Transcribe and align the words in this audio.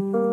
Welcome, 0.00 0.29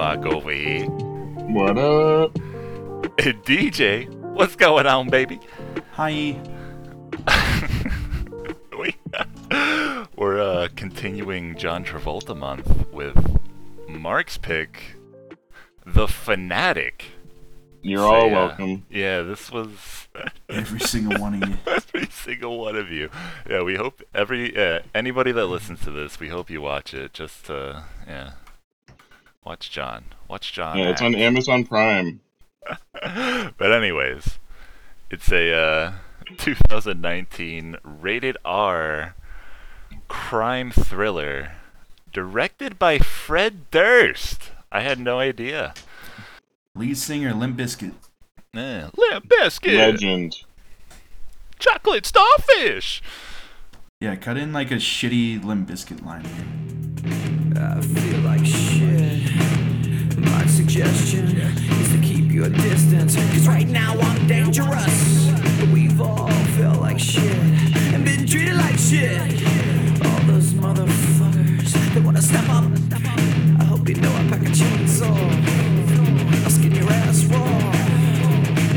Maki 0.00 0.22
Mock 0.22 0.26
over 0.32 0.50
here. 0.50 0.86
What 0.86 1.76
up? 1.76 2.36
Hey, 3.18 3.34
DJ, 3.34 4.08
what's 4.32 4.56
going 4.56 4.86
on, 4.86 5.10
baby? 5.10 5.38
Hi. 5.92 6.40
we, 8.78 8.96
we're 10.16 10.40
uh, 10.40 10.68
continuing 10.74 11.54
John 11.56 11.84
Travolta 11.84 12.34
month 12.34 12.86
with 12.90 13.38
Mark's 13.88 14.38
pick, 14.38 14.94
The 15.84 16.08
Fanatic. 16.08 17.04
You're 17.82 17.98
So, 17.98 18.04
all 18.04 18.26
yeah. 18.28 18.32
welcome. 18.32 18.86
Yeah, 18.88 19.20
this 19.20 19.52
was 19.52 20.08
Every 20.48 20.80
single 20.80 21.20
one 21.20 21.42
of 21.42 21.48
you. 21.48 21.58
every 21.66 22.06
single 22.06 22.58
one 22.58 22.76
of 22.76 22.90
you. 22.90 23.10
Yeah, 23.48 23.62
we 23.62 23.76
hope 23.76 24.02
every 24.14 24.56
uh, 24.56 24.80
anybody 24.94 25.32
that 25.32 25.46
listens 25.46 25.80
to 25.80 25.90
this, 25.90 26.18
we 26.18 26.28
hope 26.28 26.48
you 26.48 26.62
watch 26.62 26.94
it. 26.94 27.12
Just 27.12 27.46
to 27.46 27.84
yeah, 28.06 28.32
watch 29.44 29.70
John. 29.70 30.04
Watch 30.28 30.52
John. 30.52 30.78
Yeah, 30.78 30.90
it's 30.90 31.00
act. 31.00 31.14
on 31.14 31.14
Amazon 31.14 31.64
Prime. 31.64 32.20
but 32.92 33.72
anyways, 33.72 34.38
it's 35.10 35.30
a 35.32 35.52
uh, 35.52 35.92
2019 36.38 37.76
rated 37.82 38.36
R 38.44 39.14
crime 40.08 40.70
thriller 40.70 41.52
directed 42.12 42.78
by 42.78 42.98
Fred 42.98 43.70
Durst. 43.70 44.50
I 44.72 44.80
had 44.80 44.98
no 44.98 45.18
idea. 45.18 45.74
Lead 46.74 46.96
singer 46.96 47.32
Limp 47.34 47.56
Bizkit. 47.56 47.94
Yeah. 48.52 48.90
Limp 48.96 49.28
Bizkit, 49.28 49.76
Legend. 49.76 50.36
chocolate 51.58 52.06
starfish. 52.06 53.02
Yeah, 54.00 54.16
cut 54.16 54.36
in 54.36 54.52
like 54.52 54.70
a 54.70 54.76
shitty 54.76 55.44
Limp 55.44 55.68
Bizkit 55.68 56.04
line 56.04 56.24
here. 56.24 58.09
Suggestion 60.70 61.26
is 61.36 61.90
to 61.90 61.98
keep 61.98 62.30
your 62.30 62.48
distance. 62.48 63.16
Cause 63.16 63.48
right 63.48 63.66
now 63.66 63.98
I'm 63.98 64.28
dangerous. 64.28 65.26
We've 65.72 66.00
all 66.00 66.30
felt 66.56 66.80
like 66.80 67.00
shit 67.00 67.34
and 67.92 68.04
been 68.04 68.24
treated 68.24 68.54
like 68.54 68.78
shit. 68.78 69.20
All 70.06 70.20
those 70.30 70.52
motherfuckers 70.54 71.72
that 71.92 72.02
wanna 72.04 72.22
step 72.22 72.48
up. 72.50 72.70
I 73.60 73.64
hope 73.64 73.88
you 73.88 73.96
know 73.96 74.12
I 74.12 74.28
pack 74.28 74.42
a 74.42 74.52
chainsaw. 74.60 75.10
I'll 76.44 76.50
skin 76.50 76.72
your 76.76 76.88
ass 76.88 77.24
raw. 77.24 77.42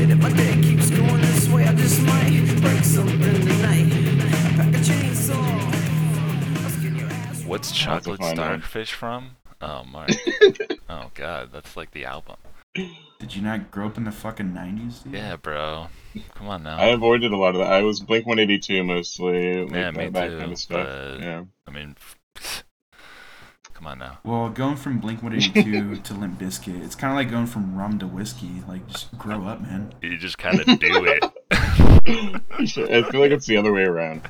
And 0.00 0.10
if 0.10 0.18
my 0.18 0.32
day 0.32 0.60
keeps 0.62 0.90
going 0.90 1.20
this 1.20 1.48
way, 1.48 1.64
I 1.64 1.74
just 1.74 2.02
might 2.02 2.60
break 2.60 2.82
something 2.82 3.20
tonight. 3.20 3.86
I 3.86 4.56
pack 4.56 4.74
a 4.74 4.82
chainsaw. 4.82 6.64
I'll 6.64 6.70
skin 6.70 6.96
your 6.96 7.08
ass 7.08 7.42
raw. 7.42 7.48
What's 7.48 7.70
chocolate 7.70 8.18
find 8.18 8.36
one. 8.38 8.46
starfish 8.46 8.92
from? 8.92 9.36
Oh, 9.64 9.84
my! 9.84 10.06
oh 10.90 11.10
God, 11.14 11.50
that's 11.52 11.76
like 11.76 11.90
the 11.92 12.04
album. 12.04 12.36
Did 12.74 13.34
you 13.34 13.40
not 13.40 13.70
grow 13.70 13.86
up 13.86 13.96
in 13.96 14.04
the 14.04 14.10
fucking 14.12 14.50
90s. 14.52 15.10
Yeah, 15.10 15.36
bro. 15.36 15.86
Come 16.34 16.48
on 16.48 16.64
now. 16.64 16.76
I 16.76 16.86
avoided 16.86 17.32
a 17.32 17.36
lot 17.36 17.54
of 17.54 17.60
that. 17.60 17.72
I 17.72 17.82
was 17.82 18.00
Blink 18.00 18.26
182 18.26 18.82
mostly. 18.84 19.62
Like 19.64 19.72
Yeah, 19.72 19.90
that, 19.90 19.96
me 19.96 20.08
that 20.08 20.28
too, 20.28 20.38
kind 20.38 20.52
of 20.52 20.58
stuff. 20.58 20.86
but- 20.86 21.20
Yeah. 21.20 21.44
I 21.66 21.70
mean, 21.70 21.96
come 23.74 23.86
on 23.86 23.98
now. 24.00 24.18
Well, 24.24 24.48
going 24.50 24.76
from 24.76 24.98
Blink 24.98 25.22
182 25.22 25.96
to 26.02 26.14
Limp 26.14 26.38
Bizkit, 26.38 26.84
it's 26.84 26.94
kind 26.96 27.12
of 27.12 27.16
like 27.16 27.30
going 27.30 27.46
from 27.46 27.76
rum 27.78 27.98
to 28.00 28.06
whiskey. 28.06 28.62
Like, 28.68 28.86
just 28.88 29.16
grow 29.16 29.44
up, 29.46 29.62
man. 29.62 29.94
You 30.02 30.18
just 30.18 30.36
kind 30.38 30.58
of 30.60 30.66
do 30.66 31.06
it. 31.06 31.24
I 31.50 33.02
feel 33.10 33.20
like 33.20 33.30
it's 33.30 33.46
the 33.46 33.56
other 33.56 33.72
way 33.72 33.84
around. 33.84 34.22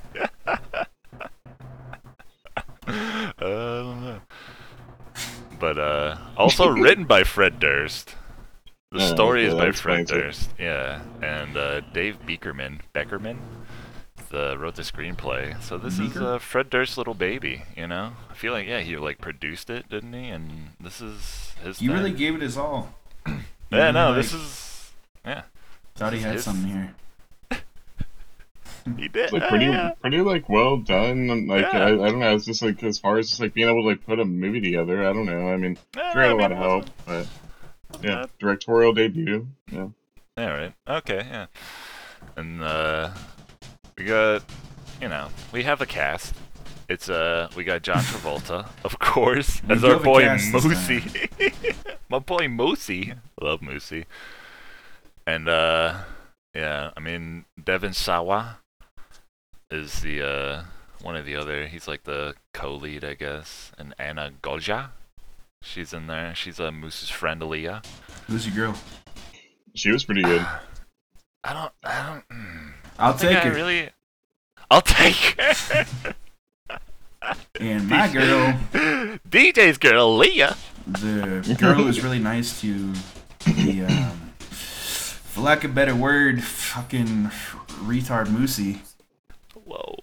Uh, 0.46 0.56
I 2.86 3.32
don't 3.40 4.04
know. 4.04 4.20
But 5.64 5.78
uh, 5.78 6.18
also 6.36 6.68
written 6.68 7.04
by 7.06 7.24
Fred 7.24 7.58
Durst. 7.58 8.16
The 8.92 8.98
Oh, 9.00 9.14
story 9.14 9.46
okay, 9.46 9.48
is 9.48 9.54
by 9.54 9.72
Fred 9.72 10.00
explains 10.00 10.10
it. 10.10 10.14
Durst. 10.14 10.50
Yeah, 10.58 11.00
and 11.22 11.56
uh, 11.56 11.80
Dave 11.94 12.18
Beakerman, 12.26 12.80
Bekerman, 12.94 13.38
the 14.28 14.58
wrote 14.58 14.74
the 14.74 14.82
screenplay. 14.82 15.58
So 15.62 15.78
this 15.78 15.98
is 15.98 16.18
uh, 16.18 16.38
Fred 16.38 16.68
Durst's 16.68 16.98
little 16.98 17.14
baby. 17.14 17.62
You 17.74 17.86
know, 17.86 18.12
I 18.30 18.34
feel 18.34 18.52
like 18.52 18.66
yeah, 18.66 18.80
he 18.80 18.94
like 18.98 19.22
produced 19.22 19.70
it, 19.70 19.88
didn't 19.88 20.12
he? 20.12 20.28
And 20.28 20.72
this 20.78 21.00
is 21.00 21.54
his. 21.64 21.78
He 21.78 21.86
thing. 21.86 21.96
really 21.96 22.12
gave 22.12 22.34
it 22.34 22.42
his 22.42 22.58
all. 22.58 22.94
Yeah, 23.70 23.90
no, 23.90 24.08
like, 24.08 24.16
this 24.16 24.34
is. 24.34 24.90
Yeah, 25.24 25.44
Thought 25.96 26.12
he 26.12 26.18
this 26.18 26.20
is 26.20 26.24
had 26.26 26.34
his- 26.34 26.44
something 26.44 26.68
here. 26.70 26.94
he 28.96 29.08
did. 29.08 29.32
Like 29.32 29.42
uh, 29.42 29.48
pretty, 29.48 29.66
yeah. 29.66 29.92
pretty 30.00 30.20
like 30.20 30.48
well 30.48 30.76
done. 30.78 31.46
Like 31.48 31.62
Yeah. 31.62 31.78
I, 31.78 31.88
I 31.88 32.10
don't 32.10 32.18
know. 32.18 32.34
It's 32.34 32.44
just 32.44 32.62
like 32.62 32.82
as 32.82 32.98
far 32.98 33.18
as 33.18 33.28
just 33.28 33.40
like 33.40 33.54
being 33.54 33.68
able 33.68 33.82
to 33.82 33.88
like 33.88 34.04
put 34.04 34.20
a 34.20 34.24
movie 34.24 34.60
together. 34.60 35.08
I 35.08 35.12
don't 35.12 35.26
know. 35.26 35.48
I 35.52 35.56
mean, 35.56 35.78
Yeah, 35.96 36.12
sure 36.12 36.22
had 36.22 36.30
I 36.30 36.34
a 36.34 36.36
lot 36.36 36.52
of 36.52 36.58
help, 36.58 36.84
but 37.06 37.26
yeah, 38.02 38.20
Uh, 38.20 38.26
directorial 38.38 38.92
debut. 38.92 39.46
Yeah. 39.70 39.88
All 40.36 40.48
right. 40.50 40.72
Okay, 40.88 41.24
yeah. 41.28 41.46
And 42.36 42.62
uh 42.62 43.10
we 43.96 44.04
got 44.04 44.42
you 45.00 45.08
know, 45.08 45.28
we 45.52 45.62
have 45.64 45.80
a 45.80 45.86
cast. 45.86 46.34
It's 46.88 47.08
uh 47.08 47.48
we 47.56 47.64
got 47.64 47.82
John 47.82 47.96
Travolta, 48.02 48.68
of 48.84 48.98
course, 48.98 49.62
as 49.68 49.80
do 49.82 49.92
our 49.92 49.98
boy 49.98 50.22
cast 50.22 50.52
Moosey. 50.52 51.74
My 52.08 52.18
boy 52.18 52.46
Moosey. 52.48 53.16
Love 53.40 53.60
Moosey. 53.60 54.04
And 55.26 55.48
uh 55.48 56.02
yeah, 56.54 56.90
I 56.96 57.00
mean 57.00 57.44
Devon 57.62 57.92
Sawa 57.94 58.58
is 59.70 60.00
the 60.00 60.22
uh 60.22 60.62
one 61.02 61.16
of 61.16 61.26
the 61.26 61.36
other 61.36 61.66
he's 61.66 61.86
like 61.88 62.04
the 62.04 62.34
co-lead 62.52 63.04
I 63.04 63.14
guess. 63.14 63.72
And 63.78 63.94
Ana 63.98 64.32
Golja. 64.42 64.90
She's 65.62 65.92
in 65.94 66.06
there. 66.08 66.34
She's 66.34 66.60
a 66.60 66.66
uh, 66.68 66.70
Moose's 66.72 67.08
friend 67.08 67.40
Aaliyah. 67.40 67.84
Who's 68.26 68.46
your 68.46 68.54
girl? 68.54 68.78
She 69.74 69.90
was 69.90 70.04
pretty 70.04 70.22
good. 70.22 70.46
I 71.44 71.52
don't 71.52 71.72
I 71.82 72.06
don't 72.06 72.28
mm. 72.28 72.72
I'll 72.98 73.12
I 73.14 73.16
think 73.16 73.32
take 73.32 73.44
I 73.44 73.48
her. 73.48 73.54
really. 73.54 73.90
I'll 74.70 74.80
take 74.82 75.14
her. 75.40 75.86
And 77.58 77.88
my 77.88 78.08
girl, 78.12 78.52
DJ's 79.30 79.78
girl, 79.78 80.16
Leah. 80.16 80.56
the 80.86 81.56
girl 81.58 81.74
who 81.74 81.84
was 81.84 82.02
really 82.02 82.18
nice 82.18 82.60
to 82.60 82.92
the, 83.46 83.86
um, 83.86 84.32
for 84.50 85.40
lack 85.40 85.64
of 85.64 85.70
a 85.70 85.74
better 85.74 85.94
word, 85.94 86.42
fucking 86.44 87.30
retard 87.86 88.26
Moosey. 88.26 88.80
Whoa. 89.64 89.96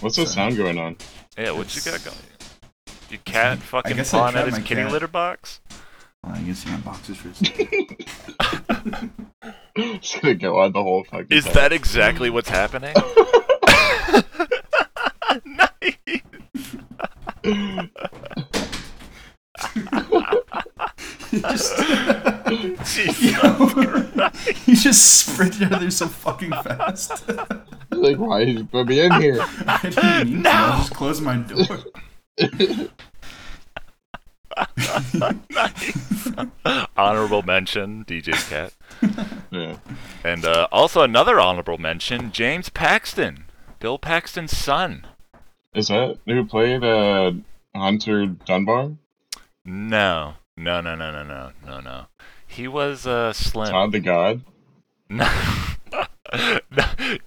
What's 0.00 0.16
that 0.16 0.28
sound 0.28 0.56
going 0.56 0.78
on? 0.78 0.96
Yeah, 1.38 1.52
what 1.52 1.74
you 1.74 1.82
got 1.82 2.04
going? 2.04 2.16
Your 3.10 3.20
cat 3.24 3.58
fucking 3.58 3.96
guess 3.96 4.12
I 4.12 4.18
pawing 4.18 4.28
at 4.28 4.32
trapped 4.32 4.48
his 4.48 4.58
my 4.58 4.64
kitty 4.66 4.82
cat. 4.82 4.92
litter 4.92 5.08
box? 5.08 5.60
Well, 6.22 6.32
I 6.34 6.40
guess 6.40 6.62
he 6.62 6.70
got 6.70 6.84
boxers 6.84 7.16
for 7.18 7.28
his. 7.28 7.40
It's 9.76 10.14
gonna 10.20 10.34
go 10.34 10.60
on 10.60 10.72
the 10.72 10.82
whole 10.82 11.04
fucking. 11.04 11.26
Is 11.30 11.44
time. 11.44 11.54
that 11.54 11.72
exactly 11.72 12.30
what's 12.30 12.48
happening? 12.48 12.94
nice. 15.44 15.96
Just, 21.40 21.76
Jesus. 22.94 23.16
he 24.64 24.74
just 24.74 25.26
sprinted 25.26 25.64
out 25.64 25.72
of 25.74 25.80
there 25.80 25.90
so 25.90 26.08
fucking 26.08 26.50
fast. 26.50 27.28
like 27.90 28.16
why 28.16 28.44
did 28.44 28.58
you 28.58 28.64
put 28.64 28.86
me 28.86 29.00
in 29.00 29.12
here? 29.20 29.44
I 29.66 29.78
didn't 29.82 30.30
mean 30.32 30.42
to. 30.42 30.50
I 30.50 30.76
just 30.78 30.94
closed 30.94 31.22
my 31.22 31.36
door. 31.36 31.84
Honorable 36.96 37.42
mention, 37.42 38.04
DJ's 38.04 38.48
cat. 38.48 38.72
Yeah. 39.50 39.76
And 40.22 40.44
uh, 40.44 40.68
also 40.72 41.02
another 41.02 41.40
honorable 41.40 41.78
mention, 41.78 42.32
James 42.32 42.68
Paxton. 42.68 43.44
Bill 43.78 43.98
Paxton's 43.98 44.56
son. 44.56 45.06
Is 45.74 45.88
that 45.88 46.18
who 46.26 46.44
played 46.46 46.84
uh, 46.84 47.32
Hunter 47.74 48.26
Dunbar? 48.26 48.92
No. 49.64 50.34
No, 50.56 50.80
no, 50.80 50.94
no, 50.94 51.10
no, 51.10 51.22
no, 51.24 51.50
no, 51.66 51.80
no. 51.80 52.06
He 52.46 52.68
was 52.68 53.06
uh, 53.06 53.32
Slim. 53.32 53.70
Todd 53.70 53.92
the 53.92 54.00
God? 54.00 54.42
No. 55.10 55.28
no, 56.32 56.86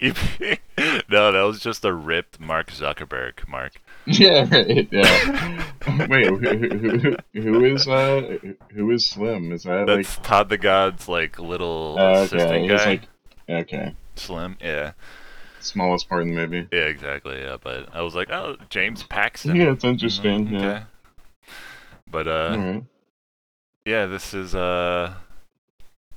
no, 1.08 1.32
that 1.32 1.42
was 1.46 1.60
just 1.60 1.84
a 1.84 1.92
ripped 1.92 2.38
Mark 2.40 2.70
Zuckerberg. 2.70 3.46
Mark. 3.48 3.80
Yeah, 4.06 4.48
right. 4.50 4.88
Yeah. 4.90 5.64
Wait, 6.08 6.26
who, 6.28 6.36
who, 6.38 6.98
who, 6.98 7.16
who 7.40 7.64
is 7.64 7.86
uh 7.86 8.38
who 8.72 8.90
is 8.90 9.06
Slim? 9.06 9.52
Is 9.52 9.64
that 9.64 9.86
That's 9.86 10.16
Todd 10.16 10.48
the 10.48 10.56
God's 10.58 11.08
like 11.08 11.38
little 11.38 11.94
like 11.94 12.16
uh, 12.16 12.20
assistant 12.22 12.70
okay? 12.70 12.76
guy. 12.76 12.84
Like 12.86 13.02
okay, 13.66 13.94
Slim. 14.16 14.56
Yeah. 14.62 14.92
smallest 15.60 16.08
part 16.08 16.22
in 16.22 16.34
the 16.34 16.46
movie. 16.46 16.68
Yeah, 16.72 16.84
exactly. 16.84 17.38
Yeah, 17.40 17.58
but 17.62 17.88
I 17.94 18.00
was 18.02 18.14
like, 18.14 18.30
oh, 18.30 18.56
James 18.70 19.02
Paxton. 19.04 19.56
Yeah, 19.56 19.72
it's 19.72 19.84
interesting. 19.84 20.48
Mm, 20.48 20.52
Yeah. 20.52 20.58
Okay. 20.70 20.82
But 22.10 22.28
uh. 22.28 22.80
Yeah, 23.88 24.06
this 24.06 24.34
is 24.34 24.54
uh, 24.54 25.14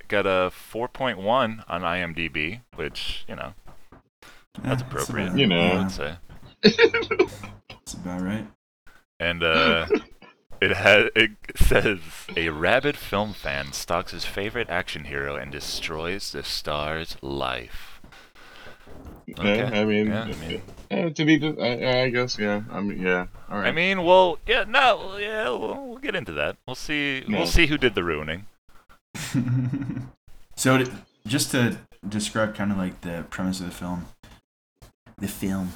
got 0.07 0.25
a 0.25 0.51
4.1 0.73 1.63
on 1.67 1.81
IMDb, 1.81 2.61
which 2.75 3.23
you 3.27 3.35
know 3.35 3.53
That's 4.61 4.81
Yeah, 4.81 4.87
appropriate. 4.87 5.27
about- 5.27 5.37
You 5.39 5.47
know. 5.47 5.59
I 5.59 5.67
yeah, 5.67 5.77
would 5.83 5.91
say. 5.91 6.15
that's 7.69 7.93
about 7.93 8.21
right. 8.21 8.47
And 9.19 9.43
uh, 9.43 9.87
it 10.61 10.71
has 10.75 11.09
it 11.15 11.31
says 11.55 11.99
a 12.35 12.49
rabid 12.49 12.97
film 12.97 13.33
fan 13.33 13.71
stalks 13.73 14.11
his 14.11 14.25
favorite 14.25 14.69
action 14.69 15.05
hero 15.05 15.35
and 15.35 15.51
destroys 15.51 16.31
the 16.31 16.43
star's 16.43 17.17
life. 17.21 17.90
Okay. 19.29 19.57
Yeah, 19.57 19.81
I 19.81 19.85
mean, 19.85 20.07
Yeah, 20.07 20.23
I 20.23 20.33
mean- 20.47 20.61
eh, 20.89 21.09
to 21.09 21.25
be, 21.25 21.55
I, 21.61 22.03
I 22.03 22.09
guess, 22.09 22.37
yeah. 22.37 22.61
I 22.71 22.81
mean, 22.81 23.01
yeah. 23.01 23.27
All 23.49 23.59
right. 23.59 23.67
I 23.67 23.71
mean, 23.71 24.03
well, 24.03 24.39
yeah, 24.47 24.65
no, 24.67 25.17
yeah, 25.17 25.49
we'll, 25.49 25.87
we'll 25.89 25.97
get 25.97 26.15
into 26.15 26.31
that. 26.33 26.57
We'll 26.67 26.75
see. 26.75 27.23
No. 27.27 27.39
We'll 27.39 27.47
see 27.47 27.67
who 27.67 27.77
did 27.77 27.95
the 27.95 28.03
ruining. 28.03 28.45
so 30.55 30.77
to, 30.77 30.91
just 31.25 31.51
to 31.51 31.77
describe 32.07 32.55
kind 32.55 32.71
of 32.71 32.77
like 32.77 33.01
the 33.01 33.25
premise 33.29 33.59
of 33.59 33.65
the 33.67 33.71
film, 33.71 34.05
the 35.17 35.27
film, 35.27 35.71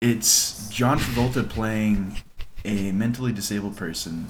it's 0.00 0.68
John 0.70 0.98
Travolta 0.98 1.48
playing 1.48 2.18
a 2.64 2.92
mentally 2.92 3.32
disabled 3.32 3.76
person, 3.76 4.28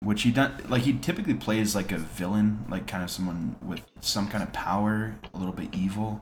which 0.00 0.22
he 0.22 0.30
done 0.30 0.62
like 0.68 0.82
he 0.82 0.94
typically 0.94 1.34
plays 1.34 1.74
like 1.74 1.92
a 1.92 1.98
villain, 1.98 2.64
like 2.68 2.86
kind 2.86 3.02
of 3.02 3.10
someone 3.10 3.56
with 3.62 3.80
some 4.00 4.28
kind 4.28 4.42
of 4.42 4.52
power, 4.52 5.14
a 5.32 5.38
little 5.38 5.52
bit 5.54 5.68
evil. 5.74 6.20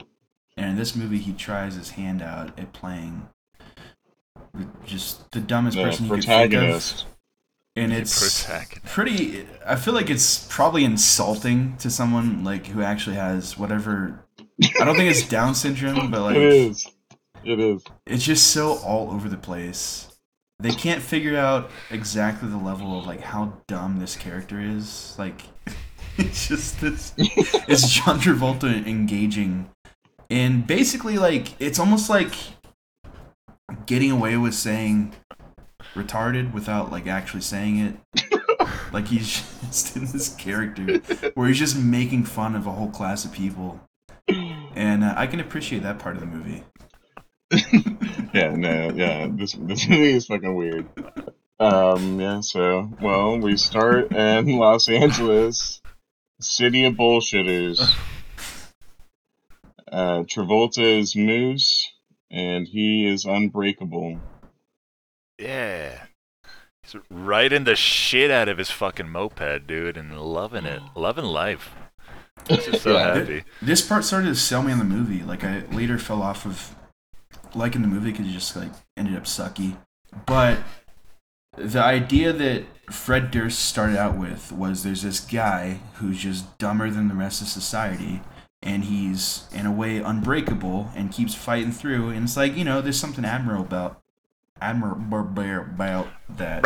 And 0.58 0.70
in 0.70 0.76
this 0.76 0.96
movie, 0.96 1.18
he 1.18 1.32
tries 1.32 1.74
his 1.76 1.90
hand 1.90 2.20
out 2.20 2.58
at 2.58 2.72
playing 2.72 3.28
the- 4.54 4.68
just 4.84 5.30
the 5.30 5.40
dumbest 5.40 5.76
the 5.76 5.84
person 5.84 6.06
you 6.06 6.10
could 6.14 6.24
think 6.24 6.52
of 6.54 6.58
protagonist. 6.60 7.06
and 7.76 7.92
it's 7.92 8.46
pretty 8.86 9.46
i 9.66 9.76
feel 9.76 9.94
like 9.94 10.10
it's 10.10 10.46
probably 10.50 10.84
insulting 10.84 11.76
to 11.76 11.90
someone 11.90 12.42
like 12.42 12.66
who 12.66 12.82
actually 12.82 13.14
has 13.16 13.58
whatever 13.58 14.24
i 14.80 14.84
don't 14.84 14.96
think 14.96 15.10
it's 15.10 15.28
down 15.38 15.54
syndrome 15.54 16.10
but 16.10 16.22
like 16.22 16.36
it 16.36 16.42
is. 16.42 16.86
It 17.44 17.60
is. 17.60 17.84
it's 18.06 18.24
just 18.24 18.48
so 18.48 18.78
all 18.78 19.10
over 19.12 19.28
the 19.28 19.36
place 19.36 20.08
they 20.58 20.70
can't 20.72 21.02
figure 21.02 21.36
out 21.36 21.70
exactly 21.90 22.48
the 22.48 22.56
level 22.56 22.98
of 22.98 23.06
like 23.06 23.20
how 23.20 23.52
dumb 23.68 23.98
this 24.00 24.16
character 24.16 24.60
is 24.60 25.14
like 25.18 25.42
it's 26.16 26.48
just 26.48 26.80
this 26.80 27.12
it's 27.18 27.88
john 27.90 28.18
travolta 28.18 28.84
engaging 28.86 29.68
and 30.30 30.66
basically 30.66 31.18
like 31.18 31.60
it's 31.60 31.78
almost 31.78 32.08
like 32.08 32.34
getting 33.86 34.10
away 34.10 34.36
with 34.36 34.54
saying 34.54 35.14
retarded 35.94 36.52
without 36.52 36.90
like 36.90 37.06
actually 37.06 37.40
saying 37.40 37.78
it 37.78 38.28
like 38.92 39.08
he's 39.08 39.42
just 39.62 39.96
in 39.96 40.04
this 40.06 40.34
character 40.36 40.98
where 41.34 41.48
he's 41.48 41.58
just 41.58 41.78
making 41.78 42.24
fun 42.24 42.54
of 42.54 42.66
a 42.66 42.72
whole 42.72 42.90
class 42.90 43.24
of 43.24 43.32
people 43.32 43.80
and 44.74 45.02
uh, 45.02 45.14
i 45.16 45.26
can 45.26 45.40
appreciate 45.40 45.82
that 45.82 45.98
part 45.98 46.14
of 46.14 46.20
the 46.20 46.26
movie 46.26 46.62
yeah, 48.34 48.54
no, 48.54 48.90
yeah. 48.94 49.26
This 49.30 49.54
this 49.54 49.88
movie 49.88 50.12
is 50.12 50.26
fucking 50.26 50.54
weird. 50.54 50.86
Um, 51.58 52.20
yeah. 52.20 52.40
So, 52.40 52.90
well, 53.00 53.38
we 53.38 53.56
start 53.56 54.12
in 54.12 54.58
Los 54.58 54.88
Angeles, 54.88 55.80
city 56.40 56.84
of 56.84 56.94
bullshitters. 56.94 57.80
Uh, 59.92 60.22
Travolta 60.24 60.98
is 61.00 61.14
Moose, 61.16 61.86
and 62.30 62.66
he 62.66 63.06
is 63.06 63.24
unbreakable. 63.24 64.18
Yeah. 65.38 66.04
He's 66.82 66.96
riding 67.10 67.64
the 67.64 67.76
shit 67.76 68.30
out 68.30 68.48
of 68.48 68.58
his 68.58 68.70
fucking 68.70 69.08
moped, 69.08 69.66
dude, 69.66 69.96
and 69.96 70.18
loving 70.20 70.64
it, 70.64 70.82
loving 70.94 71.24
life. 71.24 71.74
Just 72.48 72.82
so 72.82 72.92
Yeah. 72.94 73.16
happy. 73.18 73.44
this 73.60 73.86
part 73.86 74.04
started 74.04 74.28
to 74.28 74.34
sell 74.36 74.62
me 74.62 74.70
on 74.72 74.78
the 74.78 74.84
movie 74.84 75.24
like 75.24 75.42
i 75.42 75.64
later 75.72 75.98
fell 75.98 76.22
off 76.22 76.46
of 76.46 76.72
liking 77.52 77.82
the 77.82 77.88
movie 77.88 78.12
because 78.12 78.28
it 78.28 78.30
just 78.30 78.54
like 78.54 78.70
ended 78.96 79.16
up 79.16 79.24
sucky 79.24 79.76
but 80.24 80.58
the 81.56 81.80
idea 81.82 82.32
that 82.32 82.62
fred 82.92 83.32
durst 83.32 83.58
started 83.58 83.98
out 83.98 84.16
with 84.16 84.52
was 84.52 84.84
there's 84.84 85.02
this 85.02 85.18
guy 85.18 85.80
who's 85.94 86.18
just 86.22 86.56
dumber 86.58 86.88
than 86.90 87.08
the 87.08 87.14
rest 87.14 87.42
of 87.42 87.48
society 87.48 88.22
and 88.62 88.84
he's 88.84 89.46
in 89.52 89.66
a 89.66 89.72
way 89.72 89.98
unbreakable 89.98 90.90
and 90.94 91.12
keeps 91.12 91.34
fighting 91.34 91.72
through. 91.72 92.10
And 92.10 92.24
it's 92.24 92.36
like 92.36 92.56
you 92.56 92.64
know 92.64 92.80
there's 92.80 92.98
something 92.98 93.24
admirable 93.24 93.64
about 93.64 94.02
admirable 94.60 95.20
about 95.20 96.08
that. 96.30 96.62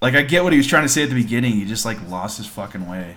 Like 0.00 0.14
i 0.14 0.22
get 0.22 0.44
what 0.44 0.52
he 0.52 0.58
was 0.58 0.66
trying 0.66 0.84
to 0.84 0.88
say 0.88 1.02
at 1.02 1.08
the 1.08 1.14
beginning. 1.14 1.52
He 1.52 1.64
just 1.64 1.84
like 1.84 1.98
lost 2.08 2.36
his 2.36 2.46
fucking 2.46 2.88
way. 2.88 3.16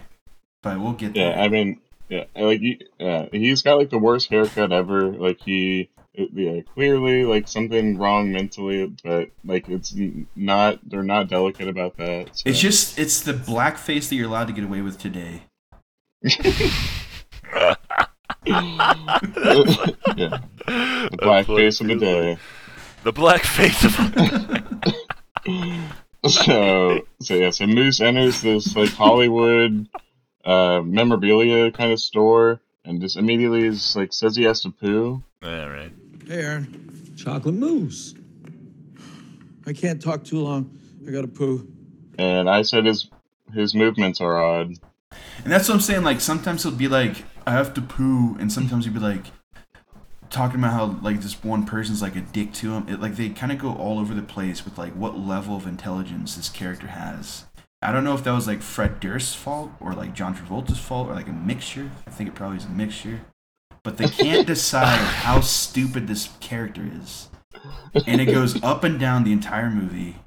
But 0.62 0.80
we'll 0.80 0.94
get 0.94 1.14
there. 1.14 1.36
Yeah, 1.36 1.42
I 1.42 1.48
mean, 1.48 1.80
yeah, 2.10 2.26
like 2.36 2.60
he, 2.60 2.82
yeah, 3.00 3.28
he's 3.32 3.62
got 3.62 3.78
like 3.78 3.90
the 3.90 3.98
worst 3.98 4.30
haircut 4.30 4.72
ever. 4.72 5.08
Like 5.12 5.40
he, 5.42 5.90
it- 6.14 6.30
yeah, 6.34 6.62
clearly 6.74 7.26
like 7.26 7.48
something 7.48 7.98
wrong 7.98 8.32
mentally, 8.32 8.94
but 9.04 9.30
like 9.46 9.70
it's 9.70 9.94
not. 10.36 10.80
They're 10.88 11.04
not 11.04 11.30
delicate 11.30 11.68
about 11.68 11.98
that. 11.98 12.30
So. 12.38 12.50
It's 12.50 12.60
just 12.60 13.00
it's 13.00 13.22
the 13.22 13.34
blackface 13.34 14.10
that 14.10 14.16
you're 14.16 14.28
allowed 14.28 14.48
to 14.48 14.54
get 14.54 14.64
away 14.64 14.82
with 14.82 14.98
today. 14.98 15.44
yeah, 16.24 17.76
the 20.66 21.18
black 21.20 21.46
face 21.48 21.82
of 21.82 21.88
the 21.88 21.96
day. 21.96 22.38
The 23.04 23.12
black 23.12 23.44
face 23.44 23.84
of 23.84 23.92
So, 26.30 27.00
so 27.20 27.34
yeah, 27.34 27.50
so 27.50 27.66
Moose 27.66 28.00
enters 28.00 28.42
this 28.42 28.76
like 28.76 28.90
Hollywood 28.90 29.88
uh, 30.46 30.82
memorabilia 30.84 31.72
kind 31.72 31.92
of 31.92 32.00
store, 32.00 32.62
and 32.86 33.02
just 33.02 33.18
immediately 33.18 33.66
is 33.66 33.96
like 33.96 34.14
says 34.14 34.36
he 34.36 34.44
has 34.44 34.62
to 34.62 34.70
poo. 34.70 35.24
Yeah, 35.42 35.66
right. 35.66 35.94
Hey, 36.32 36.66
Chocolate 37.18 37.56
mousse. 37.56 38.14
I 39.68 39.74
can't 39.74 40.02
talk 40.02 40.24
too 40.24 40.40
long. 40.40 40.80
I 41.06 41.12
gotta 41.12 41.28
poo. 41.28 41.68
And 42.18 42.50
I 42.50 42.62
said 42.62 42.86
his 42.86 43.10
his 43.54 43.76
movements 43.76 44.22
are 44.22 44.42
odd. 44.42 44.68
And 45.44 45.52
that's 45.52 45.68
what 45.68 45.76
I'm 45.76 45.82
saying. 45.82 46.04
Like 46.04 46.22
sometimes 46.22 46.64
he'll 46.64 46.72
be 46.72 46.88
like, 46.88 47.26
I 47.46 47.52
have 47.52 47.74
to 47.74 47.82
poo, 47.82 48.38
and 48.40 48.50
sometimes 48.50 48.86
he'll 48.86 48.94
be 48.94 49.02
like 49.02 49.26
talking 50.30 50.58
about 50.58 50.72
how 50.72 50.86
like 51.02 51.20
this 51.20 51.44
one 51.44 51.66
person's 51.66 52.02
like 52.02 52.16
a 52.16 52.22
dick 52.22 52.54
to 52.54 52.76
him. 52.76 52.88
It, 52.88 53.02
like 53.02 53.18
they 53.18 53.28
kind 53.28 53.52
of 53.52 53.58
go 53.58 53.74
all 53.74 54.00
over 54.00 54.14
the 54.14 54.22
place 54.22 54.64
with 54.64 54.78
like 54.78 54.94
what 54.94 55.20
level 55.20 55.58
of 55.58 55.68
intelligence 55.68 56.38
this 56.38 56.48
character 56.48 56.88
has. 56.88 57.44
I 57.82 57.92
don't 57.92 58.06
know 58.06 58.14
if 58.14 58.24
that 58.24 58.32
was 58.32 58.48
like 58.48 58.62
Fred 58.62 59.02
Durst's 59.02 59.36
fault 59.36 59.72
or 59.82 59.92
like 59.92 60.16
John 60.16 60.34
Travolta's 60.34 60.80
fault 60.80 61.10
or 61.10 61.14
like 61.14 61.28
a 61.28 61.34
mixture. 61.34 61.92
I 62.08 62.12
think 62.12 62.30
it 62.30 62.36
probably 62.36 62.56
is 62.56 62.64
a 62.64 62.70
mixture. 62.70 63.20
But 63.84 63.98
they 63.98 64.08
can't 64.08 64.46
decide 64.46 65.00
how 65.00 65.42
stupid 65.42 66.08
this 66.08 66.30
character 66.40 66.90
is. 67.02 67.30
And 68.06 68.22
it 68.22 68.26
goes 68.26 68.62
up 68.64 68.84
and 68.84 69.00
down 69.00 69.24
the 69.24 69.32
entire 69.32 69.70
movie. 69.70 70.18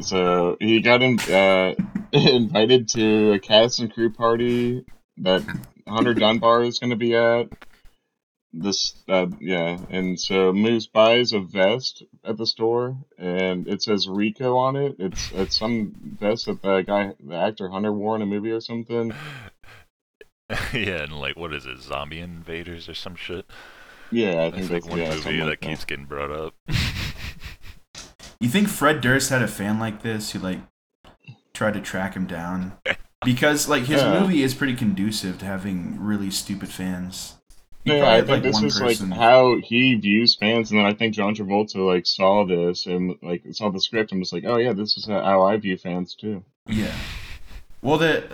So 0.00 0.56
he 0.60 0.80
got 0.80 1.02
in, 1.02 1.18
uh, 1.20 1.74
invited 2.12 2.88
to 2.90 3.32
a 3.32 3.38
cast 3.38 3.78
and 3.80 3.92
crew 3.92 4.12
party 4.12 4.84
that 5.18 5.42
Hunter 5.86 6.14
Dunbar 6.14 6.62
is 6.62 6.78
going 6.78 6.90
to 6.90 6.96
be 6.96 7.14
at. 7.14 7.48
This, 8.54 8.94
uh, 9.08 9.28
yeah, 9.40 9.78
and 9.88 10.20
so 10.20 10.52
Moose 10.52 10.86
buys 10.86 11.32
a 11.32 11.40
vest 11.40 12.02
at 12.22 12.36
the 12.36 12.44
store, 12.44 12.98
and 13.16 13.66
it 13.66 13.82
says 13.82 14.06
Rico 14.06 14.58
on 14.58 14.76
it. 14.76 14.96
It's 14.98 15.32
it's 15.32 15.58
some 15.58 15.94
vest 16.20 16.44
that 16.44 16.60
the 16.60 16.82
guy, 16.82 17.14
the 17.18 17.34
actor 17.34 17.70
Hunter 17.70 17.94
wore 17.94 18.14
in 18.14 18.20
a 18.20 18.26
movie 18.26 18.50
or 18.50 18.60
something. 18.60 19.14
yeah, 20.86 21.02
and 21.04 21.12
like, 21.20 21.36
what 21.36 21.52
is 21.52 21.66
it? 21.66 21.80
Zombie 21.80 22.20
invaders 22.20 22.88
or 22.88 22.94
some 22.94 23.16
shit? 23.16 23.46
Yeah, 24.10 24.42
I 24.44 24.50
think 24.50 24.54
That's 24.54 24.68
that's, 24.68 24.84
like 24.84 24.90
one 24.90 24.98
yeah, 25.00 25.08
movie 25.10 25.22
something 25.22 25.40
that 25.40 25.46
like 25.46 25.60
keeps 25.60 25.84
getting 25.84 26.04
brought 26.04 26.30
up. 26.30 26.54
You 28.40 28.48
think 28.48 28.68
Fred 28.68 29.00
Durst 29.00 29.30
had 29.30 29.40
a 29.42 29.48
fan 29.48 29.78
like 29.78 30.02
this 30.02 30.32
who 30.32 30.38
like 30.40 30.58
tried 31.54 31.74
to 31.74 31.80
track 31.80 32.14
him 32.14 32.26
down? 32.26 32.72
Because 33.24 33.68
like 33.68 33.84
his 33.84 34.02
Yeah. 34.02 34.18
movie 34.20 34.42
is 34.42 34.52
pretty 34.52 34.74
conducive 34.74 35.38
to 35.38 35.44
having 35.44 35.96
really 36.00 36.28
stupid 36.28 36.70
fans. 36.70 37.34
He 37.84 37.96
Yeah, 37.96 38.04
I 38.04 38.16
had, 38.16 38.26
think 38.26 38.42
this 38.42 38.54
one 38.54 38.64
is 38.64 38.76
person- 38.80 39.10
like 39.10 39.16
how 39.16 39.58
he 39.62 39.94
views 39.94 40.34
fans, 40.34 40.72
and 40.72 40.80
then 40.80 40.86
I 40.86 40.92
think 40.92 41.14
John 41.14 41.32
Travolta 41.36 41.76
like 41.86 42.04
saw 42.04 42.44
this 42.44 42.86
and 42.86 43.14
like 43.22 43.44
saw 43.52 43.70
the 43.70 43.78
script 43.80 44.10
and 44.10 44.18
was 44.20 44.32
like, 44.32 44.42
"Oh 44.44 44.56
yeah, 44.56 44.72
this 44.72 44.96
is 44.96 45.06
how 45.06 45.42
I 45.42 45.56
view 45.56 45.76
fans 45.78 46.16
too." 46.16 46.42
Yeah. 46.66 46.92
Well, 47.80 47.96
the 47.98 48.24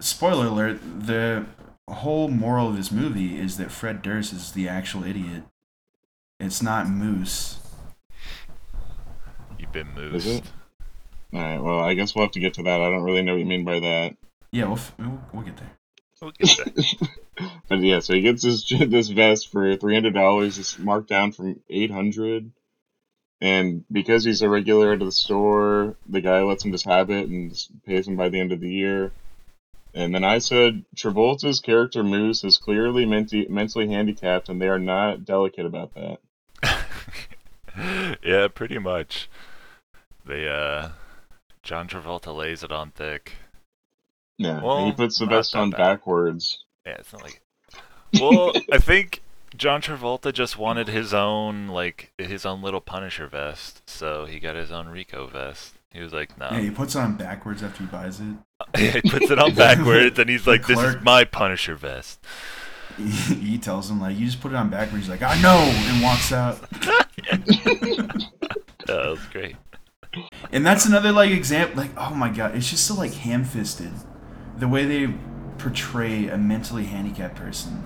spoiler 0.00 0.46
alert: 0.46 0.80
the 0.82 1.46
whole 1.88 2.28
moral 2.28 2.68
of 2.68 2.76
this 2.76 2.90
movie 2.90 3.38
is 3.38 3.56
that 3.58 3.70
Fred 3.70 4.02
Durst 4.02 4.32
is 4.32 4.52
the 4.52 4.68
actual 4.68 5.04
idiot. 5.04 5.44
It's 6.38 6.62
not 6.62 6.88
Moose. 6.88 7.58
You've 9.58 9.72
been 9.72 9.88
Is 10.14 10.26
it? 10.26 10.42
All 11.32 11.40
right. 11.40 11.58
Well, 11.58 11.80
I 11.80 11.94
guess 11.94 12.14
we'll 12.14 12.24
have 12.24 12.32
to 12.32 12.40
get 12.40 12.54
to 12.54 12.62
that. 12.62 12.80
I 12.80 12.90
don't 12.90 13.02
really 13.02 13.22
know 13.22 13.32
what 13.32 13.40
you 13.40 13.46
mean 13.46 13.64
by 13.64 13.80
that. 13.80 14.16
Yeah, 14.52 14.64
we'll, 14.64 14.74
f- 14.74 14.94
we'll, 14.98 15.20
we'll 15.32 15.44
get 15.44 15.56
there. 15.58 15.70
We'll 16.20 16.32
get 16.32 16.56
there. 16.56 17.48
but 17.68 17.80
yeah, 17.80 18.00
so 18.00 18.14
he 18.14 18.20
gets 18.20 18.42
this 18.42 18.68
this 18.88 19.08
vest 19.08 19.50
for 19.50 19.76
three 19.76 19.94
hundred 19.94 20.14
dollars. 20.14 20.58
It's 20.58 20.78
marked 20.78 21.08
down 21.08 21.32
from 21.32 21.60
eight 21.68 21.90
hundred, 21.90 22.50
and 23.40 23.84
because 23.90 24.24
he's 24.24 24.42
a 24.42 24.48
regular 24.48 24.92
at 24.92 24.98
the 24.98 25.12
store, 25.12 25.96
the 26.08 26.20
guy 26.20 26.42
lets 26.42 26.64
him 26.64 26.72
just 26.72 26.84
have 26.86 27.10
it 27.10 27.28
and 27.28 27.56
pays 27.86 28.08
him 28.08 28.16
by 28.16 28.28
the 28.28 28.40
end 28.40 28.52
of 28.52 28.60
the 28.60 28.70
year. 28.70 29.12
And 29.92 30.14
then 30.14 30.22
I 30.24 30.38
said 30.38 30.84
Travolta's 30.96 31.60
character 31.60 32.02
Moose 32.04 32.44
is 32.44 32.58
clearly 32.58 33.04
menti- 33.06 33.48
mentally 33.48 33.88
handicapped, 33.88 34.48
and 34.48 34.60
they 34.62 34.68
are 34.68 34.78
not 34.78 35.24
delicate 35.24 35.66
about 35.66 35.92
that. 35.94 36.18
yeah, 38.22 38.48
pretty 38.48 38.78
much. 38.78 39.28
They 40.24 40.48
uh 40.48 40.90
John 41.62 41.88
Travolta 41.88 42.34
lays 42.34 42.62
it 42.62 42.72
on 42.72 42.90
thick. 42.90 43.32
Yeah, 44.38 44.62
Well, 44.62 44.86
he 44.86 44.92
puts 44.92 45.18
the 45.18 45.26
not 45.26 45.34
vest 45.34 45.54
on 45.56 45.70
bad. 45.70 45.76
backwards. 45.78 46.64
Yeah, 46.86 46.96
it's 46.98 47.12
not 47.12 47.22
like 47.22 47.42
Well, 48.20 48.52
I 48.72 48.78
think 48.78 49.22
John 49.56 49.82
Travolta 49.82 50.32
just 50.32 50.56
wanted 50.58 50.88
his 50.88 51.12
own 51.12 51.68
like 51.68 52.12
his 52.16 52.46
own 52.46 52.62
little 52.62 52.80
Punisher 52.80 53.26
vest, 53.26 53.88
so 53.88 54.24
he 54.26 54.38
got 54.38 54.56
his 54.56 54.70
own 54.70 54.88
Rico 54.88 55.26
vest. 55.26 55.74
He 55.92 56.00
was 56.00 56.12
like, 56.12 56.38
"No." 56.38 56.48
Yeah, 56.52 56.60
he 56.60 56.70
puts 56.70 56.94
it 56.94 57.00
on 57.00 57.16
backwards 57.16 57.62
after 57.64 57.82
he 57.82 57.88
buys 57.90 58.20
it. 58.20 58.36
he 58.76 59.00
puts 59.02 59.30
it 59.30 59.38
on 59.38 59.54
backwards 59.54 60.18
and 60.18 60.28
he's 60.28 60.46
like, 60.46 60.66
"This 60.66 60.80
is 60.80 60.96
my 61.02 61.24
Punisher 61.24 61.74
vest." 61.74 62.20
He, 62.98 63.56
tells 63.56 63.90
him 63.90 63.98
like, 63.98 64.18
"You 64.18 64.26
just 64.26 64.42
put 64.42 64.52
it 64.52 64.56
on 64.56 64.68
backwards." 64.68 65.06
He's 65.06 65.08
like, 65.08 65.22
"I 65.22 65.40
know," 65.40 65.56
and 65.56 66.02
walks 66.02 66.32
out. 66.32 66.58
That 68.86 69.06
was 69.06 69.24
great. 69.26 69.56
And 70.50 70.66
that's 70.66 70.84
another 70.84 71.12
like 71.12 71.30
example. 71.30 71.82
Like, 71.82 71.92
oh 71.96 72.14
my 72.14 72.28
god, 72.28 72.56
it's 72.56 72.68
just 72.68 72.86
so 72.86 72.94
like 72.94 73.14
ham-fisted, 73.14 73.92
the 74.58 74.66
way 74.66 74.84
they 74.84 75.14
portray 75.58 76.26
a 76.26 76.36
mentally 76.36 76.84
handicapped 76.84 77.36
person. 77.36 77.84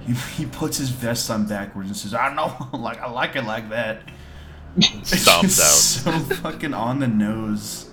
He, 0.00 0.12
he 0.12 0.46
puts 0.46 0.76
his 0.76 0.90
vest 0.90 1.30
on 1.30 1.46
backwards 1.46 1.88
and 1.88 1.96
says, 1.96 2.12
"I 2.12 2.34
know, 2.34 2.68
like 2.78 3.00
I 3.00 3.10
like 3.10 3.34
it 3.34 3.44
like 3.44 3.70
that." 3.70 4.02
Stomps 4.78 5.58
out. 5.58 6.20
so 6.20 6.34
fucking 6.36 6.74
on 6.74 7.00
the 7.00 7.08
nose. 7.08 7.89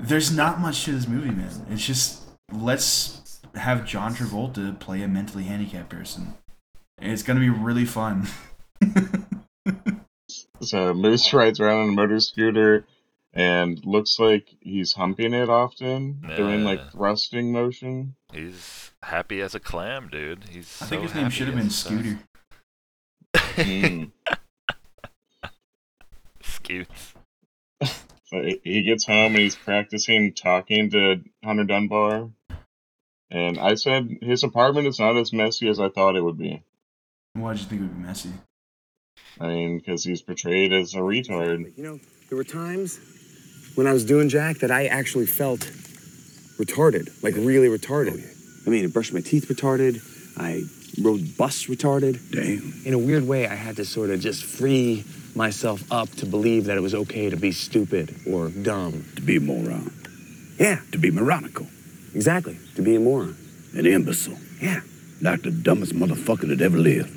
There's 0.00 0.34
not 0.34 0.60
much 0.60 0.84
to 0.84 0.92
this 0.92 1.06
movie, 1.06 1.30
man. 1.30 1.50
It's 1.70 1.84
just 1.84 2.22
let's 2.52 3.40
have 3.54 3.84
John 3.86 4.14
Travolta 4.14 4.78
play 4.78 5.02
a 5.02 5.08
mentally 5.08 5.44
handicapped 5.44 5.90
person. 5.90 6.34
It's 7.00 7.22
gonna 7.22 7.40
be 7.40 7.50
really 7.50 7.84
fun. 7.84 8.26
So 10.62 10.92
Moose 10.92 11.32
rides 11.32 11.58
around 11.58 11.80
on 11.80 11.88
a 11.88 11.92
motor 11.92 12.20
scooter 12.20 12.84
and 13.32 13.84
looks 13.84 14.18
like 14.18 14.48
he's 14.60 14.92
humping 14.92 15.32
it 15.32 15.48
often, 15.48 16.22
doing 16.36 16.64
like 16.64 16.92
thrusting 16.92 17.50
motion. 17.52 18.14
He's 18.32 18.90
happy 19.02 19.40
as 19.40 19.54
a 19.54 19.60
clam, 19.60 20.08
dude. 20.08 20.44
He's 20.50 20.80
I 20.82 20.86
think 20.86 21.02
his 21.02 21.14
name 21.14 21.30
should 21.30 21.46
have 21.46 21.56
been 21.56 21.70
Scooter. 21.70 22.18
Mm. 23.60 24.10
Scoots. 26.42 27.14
So 28.30 28.42
he- 28.42 28.60
he 28.62 28.82
gets 28.82 29.04
home 29.04 29.34
and 29.34 29.38
he's 29.42 29.56
practicing 29.56 30.32
talking 30.32 30.90
to 30.90 31.20
Hunter 31.42 31.64
Dunbar. 31.64 32.30
And 33.30 33.58
I 33.58 33.74
said 33.74 34.18
his 34.22 34.42
apartment 34.44 34.86
is 34.86 34.98
not 34.98 35.16
as 35.16 35.32
messy 35.32 35.68
as 35.68 35.80
I 35.80 35.88
thought 35.88 36.16
it 36.16 36.22
would 36.22 36.38
be. 36.38 36.62
Why'd 37.34 37.58
you 37.58 37.64
think 37.64 37.80
it 37.80 37.84
would 37.84 37.96
be 37.96 38.02
messy? 38.06 38.30
I 39.40 39.48
mean, 39.48 39.78
because 39.78 40.04
he's 40.04 40.22
portrayed 40.22 40.72
as 40.72 40.94
a 40.94 40.98
retard. 40.98 41.76
You 41.76 41.82
know, 41.84 42.00
there 42.28 42.36
were 42.36 42.44
times 42.44 42.98
when 43.74 43.86
I 43.86 43.92
was 43.92 44.04
doing 44.04 44.28
Jack 44.28 44.58
that 44.58 44.70
I 44.70 44.86
actually 44.86 45.26
felt 45.26 45.60
retarded, 46.58 47.22
like 47.22 47.34
really 47.36 47.68
retarded. 47.68 48.20
Oh, 48.22 48.62
I 48.66 48.70
mean, 48.70 48.84
I 48.84 48.88
brushed 48.88 49.12
my 49.12 49.20
teeth 49.20 49.46
retarded. 49.48 50.02
I 50.36 50.62
rode 51.00 51.36
bus 51.36 51.66
retarded. 51.66 52.18
Damn. 52.30 52.72
In 52.84 52.94
a 52.94 52.98
weird 52.98 53.26
way, 53.26 53.46
I 53.46 53.54
had 53.54 53.76
to 53.76 53.84
sort 53.84 54.10
of 54.10 54.20
just 54.20 54.44
free 54.44 55.04
myself 55.34 55.82
up 55.92 56.10
to 56.16 56.26
believe 56.26 56.64
that 56.64 56.76
it 56.76 56.80
was 56.80 56.94
okay 56.94 57.30
to 57.30 57.36
be 57.36 57.52
stupid 57.52 58.14
or 58.26 58.48
dumb. 58.48 59.04
To 59.16 59.22
be 59.22 59.36
a 59.36 59.40
moron. 59.40 59.92
Yeah, 60.58 60.80
To 60.92 60.98
be 60.98 61.10
moronical. 61.10 61.66
exactly. 62.14 62.58
To 62.76 62.82
be 62.82 62.96
a 62.96 63.00
moron. 63.00 63.36
An 63.74 63.86
imbecile. 63.86 64.36
Yeah. 64.60 64.80
Like 65.22 65.42
the 65.42 65.50
dumbest 65.50 65.92
motherfucker 65.94 66.48
that 66.48 66.60
ever 66.60 66.76
lived. 66.78 67.16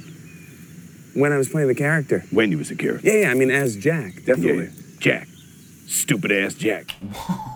When 1.16 1.32
I 1.32 1.38
was 1.38 1.50
playing 1.50 1.68
the 1.68 1.76
character. 1.76 2.24
When 2.32 2.52
you 2.52 2.58
was 2.58 2.70
a 2.72 2.76
character. 2.76 3.08
Yeah, 3.08 3.22
yeah. 3.26 3.32
I 3.32 3.34
mean, 3.34 3.50
as 3.52 3.76
Jack, 3.76 4.24
definitely. 4.26 4.66
Yeah. 4.66 4.72
Jack. 5.00 5.28
Stupid 5.88 6.32
ass 6.32 6.54
Jack. 6.54 6.96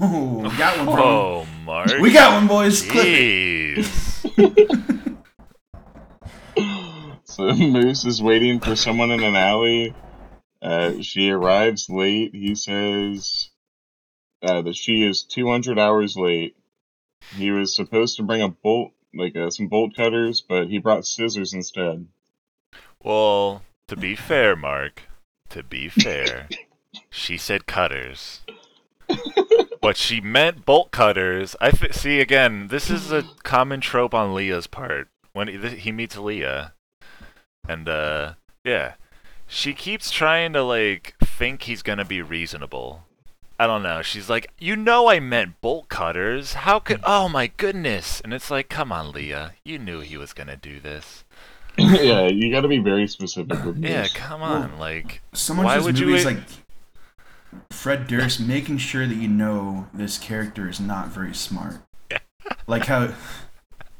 Oh, 0.01 0.41
we 0.43 0.57
got 0.57 0.77
one, 0.77 0.85
bro. 0.95 1.03
Oh, 1.03 1.47
Mark. 1.65 1.89
We 1.99 2.11
got 2.11 2.33
one, 2.33 2.47
boys. 2.47 2.81
Clip 2.81 3.05
it. 3.05 3.77
Jeez. 3.85 5.13
So 7.37 7.53
Moose 7.55 8.03
is 8.03 8.19
waiting 8.19 8.59
for 8.59 8.75
someone 8.75 9.11
in 9.11 9.21
an 9.21 9.35
alley. 9.35 9.93
Uh, 10.59 11.01
she 11.01 11.29
arrives 11.29 11.87
late. 11.87 12.33
He 12.33 12.55
says 12.55 13.51
uh, 14.41 14.63
that 14.63 14.75
she 14.75 15.03
is 15.03 15.21
200 15.21 15.77
hours 15.77 16.17
late. 16.17 16.55
He 17.35 17.51
was 17.51 17.75
supposed 17.75 18.17
to 18.17 18.23
bring 18.23 18.41
a 18.41 18.49
bolt, 18.49 18.93
like 19.13 19.35
uh, 19.35 19.51
some 19.51 19.67
bolt 19.67 19.95
cutters, 19.95 20.41
but 20.41 20.67
he 20.67 20.79
brought 20.79 21.05
scissors 21.05 21.53
instead. 21.53 22.07
Well, 23.03 23.61
to 23.87 23.95
be 23.95 24.15
fair, 24.15 24.55
Mark, 24.55 25.03
to 25.49 25.61
be 25.61 25.89
fair, 25.89 26.49
she 27.11 27.37
said 27.37 27.67
cutters. 27.67 28.41
but 29.79 29.95
she 29.95 30.21
meant 30.21 30.65
bolt 30.65 30.89
cutters. 30.89 31.55
I 31.61 31.67
f- 31.67 31.93
see 31.93 32.19
again. 32.19 32.69
This 32.69 32.89
is 32.89 33.11
a 33.11 33.25
common 33.43 33.79
trope 33.79 34.15
on 34.15 34.33
Leah's 34.33 34.65
part 34.65 35.09
when 35.33 35.47
he, 35.47 35.57
he 35.75 35.91
meets 35.91 36.17
Leah, 36.17 36.73
and 37.67 37.87
uh, 37.89 38.33
yeah, 38.63 38.93
she 39.47 39.73
keeps 39.73 40.11
trying 40.11 40.53
to 40.53 40.63
like 40.63 41.15
think 41.23 41.63
he's 41.63 41.81
gonna 41.81 42.05
be 42.05 42.21
reasonable. 42.21 43.03
I 43.59 43.65
don't 43.65 43.81
know. 43.81 44.03
She's 44.03 44.29
like, 44.29 44.51
you 44.59 44.75
know, 44.75 45.09
I 45.09 45.19
meant 45.19 45.59
bolt 45.61 45.89
cutters. 45.89 46.53
How 46.53 46.79
could? 46.79 46.99
Oh 47.03 47.27
my 47.27 47.47
goodness! 47.47 48.21
And 48.21 48.33
it's 48.33 48.51
like, 48.51 48.69
come 48.69 48.91
on, 48.91 49.11
Leah. 49.11 49.53
You 49.65 49.79
knew 49.79 50.01
he 50.01 50.17
was 50.17 50.33
gonna 50.33 50.57
do 50.57 50.79
this. 50.79 51.23
yeah, 51.77 52.25
you 52.27 52.51
got 52.51 52.61
to 52.61 52.67
be 52.67 52.79
very 52.79 53.07
specific 53.07 53.63
with 53.63 53.77
Yeah, 53.77 54.01
Moose. 54.01 54.13
come 54.13 54.41
on. 54.41 54.79
like, 54.79 55.21
So 55.33 55.53
much 55.53 55.65
Why 55.65 55.77
would 55.77 55.99
you 55.99 56.15
is 56.15 56.25
like 56.25 56.39
Fred 57.69 58.07
Durst 58.07 58.39
making 58.39 58.79
sure 58.79 59.05
that 59.05 59.13
you 59.15 59.27
know 59.27 59.87
this 59.93 60.17
character 60.17 60.67
is 60.67 60.79
not 60.79 61.09
very 61.09 61.33
smart. 61.35 61.77
Like 62.65 62.85
how 62.85 63.13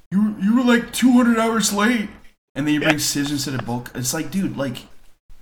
you 0.10 0.36
you 0.42 0.56
were 0.56 0.64
like 0.64 0.92
200 0.94 1.38
hours 1.38 1.72
late, 1.74 2.10
and 2.58 2.68
then 2.68 2.74
you 2.74 2.82
bring 2.82 3.00
scissors 3.00 3.32
instead 3.32 3.54
of 3.56 3.66
bulk. 3.66 3.92
It's 3.96 4.14
like, 4.14 4.32
dude, 4.32 4.58
like 4.58 4.80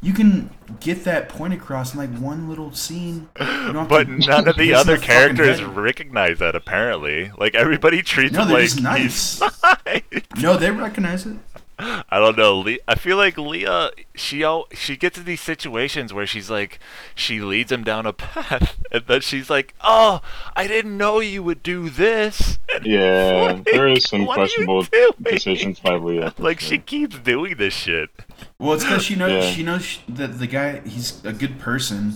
you 0.02 0.14
can 0.14 0.52
get 0.80 1.04
that 1.06 1.30
point 1.30 1.54
across 1.54 1.94
in 1.96 2.00
like 2.00 2.16
one 2.22 2.48
little 2.50 2.74
scene. 2.74 3.30
You 3.40 3.74
don't 3.74 3.90
have 3.90 3.90
but 3.90 4.04
to 4.06 4.18
none 4.20 4.48
of 4.48 4.58
the 4.58 4.74
other 4.74 4.98
characters 4.98 5.64
recognize 5.64 6.40
that. 6.40 6.56
Apparently, 6.56 7.32
like 7.38 7.56
everybody 7.56 8.04
treats 8.04 8.34
No, 8.34 8.44
him 8.44 8.50
like 8.50 8.76
nice. 8.82 9.40
he's 9.40 9.40
fine. 9.40 10.04
No, 10.38 10.58
they 10.58 10.72
recognize 10.72 11.26
it. 11.26 11.38
I 11.78 12.20
don't 12.20 12.38
know. 12.38 12.60
Le- 12.60 12.78
I 12.88 12.96
feel 12.96 13.18
like 13.18 13.38
Leah. 13.38 13.92
She 14.16 14.44
al- 14.44 14.68
she 14.74 14.96
gets 14.96 15.18
in 15.18 15.26
these 15.26 15.42
situations 15.42 16.14
where 16.14 16.26
she's 16.26 16.50
like, 16.50 16.80
she 17.14 17.42
leads 17.42 17.72
him 17.72 17.84
down 17.84 18.06
a 18.06 18.14
path, 18.14 18.78
and 18.92 19.04
then 19.08 19.22
she's 19.22 19.50
like, 19.50 19.74
"Oh, 19.82 20.22
I 20.56 20.68
didn't 20.68 20.98
know 20.98 21.20
you 21.20 21.44
would 21.44 21.62
do 21.64 21.90
this." 21.90 22.60
And 22.74 22.86
Yeah, 22.86 23.54
like, 23.54 23.66
there 23.66 23.88
is 23.88 24.06
some 24.06 24.26
what 24.26 24.38
are 24.40 24.44
you 24.58 24.66
questionable 24.66 24.88
decisions 25.22 25.80
by 25.82 25.96
Leah. 25.96 26.34
Like 26.38 26.60
sure. 26.62 26.70
she 26.70 26.78
keeps 26.78 27.20
doing 27.20 27.58
this 27.58 27.74
shit. 27.74 28.10
Well, 28.58 28.74
it's 28.74 28.84
because 28.86 29.04
she 29.04 29.16
knows 29.16 29.32
Yeah. 29.32 29.52
she 29.52 29.64
knows 29.64 29.84
sh- 29.84 30.00
that 30.10 30.40
the 30.40 30.48
guy 30.48 30.80
he's 30.80 31.24
a 31.26 31.34
good 31.34 31.60
person. 31.60 32.14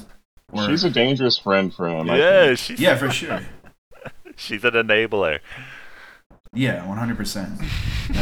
Or, 0.52 0.66
She's 0.68 0.84
a 0.84 0.90
dangerous 0.90 1.38
friend 1.38 1.72
for 1.72 1.88
him. 1.88 2.10
I 2.10 2.18
yeah, 2.18 2.46
think. 2.48 2.58
she's 2.60 2.80
yeah, 2.80 2.96
for 2.98 3.12
sure. 3.12 3.42
she's 4.36 4.64
an 4.64 4.72
enabler. 4.72 5.40
Yeah, 6.54 6.88
100. 6.88 7.16
percent 7.18 7.62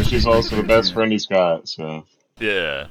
she's 0.03 0.25
also 0.25 0.57
the 0.57 0.63
best 0.63 0.93
friend 0.93 1.11
he's 1.11 1.25
got. 1.25 1.67
So 1.67 2.05
Yeah. 2.39 2.87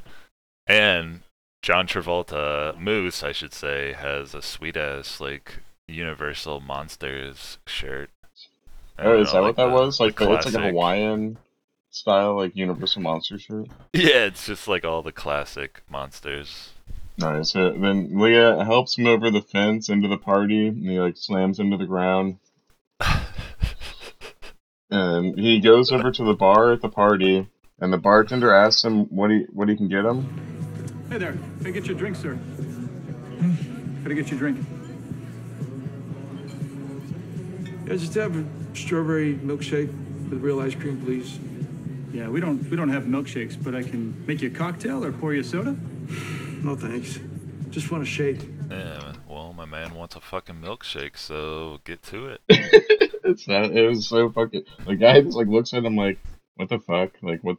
And 0.67 1.21
John 1.63 1.87
Travolta, 1.87 2.79
Moose, 2.79 3.23
I 3.23 3.33
should 3.33 3.53
say, 3.53 3.93
has 3.93 4.35
a 4.35 4.43
sweet 4.43 4.77
ass, 4.77 5.21
like, 5.21 5.59
Universal 5.89 6.61
Monsters 6.61 7.59
shirt. 7.67 8.11
Oh, 8.99 9.21
is 9.21 9.33
know, 9.33 9.33
that 9.35 9.39
uh, 9.39 9.43
like 9.43 9.43
what 9.43 9.57
that 9.57 9.67
the- 9.67 9.73
was? 9.85 10.01
Like 10.01 10.17
the 10.17 10.25
the, 10.27 10.33
it's 10.35 10.47
like 10.47 10.55
a 10.55 10.69
Hawaiian 10.69 11.39
style, 11.91 12.37
like 12.37 12.57
Universal 12.57 13.03
Monster 13.03 13.39
shirt. 13.39 13.69
Yeah, 13.93 14.25
it's 14.25 14.47
just 14.47 14.67
like 14.69 14.85
all 14.85 15.03
the 15.03 15.13
classic 15.13 15.83
monsters. 15.89 16.71
Nice. 17.19 17.55
Uh, 17.55 17.73
then 17.77 18.19
Leah 18.19 18.65
helps 18.65 18.99
him 18.99 19.07
over 19.07 19.31
the 19.31 19.43
fence 19.43 19.89
into 19.89 20.09
the 20.09 20.19
party, 20.19 20.69
and 20.69 20.83
he 20.89 20.99
like 20.99 21.17
slams 21.17 21.59
into 21.61 21.77
the 21.77 21.87
ground. 21.87 22.39
And 24.91 25.39
he 25.39 25.61
goes 25.61 25.91
over 25.91 26.13
to 26.13 26.25
the 26.25 26.35
bar 26.35 26.73
at 26.73 26.81
the 26.81 26.89
party, 26.89 27.49
and 27.81 27.93
the 27.93 27.99
bartender 27.99 28.55
asks 28.55 28.85
him 28.85 29.07
what 29.07 29.31
he 29.31 29.47
what 29.53 29.69
he 29.69 29.77
can 29.77 29.89
get 29.89 30.05
him. 30.05 30.23
Hey 31.11 31.19
there. 31.19 31.33
Can 31.59 31.67
I 31.67 31.71
get 31.71 31.87
your 31.87 31.97
drink, 31.97 32.17
sir? 32.17 32.39
Can 33.39 34.09
I 34.09 34.15
get 34.15 34.31
your 34.31 34.39
drink? 34.39 34.65
Yeah, 37.87 37.97
just 37.97 38.15
have 38.15 38.37
a 38.37 38.45
strawberry 38.77 39.35
milkshake 39.35 39.89
with 40.29 40.41
real 40.41 40.61
ice 40.61 40.75
cream, 40.75 41.01
please. 41.05 41.39
Yeah, 42.13 42.29
we 42.29 42.41
don't 42.41 42.69
we 42.71 42.77
don't 42.77 42.89
have 42.89 43.05
milkshakes, 43.05 43.63
but 43.63 43.75
I 43.75 43.83
can 43.83 44.25
make 44.27 44.41
you 44.41 44.49
a 44.49 44.53
cocktail 44.53 45.05
or 45.05 45.13
pour 45.13 45.35
you 45.35 45.41
a 45.41 45.45
soda. 45.45 45.77
No 46.63 46.77
thanks. 46.77 47.19
Just 47.71 47.91
want 47.91 48.03
a 48.03 48.07
shake. 48.07 48.49
Yeah, 48.71 49.13
well, 49.29 49.53
my 49.53 49.65
man 49.65 49.95
wants 49.95 50.17
a 50.17 50.21
fucking 50.21 50.57
milkshake, 50.57 51.17
so 51.17 51.81
get 51.85 52.03
to 52.05 52.37
it. 52.49 53.03
it's 53.27 53.49
not, 53.49 53.71
it 53.71 53.87
was 53.89 54.07
so 54.07 54.31
fucking. 54.31 54.65
The 54.87 54.97
guy 54.97 55.21
just 55.21 55.37
like 55.37 55.47
looks 55.49 55.75
at 55.75 55.85
him 55.85 55.97
like, 55.97 56.19
"What 56.55 56.69
the 56.69 56.79
fuck? 56.79 57.13
Like 57.23 57.43
what? 57.43 57.57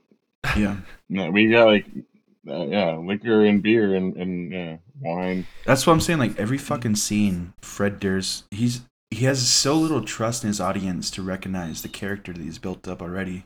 Yeah. 0.55 0.77
No, 1.09 1.29
we 1.31 1.49
got 1.49 1.65
like, 1.67 1.85
uh, 2.47 2.65
yeah, 2.67 2.95
liquor 2.97 3.45
and 3.45 3.61
beer 3.61 3.95
and 3.95 4.15
and 4.15 4.51
yeah, 4.51 4.77
wine. 5.01 5.45
That's 5.65 5.85
what 5.85 5.93
I'm 5.93 6.01
saying. 6.01 6.19
Like 6.19 6.39
every 6.39 6.57
fucking 6.57 6.95
scene, 6.95 7.53
Fred 7.61 7.99
Durst, 7.99 8.45
he's 8.51 8.81
he 9.09 9.25
has 9.25 9.47
so 9.47 9.75
little 9.75 10.01
trust 10.03 10.43
in 10.43 10.47
his 10.47 10.59
audience 10.59 11.09
to 11.11 11.21
recognize 11.21 11.81
the 11.81 11.87
character 11.89 12.33
that 12.33 12.41
he's 12.41 12.57
built 12.59 12.87
up 12.87 13.01
already. 13.01 13.45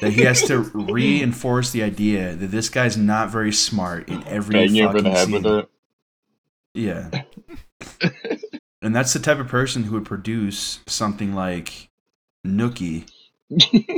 That 0.00 0.12
he 0.12 0.22
has 0.22 0.42
to 0.44 0.58
reinforce 0.74 1.70
the 1.70 1.82
idea 1.82 2.34
that 2.34 2.48
this 2.48 2.68
guy's 2.68 2.96
not 2.96 3.30
very 3.30 3.52
smart 3.52 4.08
in 4.08 4.26
every 4.26 4.54
Bang 4.54 4.68
fucking 4.68 4.84
over 4.84 5.00
the 5.00 5.10
head 5.10 5.26
scene. 5.26 5.42
with 5.42 5.46
it. 5.46 5.68
Yeah. 6.74 7.10
and 8.82 8.94
that's 8.94 9.12
the 9.12 9.18
type 9.18 9.38
of 9.38 9.48
person 9.48 9.84
who 9.84 9.94
would 9.94 10.04
produce 10.06 10.80
something 10.86 11.34
like 11.34 11.88
Nookie. 12.46 13.08
Have 13.50 13.88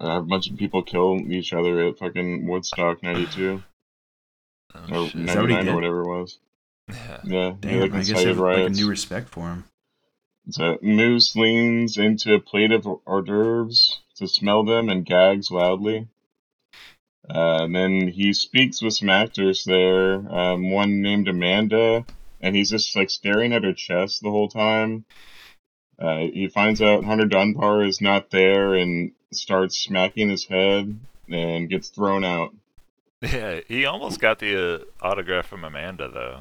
a 0.00 0.22
bunch 0.22 0.50
of 0.50 0.56
people 0.56 0.82
kill 0.82 1.20
each 1.30 1.52
other 1.52 1.88
at 1.88 1.98
fucking 1.98 2.46
Woodstock 2.46 3.02
'92 3.02 3.62
Oh, 4.74 5.04
or 5.04 5.08
shit. 5.08 5.26
that 5.26 5.34
'99 5.36 5.68
or 5.68 5.74
whatever 5.74 6.02
it 6.02 6.08
was. 6.08 6.38
Yeah. 6.88 7.20
Yeah, 7.24 7.52
Damn, 7.60 7.72
he 7.74 7.80
like 7.80 7.92
I 7.92 7.98
guess 7.98 8.08
I 8.08 8.12
incited 8.12 8.28
have 8.28 8.38
like 8.38 8.66
a 8.66 8.70
new 8.70 8.88
respect 8.88 9.28
for 9.28 9.48
him. 9.48 9.64
So 10.50 10.78
Moose 10.82 11.36
leans 11.36 11.98
into 11.98 12.34
a 12.34 12.40
plate 12.40 12.72
of 12.72 12.86
hors 13.06 13.22
d'oeuvres 13.22 14.00
to 14.16 14.26
smell 14.26 14.64
them 14.64 14.88
and 14.88 15.04
gags 15.06 15.50
loudly. 15.50 16.08
Uh, 17.30 17.64
and 17.64 17.76
then 17.76 18.08
he 18.08 18.32
speaks 18.32 18.82
with 18.82 18.94
some 18.94 19.08
actors 19.08 19.62
there, 19.64 20.14
um, 20.34 20.70
one 20.72 21.00
named 21.02 21.28
Amanda, 21.28 22.04
and 22.42 22.54
he's 22.56 22.70
just 22.70 22.94
like 22.96 23.08
staring 23.10 23.52
at 23.52 23.64
her 23.64 23.72
chest 23.72 24.22
the 24.22 24.30
whole 24.30 24.48
time. 24.48 25.04
Uh, 25.98 26.18
he 26.32 26.48
finds 26.48 26.82
out 26.82 27.04
Hunter 27.04 27.26
Dunbar 27.26 27.84
is 27.84 28.00
not 28.00 28.30
there 28.30 28.74
and 28.74 29.12
starts 29.32 29.78
smacking 29.78 30.28
his 30.30 30.44
head 30.46 30.98
and 31.28 31.68
gets 31.70 31.88
thrown 31.88 32.24
out. 32.24 32.52
Yeah, 33.20 33.60
he 33.68 33.86
almost 33.86 34.18
got 34.20 34.40
the 34.40 34.74
uh, 34.74 34.78
autograph 35.00 35.46
from 35.46 35.62
Amanda, 35.64 36.08
though. 36.12 36.40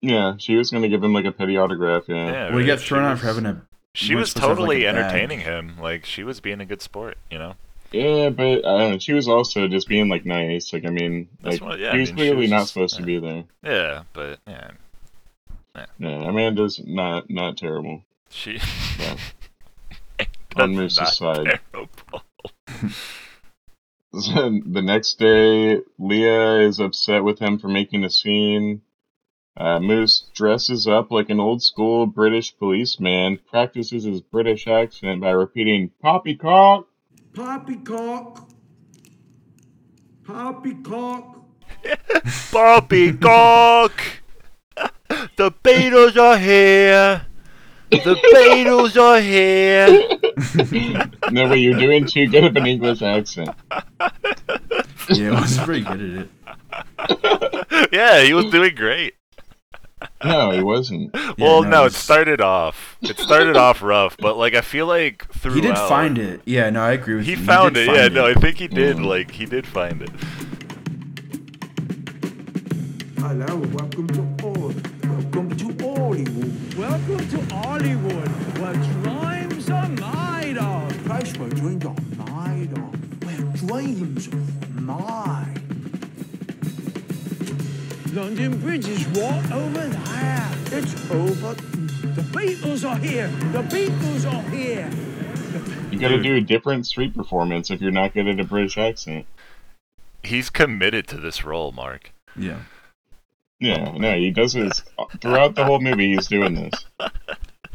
Yeah, 0.00 0.34
she 0.38 0.56
was 0.56 0.70
gonna 0.70 0.88
give 0.88 1.04
him 1.04 1.12
like 1.12 1.26
a 1.26 1.32
petty 1.32 1.58
autograph. 1.58 2.04
Yeah, 2.08 2.14
Yeah, 2.16 2.42
Well, 2.48 2.52
he 2.52 2.56
right, 2.60 2.66
got 2.68 2.80
thrown 2.80 3.02
she 3.02 3.06
out 3.12 3.18
for 3.18 3.26
having 3.26 3.44
a. 3.46 3.62
She 3.92 4.14
was 4.14 4.30
supposed 4.30 4.36
to 4.44 4.48
have, 4.48 4.58
like, 4.60 4.66
totally 4.78 4.84
bag. 4.84 4.94
entertaining 4.96 5.40
him. 5.40 5.76
Like, 5.78 6.06
she 6.06 6.22
was 6.24 6.40
being 6.40 6.60
a 6.60 6.64
good 6.64 6.80
sport, 6.80 7.18
you 7.30 7.36
know? 7.38 7.54
yeah, 7.92 8.30
but 8.30 8.64
I 8.64 8.78
don't 8.78 8.92
know. 8.92 8.98
She 8.98 9.12
was 9.12 9.28
also 9.28 9.66
just 9.68 9.88
being 9.88 10.08
like 10.08 10.24
nice. 10.24 10.72
Like 10.72 10.86
I 10.86 10.90
mean, 10.90 11.28
That's 11.42 11.60
like 11.60 11.68
what- 11.70 11.78
yeah, 11.80 11.90
he 11.92 11.98
I 11.98 12.00
was 12.00 12.08
mean, 12.10 12.16
clearly 12.16 12.40
was 12.42 12.50
not 12.50 12.60
just- 12.60 12.72
supposed 12.72 12.96
to 12.96 13.02
be 13.02 13.18
there. 13.18 13.44
Yeah, 13.62 14.04
but, 14.14 14.38
yeah. 14.46 14.70
Yeah, 15.74 16.28
Amanda's 16.28 16.80
not 16.84 17.30
not 17.30 17.56
terrible. 17.56 18.02
She. 18.30 18.58
Yeah. 18.98 19.16
That's 20.18 20.30
On 20.56 20.74
Moose's 20.74 20.98
not 20.98 21.14
side. 21.14 21.60
terrible. 21.72 21.90
the 24.12 24.82
next 24.82 25.18
day, 25.18 25.78
Leah 25.98 26.60
is 26.60 26.80
upset 26.80 27.22
with 27.22 27.38
him 27.38 27.58
for 27.58 27.68
making 27.68 28.04
a 28.04 28.10
scene. 28.10 28.82
Uh, 29.56 29.78
Moose 29.78 30.30
dresses 30.34 30.86
up 30.86 31.10
like 31.10 31.28
an 31.28 31.40
old 31.40 31.62
school 31.62 32.06
British 32.06 32.56
policeman, 32.56 33.38
practices 33.50 34.04
his 34.04 34.20
British 34.20 34.66
accent 34.66 35.20
by 35.20 35.30
repeating 35.30 35.90
"poppycock." 36.02 36.86
Poppycock. 37.34 38.48
Poppycock. 40.24 41.44
Poppycock! 42.50 44.19
The 45.40 45.50
Beatles 45.50 46.18
are 46.18 46.36
here! 46.36 47.24
The 47.88 48.14
Beatles 48.34 49.00
are 49.00 49.22
here! 49.22 49.88
no, 51.32 51.48
but 51.48 51.54
you're 51.54 51.80
doing 51.80 52.04
too 52.04 52.26
good 52.26 52.44
of 52.44 52.54
an 52.56 52.66
English 52.66 53.00
accent. 53.00 53.48
Yeah, 55.08 55.30
I 55.30 55.40
was 55.40 55.56
pretty 55.56 55.80
good 55.80 56.28
at 56.68 57.14
it. 57.14 57.88
yeah, 57.90 58.20
he 58.20 58.34
was 58.34 58.50
doing 58.50 58.74
great. 58.74 59.14
No, 60.22 60.50
he 60.50 60.60
wasn't. 60.62 61.14
well, 61.38 61.62
no, 61.62 61.70
no, 61.70 61.82
it 61.84 61.86
it's- 61.86 61.96
started 61.96 62.42
off. 62.42 62.98
It 63.00 63.18
started 63.18 63.56
off 63.56 63.80
rough, 63.80 64.18
but 64.18 64.36
like 64.36 64.52
I 64.52 64.60
feel 64.60 64.84
like 64.84 65.26
throughout 65.32 65.54
He 65.54 65.62
did 65.62 65.78
find 65.78 66.18
it. 66.18 66.42
Yeah, 66.44 66.68
no, 66.68 66.82
I 66.82 66.92
agree 66.92 67.14
with 67.14 67.24
He 67.24 67.30
you. 67.30 67.38
He 67.38 67.44
found 67.46 67.78
it. 67.78 67.86
Yeah, 67.86 68.02
find 68.02 68.14
no, 68.14 68.26
I 68.26 68.34
think 68.34 68.58
he 68.58 68.68
did. 68.68 68.98
Mm. 68.98 69.06
Like 69.06 69.30
he 69.30 69.46
did 69.46 69.66
find 69.66 70.02
it. 70.02 70.10
Hello, 73.20 73.56
welcome 73.56 74.08
to 74.08 74.39
Hollywood, 77.80 78.28
where 78.58 78.74
dreams 78.74 79.70
are 79.70 79.88
made 79.88 80.58
of. 80.58 81.04
Place 81.06 81.34
where 81.38 81.48
dreams 81.48 81.86
are 81.86 81.94
made 82.46 82.76
of. 82.76 83.24
Where 83.24 83.40
dreams 83.56 84.28
are 84.28 84.80
made. 84.82 85.62
London 88.12 88.60
Bridge 88.60 88.86
is 88.86 89.06
right 89.06 89.52
over 89.52 89.88
there. 89.88 90.50
It's 90.66 91.10
over. 91.10 91.54
The 91.54 92.20
Beatles 92.20 92.86
are 92.86 92.98
here. 92.98 93.28
The 93.52 93.62
Beatles 93.62 94.30
are 94.30 94.42
here. 94.50 94.90
You 95.90 95.98
got 95.98 96.08
to 96.08 96.22
do 96.22 96.36
a 96.36 96.42
different 96.42 96.86
street 96.86 97.16
performance 97.16 97.70
if 97.70 97.80
you're 97.80 97.92
not 97.92 98.12
good 98.12 98.28
at 98.28 98.38
a 98.38 98.44
British 98.44 98.76
accent. 98.76 99.24
He's 100.22 100.50
committed 100.50 101.08
to 101.08 101.16
this 101.16 101.46
role, 101.46 101.72
Mark. 101.72 102.12
Yeah. 102.36 102.58
Yeah, 103.58 103.92
no, 103.96 104.16
he 104.16 104.30
does 104.30 104.52
this 104.52 104.82
throughout 105.22 105.54
the 105.54 105.64
whole 105.64 105.80
movie. 105.80 106.14
He's 106.14 106.26
doing 106.26 106.54
this. 106.56 106.84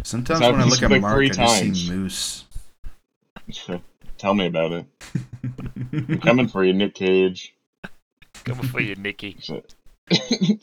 Sometimes 0.06 0.39
when 0.41 0.56
I 0.62 0.65
look 0.65 0.84
at 0.84 0.91
like 0.91 1.02
Mark, 1.02 1.15
three 1.15 1.26
I 1.32 1.34
just 1.34 1.60
times. 1.63 1.82
see 1.88 1.91
Moose. 1.91 2.46
Tell 4.20 4.34
me 4.36 4.46
about 4.46 4.72
it. 4.72 4.86
I'm 5.94 6.20
coming 6.20 6.48
for 6.48 6.63
you, 6.63 6.74
Nick 6.74 6.94
Cage. 6.94 7.56
Coming 8.44 8.68
for 8.68 8.80
you, 8.82 8.96
Nicky. 8.96 9.38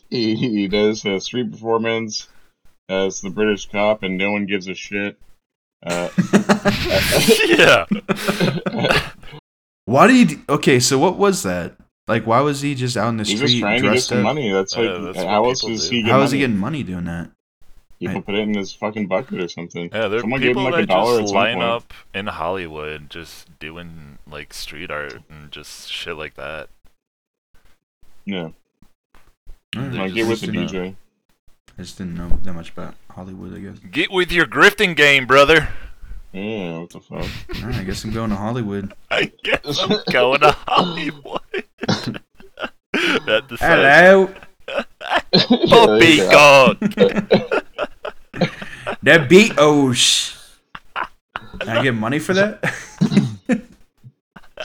He, 0.08 0.36
he 0.36 0.68
does 0.68 1.04
a 1.04 1.18
street 1.20 1.50
performance 1.50 2.28
as 2.88 3.20
the 3.20 3.30
British 3.30 3.68
cop, 3.68 4.04
and 4.04 4.16
no 4.16 4.30
one 4.30 4.46
gives 4.46 4.68
a 4.68 4.74
shit. 4.74 5.18
Uh, 5.84 6.08
yeah. 7.48 7.86
Why 9.86 10.06
did 10.06 10.30
he? 10.30 10.36
Okay, 10.48 10.78
so 10.78 10.96
what 11.00 11.16
was 11.18 11.42
that? 11.42 11.74
Like, 12.06 12.24
why 12.24 12.40
was 12.40 12.60
he 12.60 12.76
just 12.76 12.96
out 12.96 13.08
in 13.08 13.16
the 13.16 13.24
he's 13.24 13.38
street 13.38 13.48
just 13.48 13.60
trying 13.60 13.78
to 13.78 13.82
get 13.82 13.88
dressed 13.90 14.08
some 14.08 14.18
up? 14.18 14.24
money. 14.24 14.52
That's 14.52 14.76
like, 14.76 14.88
Uh, 14.88 14.98
that's 15.00 15.18
how 15.18 15.44
else 15.44 15.62
people 15.62 15.76
does 15.76 15.88
do. 15.88 15.96
he 15.96 16.02
get 16.02 16.10
How 16.12 16.16
money? 16.18 16.24
is 16.26 16.30
he 16.30 16.38
getting 16.38 16.58
money 16.58 16.82
doing 16.84 17.04
that? 17.06 17.30
People 18.02 18.18
I- 18.18 18.22
put 18.22 18.34
it 18.34 18.40
in 18.40 18.54
his 18.54 18.72
fucking 18.72 19.06
bucket 19.06 19.40
or 19.42 19.48
something. 19.48 19.88
Yeah, 19.92 20.08
there 20.08 20.18
are 20.18 20.22
Someone 20.22 20.40
gave 20.40 20.50
him 20.50 20.56
people 20.56 20.70
like 20.72 20.84
a 20.84 20.86
that 20.86 20.92
dollar 20.92 21.18
at 21.18 21.22
just 21.22 21.34
line 21.34 21.56
point. 21.56 21.68
up 21.68 21.94
in 22.14 22.26
Hollywood 22.26 23.08
just 23.10 23.58
doing 23.58 24.18
like 24.30 24.52
street 24.52 24.90
art 24.90 25.20
and 25.30 25.50
just 25.52 25.90
shit 25.90 26.16
like 26.16 26.34
that. 26.34 26.68
Yeah, 28.24 28.48
Alright, 29.76 29.92
They 29.92 29.98
like 29.98 30.14
get 30.14 30.28
with 30.28 30.40
the 30.40 30.46
didn't 30.48 30.72
know- 30.72 30.90
DJ. 30.90 30.96
I 31.78 31.82
just 31.82 31.96
didn't 31.98 32.14
know 32.16 32.38
that 32.42 32.52
much 32.52 32.70
about 32.70 32.94
Hollywood. 33.10 33.54
I 33.56 33.60
guess. 33.60 33.78
Get 33.90 34.10
with 34.12 34.30
your 34.30 34.44
grifting 34.46 34.94
game, 34.94 35.26
brother. 35.26 35.68
Yeah, 36.32 36.78
what 36.80 36.90
the 36.90 37.00
fuck? 37.00 37.26
Alright, 37.62 37.76
I 37.76 37.84
guess 37.84 38.04
I'm 38.04 38.12
going 38.12 38.30
to 38.30 38.36
Hollywood. 38.36 38.92
I 39.10 39.32
guess 39.42 39.78
I'm 39.80 39.98
going 40.10 40.40
to 40.40 40.52
Hollywood. 40.66 41.40
that 42.92 43.48
decides. 43.48 44.32
Hello, 49.04 49.18
Poppycock. 49.18 49.28
the 49.28 49.34
Beatles. 49.54 50.38
Can 51.60 51.68
I 51.76 51.82
get 51.82 51.94
money 51.94 52.18
for 52.18 52.34
that? 52.34 52.62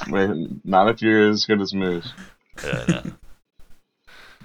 Wait, 0.09 0.65
not 0.65 0.89
if 0.89 1.01
you're 1.01 1.29
as 1.29 1.45
good 1.45 1.59
as 1.61 1.73
Moose. 1.73 2.11
Yeah, 2.63 2.85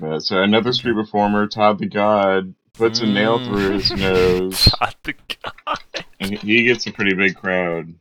no. 0.00 0.14
Uh, 0.14 0.18
so 0.18 0.42
another 0.42 0.72
street 0.72 0.94
performer, 0.94 1.46
Todd 1.46 1.78
the 1.78 1.86
God, 1.86 2.54
puts 2.72 3.00
a 3.00 3.06
nail 3.06 3.38
through 3.44 3.70
his 3.78 3.90
nose, 3.96 4.64
Todd 4.64 4.94
the 5.04 5.14
God. 5.44 5.78
and 6.18 6.30
he- 6.38 6.56
he 6.58 6.64
gets 6.64 6.86
a 6.86 6.92
pretty 6.92 7.14
big 7.14 7.36
crowd. 7.36 7.94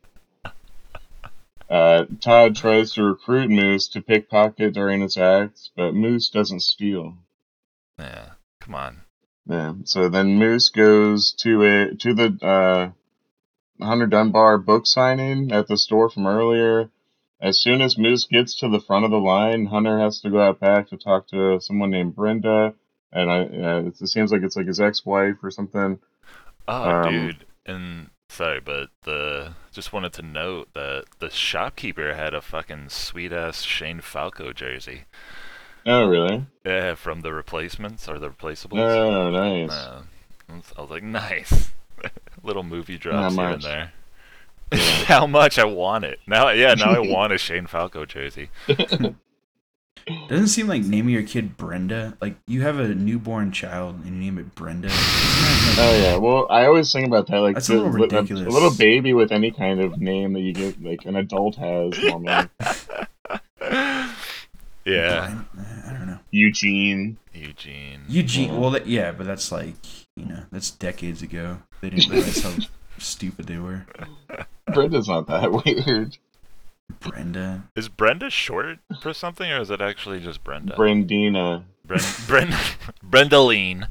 Uh, 1.69 2.05
Todd 2.19 2.55
tries 2.55 2.93
to 2.93 3.03
recruit 3.03 3.49
Moose 3.49 3.87
to 3.89 4.01
pickpocket 4.01 4.73
during 4.73 5.01
his 5.01 5.17
act, 5.17 5.69
but 5.75 5.93
Moose 5.93 6.29
doesn't 6.29 6.61
steal. 6.61 7.17
Yeah, 7.99 8.31
come 8.59 8.75
on. 8.75 9.01
Yeah. 9.47 9.73
So 9.85 10.09
then 10.09 10.37
Moose 10.37 10.69
goes 10.69 11.33
to 11.39 11.63
a 11.63 11.95
to 11.95 12.13
the 12.13 12.37
uh 12.45 13.83
Hunter 13.83 14.05
Dunbar 14.07 14.57
book 14.59 14.85
signing 14.85 15.51
at 15.51 15.67
the 15.67 15.77
store 15.77 16.09
from 16.09 16.27
earlier. 16.27 16.89
As 17.41 17.59
soon 17.59 17.81
as 17.81 17.97
Moose 17.97 18.25
gets 18.25 18.59
to 18.59 18.69
the 18.69 18.79
front 18.79 19.03
of 19.03 19.09
the 19.11 19.17
line, 19.17 19.65
Hunter 19.65 19.97
has 19.99 20.21
to 20.21 20.29
go 20.29 20.39
out 20.39 20.59
back 20.59 20.89
to 20.89 20.97
talk 20.97 21.27
to 21.29 21.59
someone 21.59 21.89
named 21.89 22.15
Brenda, 22.15 22.75
and 23.11 23.31
I 23.31 23.39
uh, 23.41 23.83
it 23.87 23.97
seems 24.07 24.31
like 24.31 24.43
it's 24.43 24.55
like 24.55 24.67
his 24.67 24.79
ex-wife 24.79 25.37
or 25.41 25.49
something. 25.49 25.99
Oh, 26.67 26.89
Um, 26.91 27.11
dude, 27.11 27.45
and 27.65 28.09
sorry, 28.29 28.59
but 28.59 28.89
the 29.03 29.53
just 29.71 29.91
wanted 29.91 30.13
to 30.13 30.21
note 30.21 30.69
that 30.75 31.05
the 31.17 31.31
shopkeeper 31.31 32.13
had 32.13 32.35
a 32.35 32.41
fucking 32.41 32.89
sweet 32.89 33.33
ass 33.33 33.63
Shane 33.63 34.01
Falco 34.01 34.53
jersey. 34.53 35.05
Oh, 35.85 36.05
really? 36.07 36.45
Yeah, 36.65 36.95
from 36.95 37.21
the 37.21 37.33
replacements 37.33 38.07
or 38.07 38.19
the 38.19 38.29
replaceables. 38.29 38.79
Oh, 38.79 39.29
nice. 39.31 39.71
Uh, 39.71 40.03
I 40.77 40.81
was 40.81 40.89
like, 40.89 41.03
nice. 41.03 41.71
Little 42.43 42.63
movie 42.63 42.97
drops 42.97 43.35
here 43.35 43.43
and 43.43 43.51
much? 43.51 43.63
there. 43.63 43.93
How 45.05 45.27
much 45.27 45.59
I 45.59 45.65
want 45.65 46.05
it 46.05 46.19
now? 46.27 46.49
Yeah, 46.49 46.73
now 46.75 46.91
I 46.91 46.99
want 46.99 47.33
a 47.33 47.37
Shane 47.37 47.67
Falco 47.67 48.05
jersey. 48.05 48.49
Doesn't 50.29 50.47
seem 50.47 50.67
like 50.67 50.81
naming 50.83 51.13
your 51.13 51.23
kid 51.23 51.57
Brenda. 51.57 52.17
Like 52.21 52.35
you 52.47 52.61
have 52.61 52.79
a 52.79 52.87
newborn 52.95 53.51
child 53.51 53.95
and 54.05 54.05
you 54.05 54.11
name 54.13 54.37
it 54.39 54.55
Brenda. 54.55 54.87
Like- 54.87 54.97
Oh 55.77 55.99
yeah, 56.01 56.17
well, 56.17 56.47
I 56.49 56.65
always 56.65 56.91
think 56.91 57.05
about 57.07 57.27
that. 57.27 57.39
Like, 57.39 57.55
That's 57.55 57.69
a 57.69 57.73
little 57.75 57.89
ridiculous. 57.89 58.47
A, 58.47 58.49
little 58.49 58.73
baby 58.75 59.13
with 59.13 59.31
any 59.31 59.51
kind 59.51 59.79
of 59.81 59.99
name 59.99 60.33
that 60.33 60.39
you 60.41 60.53
get, 60.53 60.81
like 60.83 61.05
an 61.05 61.15
adult 61.17 61.55
has 61.55 61.97
normally. 62.03 62.47
Yeah, 64.83 65.27
Blind- 65.27 65.45
I 65.85 65.93
don't 65.93 66.07
know. 66.07 66.19
Eugene. 66.31 67.17
Eugene. 67.33 68.01
Eugene. 68.07 68.59
Well, 68.59 68.71
that, 68.71 68.87
yeah, 68.87 69.11
but 69.11 69.25
that's 69.27 69.51
like 69.51 69.75
you 70.15 70.25
know 70.25 70.43
that's 70.51 70.71
decades 70.71 71.21
ago. 71.21 71.59
They 71.81 71.89
didn't 71.89 72.09
realize 72.09 72.41
how 72.41 72.53
stupid 72.97 73.47
they 73.47 73.57
were. 73.57 73.85
Brenda's 74.73 75.07
not 75.07 75.27
that 75.27 75.51
weird. 75.65 76.17
Brenda. 76.99 77.63
Is 77.75 77.89
Brenda 77.89 78.29
short 78.29 78.79
for 79.01 79.13
something, 79.13 79.49
or 79.49 79.61
is 79.61 79.69
it 79.71 79.81
actually 79.81 80.19
just 80.19 80.43
Brenda? 80.43 80.75
Brendina. 80.75 81.63
Bren- 81.87 82.27
Bren- 82.27 82.93
Brendaline. 83.09 83.87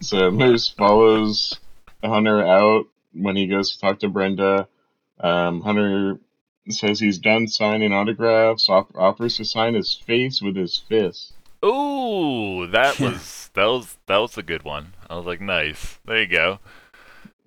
So 0.00 0.30
Moose 0.30 0.68
follows 0.68 1.58
Hunter 2.02 2.44
out 2.44 2.86
when 3.12 3.36
he 3.36 3.46
goes 3.46 3.72
to 3.72 3.80
talk 3.80 3.98
to 4.00 4.08
Brenda. 4.08 4.66
Um, 5.20 5.60
Hunter 5.60 6.18
says 6.68 7.00
he's 7.00 7.18
done 7.18 7.46
signing 7.48 7.92
autographs. 7.92 8.68
Off- 8.68 8.94
offers 8.94 9.36
to 9.38 9.44
sign 9.44 9.74
his 9.74 9.94
face 9.94 10.40
with 10.42 10.56
his 10.56 10.76
fist. 10.76 11.32
Ooh, 11.64 12.66
that 12.68 12.98
was 13.00 13.50
that 13.54 13.66
was 13.66 13.96
that 14.06 14.18
was 14.18 14.36
a 14.38 14.42
good 14.42 14.62
one. 14.62 14.94
I 15.08 15.16
was 15.16 15.26
like, 15.26 15.40
nice. 15.40 15.98
There 16.04 16.20
you 16.20 16.26
go. 16.26 16.58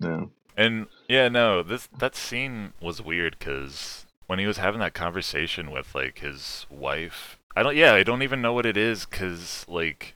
No. 0.00 0.30
And 0.56 0.86
yeah, 1.08 1.28
no, 1.28 1.62
this 1.62 1.88
that 1.98 2.14
scene 2.14 2.72
was 2.80 3.02
weird 3.02 3.36
because 3.38 4.06
when 4.26 4.38
he 4.38 4.46
was 4.46 4.58
having 4.58 4.80
that 4.80 4.94
conversation 4.94 5.70
with 5.70 5.94
like 5.94 6.18
his 6.20 6.66
wife, 6.70 7.38
I 7.56 7.62
don't. 7.62 7.76
Yeah, 7.76 7.94
I 7.94 8.02
don't 8.04 8.22
even 8.22 8.40
know 8.42 8.52
what 8.52 8.66
it 8.66 8.76
is 8.76 9.04
because 9.04 9.64
like, 9.68 10.14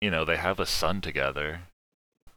you 0.00 0.10
know, 0.10 0.24
they 0.24 0.36
have 0.36 0.58
a 0.58 0.66
son 0.66 1.00
together, 1.02 1.60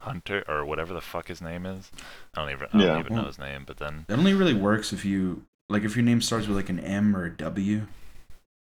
Hunter 0.00 0.44
or 0.46 0.66
whatever 0.66 0.92
the 0.92 1.00
fuck 1.00 1.28
his 1.28 1.40
name 1.40 1.64
is. 1.64 1.90
I 2.34 2.42
don't 2.42 2.50
even. 2.50 2.68
I 2.74 2.78
Yeah. 2.78 2.86
don't 2.88 3.00
even 3.00 3.16
know 3.16 3.24
his 3.24 3.38
name. 3.38 3.64
But 3.66 3.78
then, 3.78 4.04
It 4.08 4.14
only 4.14 4.34
really 4.34 4.54
works 4.54 4.92
if 4.92 5.04
you 5.06 5.46
like 5.70 5.84
if 5.84 5.96
your 5.96 6.04
name 6.04 6.20
starts 6.20 6.46
with 6.46 6.56
like 6.56 6.68
an 6.68 6.80
M 6.80 7.16
or 7.16 7.24
a 7.24 7.30
W, 7.30 7.86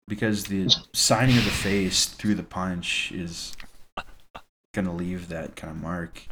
because 0.08 0.44
the 0.44 0.74
signing 0.92 1.36
of 1.38 1.44
the 1.44 1.50
face 1.50 2.06
through 2.06 2.34
the 2.34 2.42
punch 2.42 3.12
is 3.12 3.54
gonna 4.74 4.92
leave 4.94 5.28
that 5.28 5.54
kind 5.56 5.70
of 5.70 5.80
mark. 5.80 6.22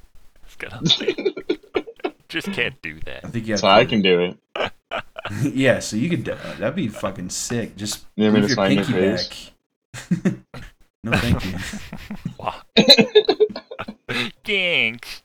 it's 0.44 0.56
gonna 0.56 0.80
just 2.28 2.50
can't 2.52 2.80
do 2.82 2.98
that. 3.00 3.24
I 3.24 3.28
think 3.28 3.46
you 3.46 3.52
have 3.52 3.60
So 3.60 3.68
to, 3.68 3.72
I 3.72 3.84
can 3.84 4.02
do 4.02 4.36
it. 4.56 4.72
yeah, 5.54 5.78
so 5.78 5.96
you 5.96 6.10
could. 6.10 6.28
Uh, 6.28 6.36
that'd 6.58 6.74
be 6.74 6.88
fucking 6.88 7.30
sick. 7.30 7.76
Just 7.76 8.04
You 8.16 8.24
want 8.24 8.34
me 8.34 8.40
move 8.40 8.50
your 8.50 8.56
sign 8.56 8.72
your 8.72 8.84
face? 8.84 9.50
back. 9.92 10.34
no, 11.04 11.12
thank 11.18 11.44
you. 11.44 11.58
Wow. 12.38 12.60
Thanks. 14.44 15.22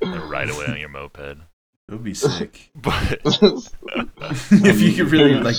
And 0.00 0.30
Ride 0.30 0.50
away 0.50 0.66
on 0.66 0.78
your 0.78 0.88
moped. 0.88 1.38
It 1.88 1.92
would 1.92 2.02
be 2.04 2.14
sick 2.14 2.70
But 2.74 3.20
if 3.24 4.80
you 4.80 4.92
could 4.94 5.12
really 5.12 5.34
like 5.34 5.56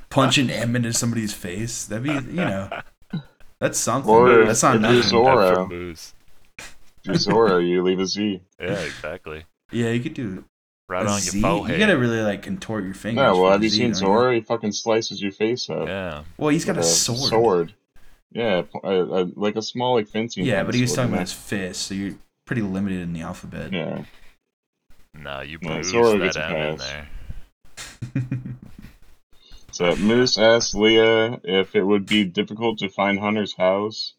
punch 0.10 0.38
an 0.38 0.50
M 0.50 0.74
into 0.74 0.92
somebody's 0.92 1.32
face. 1.32 1.86
That'd 1.86 2.04
be, 2.04 2.10
you 2.10 2.36
know, 2.36 2.68
that's 3.60 3.78
something. 3.78 4.10
Or 4.10 4.44
that's 4.44 4.62
not 4.62 4.76
if 4.76 4.82
you're 4.82 4.92
nothing. 4.92 5.18
Zorro. 5.18 5.48
That 5.48 5.54
for 5.54 5.66
moose. 5.68 6.14
You're 7.04 7.14
Zorro, 7.14 7.66
you 7.66 7.82
leave 7.82 8.00
a 8.00 8.06
Z. 8.06 8.40
Yeah, 8.60 8.72
exactly. 8.80 9.44
Yeah, 9.70 9.90
you 9.90 10.00
could 10.00 10.14
do 10.14 10.44
Right 10.88 11.06
a 11.06 11.08
on 11.08 11.20
Z. 11.20 11.38
your 11.38 11.48
forehead. 11.48 11.78
You 11.78 11.86
gotta 11.86 11.98
really 11.98 12.20
like 12.22 12.42
contort 12.42 12.84
your 12.84 12.94
fingers. 12.94 13.22
No, 13.22 13.40
well, 13.40 13.52
have 13.52 13.60
the 13.60 13.66
you 13.66 13.70
Z, 13.70 13.76
seen 13.78 13.92
don't 13.92 14.02
Zorro? 14.02 14.34
He 14.34 14.40
fucking 14.40 14.72
slices 14.72 15.22
your 15.22 15.30
face 15.32 15.70
up. 15.70 15.86
Yeah. 15.86 16.24
Well, 16.36 16.48
he's 16.50 16.64
got 16.64 16.74
with 16.76 16.84
a 16.84 16.88
sword. 16.88 17.30
Sword. 17.30 17.74
Yeah, 18.32 18.62
p- 18.62 18.80
a, 18.82 19.02
a, 19.04 19.30
like 19.36 19.56
a 19.56 19.62
small 19.62 19.94
like 19.94 20.08
fencing. 20.08 20.44
Yeah, 20.44 20.62
but 20.62 20.70
of 20.70 20.74
he 20.74 20.80
was 20.82 20.90
sword, 20.90 20.96
talking 20.96 21.10
you 21.10 21.14
about 21.16 21.28
his 21.28 21.32
fist, 21.32 21.82
so 21.82 21.94
you're 21.94 22.14
pretty 22.44 22.62
limited 22.62 23.00
in 23.00 23.12
the 23.12 23.20
alphabet. 23.22 23.72
Yeah. 23.72 24.02
Nah, 25.14 25.40
you 25.42 25.58
Yeah, 25.60 25.74
bruised 25.74 25.94
Zorro 25.94 26.18
that 26.18 26.24
gets 26.24 26.36
a 26.36 26.46
M 26.46 26.56
in 26.56 26.76
there. 26.78 27.08
So 29.72 29.94
Moose 29.96 30.36
asks 30.36 30.74
Leah 30.74 31.40
if 31.44 31.74
it 31.76 31.82
would 31.84 32.04
be 32.04 32.24
difficult 32.24 32.78
to 32.80 32.88
find 32.88 33.18
Hunter's 33.20 33.54
house. 33.54 34.14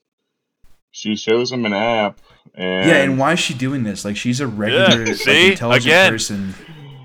She 0.92 1.16
shows 1.16 1.52
him 1.52 1.66
an 1.66 1.74
app, 1.74 2.20
and 2.56 2.90
Yeah, 2.90 2.96
and 3.04 3.20
why 3.20 3.34
is 3.34 3.40
she 3.40 3.54
doing 3.54 3.84
this? 3.84 4.04
Like, 4.06 4.16
she's 4.18 4.40
a 4.40 4.48
regular, 4.48 5.06
like, 5.06 5.16
see? 5.16 5.52
intelligent 5.52 5.86
Again. 5.86 6.12
person. 6.14 6.56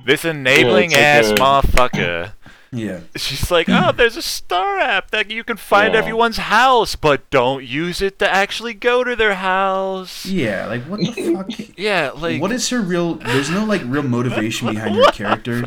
This 0.07 0.25
enabling 0.25 0.91
like 0.93 0.99
ass 1.01 1.31
a- 1.31 1.35
motherfucker. 1.35 2.33
Yeah. 2.73 3.01
She's 3.15 3.51
like, 3.51 3.69
oh, 3.69 3.93
there's 3.93 4.17
a 4.17 4.23
star 4.23 4.79
app 4.79 5.11
that 5.11 5.31
you 5.31 5.45
can 5.45 5.57
find 5.57 5.95
Yeah. 5.95 6.01
everyone's 6.01 6.37
house, 6.39 6.97
but 6.97 7.29
don't 7.31 7.65
use 7.65 8.03
it 8.03 8.19
to 8.19 8.29
actually 8.31 8.75
go 8.75 9.05
to 9.05 9.15
their 9.17 9.37
house. 9.37 10.27
Yeah, 10.27 10.67
like, 10.67 10.83
what 10.83 11.01
the 11.01 11.13
fuck? 11.35 11.79
Yeah, 11.79 12.11
like 12.15 12.41
what 12.41 12.53
is 12.53 12.69
her 12.71 12.81
real 12.81 13.15
there's 13.15 13.51
no 13.51 13.65
like 13.65 13.83
real 13.85 14.03
motivation 14.03 14.69
behind 14.69 14.97
her 14.97 15.05
character 15.13 15.65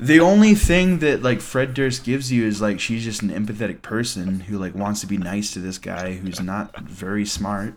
the 0.00 0.18
only 0.20 0.54
thing 0.54 0.98
that 0.98 1.22
like 1.22 1.40
fred 1.40 1.72
durst 1.74 2.04
gives 2.04 2.32
you 2.32 2.44
is 2.44 2.60
like 2.60 2.80
she's 2.80 3.04
just 3.04 3.22
an 3.22 3.30
empathetic 3.30 3.80
person 3.82 4.40
who 4.40 4.58
like 4.58 4.74
wants 4.74 5.00
to 5.00 5.06
be 5.06 5.16
nice 5.16 5.52
to 5.52 5.58
this 5.60 5.78
guy 5.78 6.14
who's 6.14 6.40
not 6.40 6.76
very 6.80 7.24
smart 7.24 7.74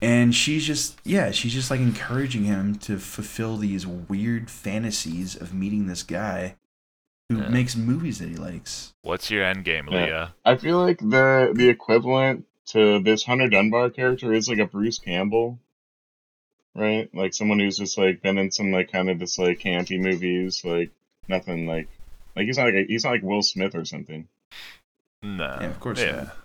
and 0.00 0.34
she's 0.34 0.66
just 0.66 0.98
yeah 1.04 1.30
she's 1.30 1.52
just 1.52 1.70
like 1.70 1.80
encouraging 1.80 2.44
him 2.44 2.74
to 2.76 2.98
fulfill 2.98 3.56
these 3.56 3.86
weird 3.86 4.50
fantasies 4.50 5.34
of 5.36 5.52
meeting 5.54 5.86
this 5.86 6.02
guy 6.02 6.56
who 7.28 7.38
Yeah. 7.38 7.48
makes 7.48 7.74
movies 7.76 8.18
that 8.20 8.28
he 8.28 8.36
likes 8.36 8.94
what's 9.02 9.30
your 9.30 9.44
end 9.44 9.64
game, 9.64 9.88
Yeah. 9.90 10.04
Leah? 10.04 10.34
I 10.44 10.56
feel 10.56 10.78
like 10.80 10.98
the 10.98 11.52
the 11.54 11.68
equivalent 11.68 12.46
to 12.66 13.00
this 13.02 13.24
Hunter 13.24 13.48
Dunbar 13.48 13.90
character 13.90 14.32
is 14.32 14.48
like 14.48 14.58
a 14.58 14.66
Bruce 14.66 14.98
Campbell, 14.98 15.58
right? 16.74 17.08
Like 17.14 17.34
someone 17.34 17.58
who's 17.58 17.78
just 17.78 17.98
like 17.98 18.22
been 18.22 18.38
in 18.38 18.50
some 18.50 18.72
like 18.72 18.90
kind 18.92 19.08
of 19.10 19.18
just 19.18 19.38
like 19.38 19.58
campy 19.60 20.00
movies, 20.00 20.64
like 20.64 20.90
nothing 21.28 21.66
like 21.66 21.88
like 22.34 22.46
he's 22.46 22.58
not 22.58 22.64
like 22.66 22.74
a, 22.74 22.84
he's 22.86 23.04
not 23.04 23.10
like 23.12 23.22
Will 23.22 23.42
Smith 23.42 23.74
or 23.74 23.84
something. 23.84 24.28
No. 25.22 25.58
yeah 25.60 25.66
of 25.66 25.80
course 25.80 26.00
Yeah. 26.00 26.12
not. 26.12 26.36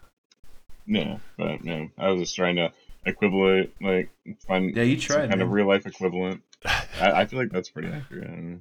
No, 0.88 1.20
but 1.38 1.64
no, 1.64 1.90
I 1.98 2.10
was 2.10 2.22
just 2.22 2.36
trying 2.36 2.56
to 2.56 2.72
equivalent 3.06 3.72
like 3.82 4.10
find 4.48 4.76
yeah 4.76 4.84
you 4.84 5.00
some 5.00 5.16
tried 5.18 5.30
kind 5.30 5.42
of 5.42 5.52
real 5.52 5.68
life 5.68 5.86
equivalent. 5.86 6.42
I, 6.66 7.12
I 7.22 7.26
feel 7.26 7.40
like 7.40 7.52
that's 7.52 7.70
pretty 7.70 7.88
accurate. 7.90 8.60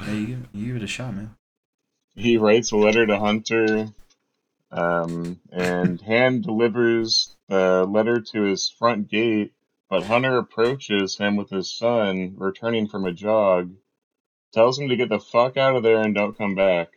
I 0.00 0.06
yeah, 0.06 0.12
you, 0.12 0.26
give- 0.26 0.48
you 0.52 0.66
give 0.66 0.76
it 0.76 0.82
a 0.82 0.88
shot 0.88 1.14
man 1.14 1.34
he 2.16 2.36
writes 2.36 2.72
a 2.72 2.76
letter 2.76 3.06
to 3.06 3.18
Hunter, 3.18 3.88
um, 4.70 5.40
and 5.50 6.00
hand 6.00 6.42
delivers 6.42 7.34
the 7.48 7.86
letter 7.88 8.20
to 8.32 8.42
his 8.42 8.68
front 8.68 9.08
gate. 9.08 9.52
But 9.88 10.02
Hunter 10.04 10.36
approaches 10.36 11.16
him 11.16 11.36
with 11.36 11.50
his 11.50 11.72
son, 11.72 12.34
returning 12.36 12.88
from 12.88 13.04
a 13.04 13.12
jog, 13.12 13.72
tells 14.52 14.78
him 14.78 14.88
to 14.88 14.96
get 14.96 15.08
the 15.08 15.18
fuck 15.18 15.56
out 15.56 15.76
of 15.76 15.82
there 15.82 16.00
and 16.00 16.14
don't 16.14 16.36
come 16.36 16.54
back. 16.54 16.88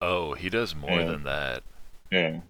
Oh, 0.00 0.34
he 0.34 0.48
does 0.48 0.74
more 0.74 1.00
Yeah. 1.00 1.06
than 1.06 1.24
that. 1.24 1.62
Yeah. 2.10 2.40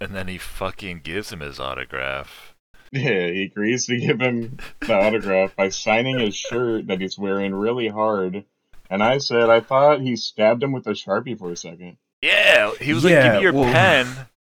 And 0.00 0.14
then 0.14 0.28
he 0.28 0.38
fucking 0.38 1.00
gives 1.00 1.32
him 1.32 1.40
his 1.40 1.60
autograph. 1.60 2.54
Yeah, 2.92 3.28
he 3.28 3.44
agrees 3.44 3.86
to 3.86 3.96
give 3.98 4.20
him 4.20 4.58
the 4.80 4.94
autograph 4.94 5.54
by 5.56 5.68
signing 5.68 6.18
his 6.18 6.34
shirt 6.34 6.88
that 6.88 7.00
he's 7.00 7.16
wearing 7.18 7.54
really 7.54 7.88
hard. 7.88 8.44
And 8.90 9.02
I 9.02 9.18
said, 9.18 9.48
I 9.48 9.60
thought 9.60 10.00
he 10.00 10.16
stabbed 10.16 10.62
him 10.62 10.72
with 10.72 10.86
a 10.88 10.90
sharpie 10.90 11.38
for 11.38 11.52
a 11.52 11.56
second. 11.56 11.98
Yeah, 12.20 12.72
he 12.80 12.92
was 12.92 13.04
like, 13.04 13.14
"Give 13.22 13.34
me 13.34 13.40
your 13.42 13.52
well- 13.52 13.72
pen," 13.72 14.08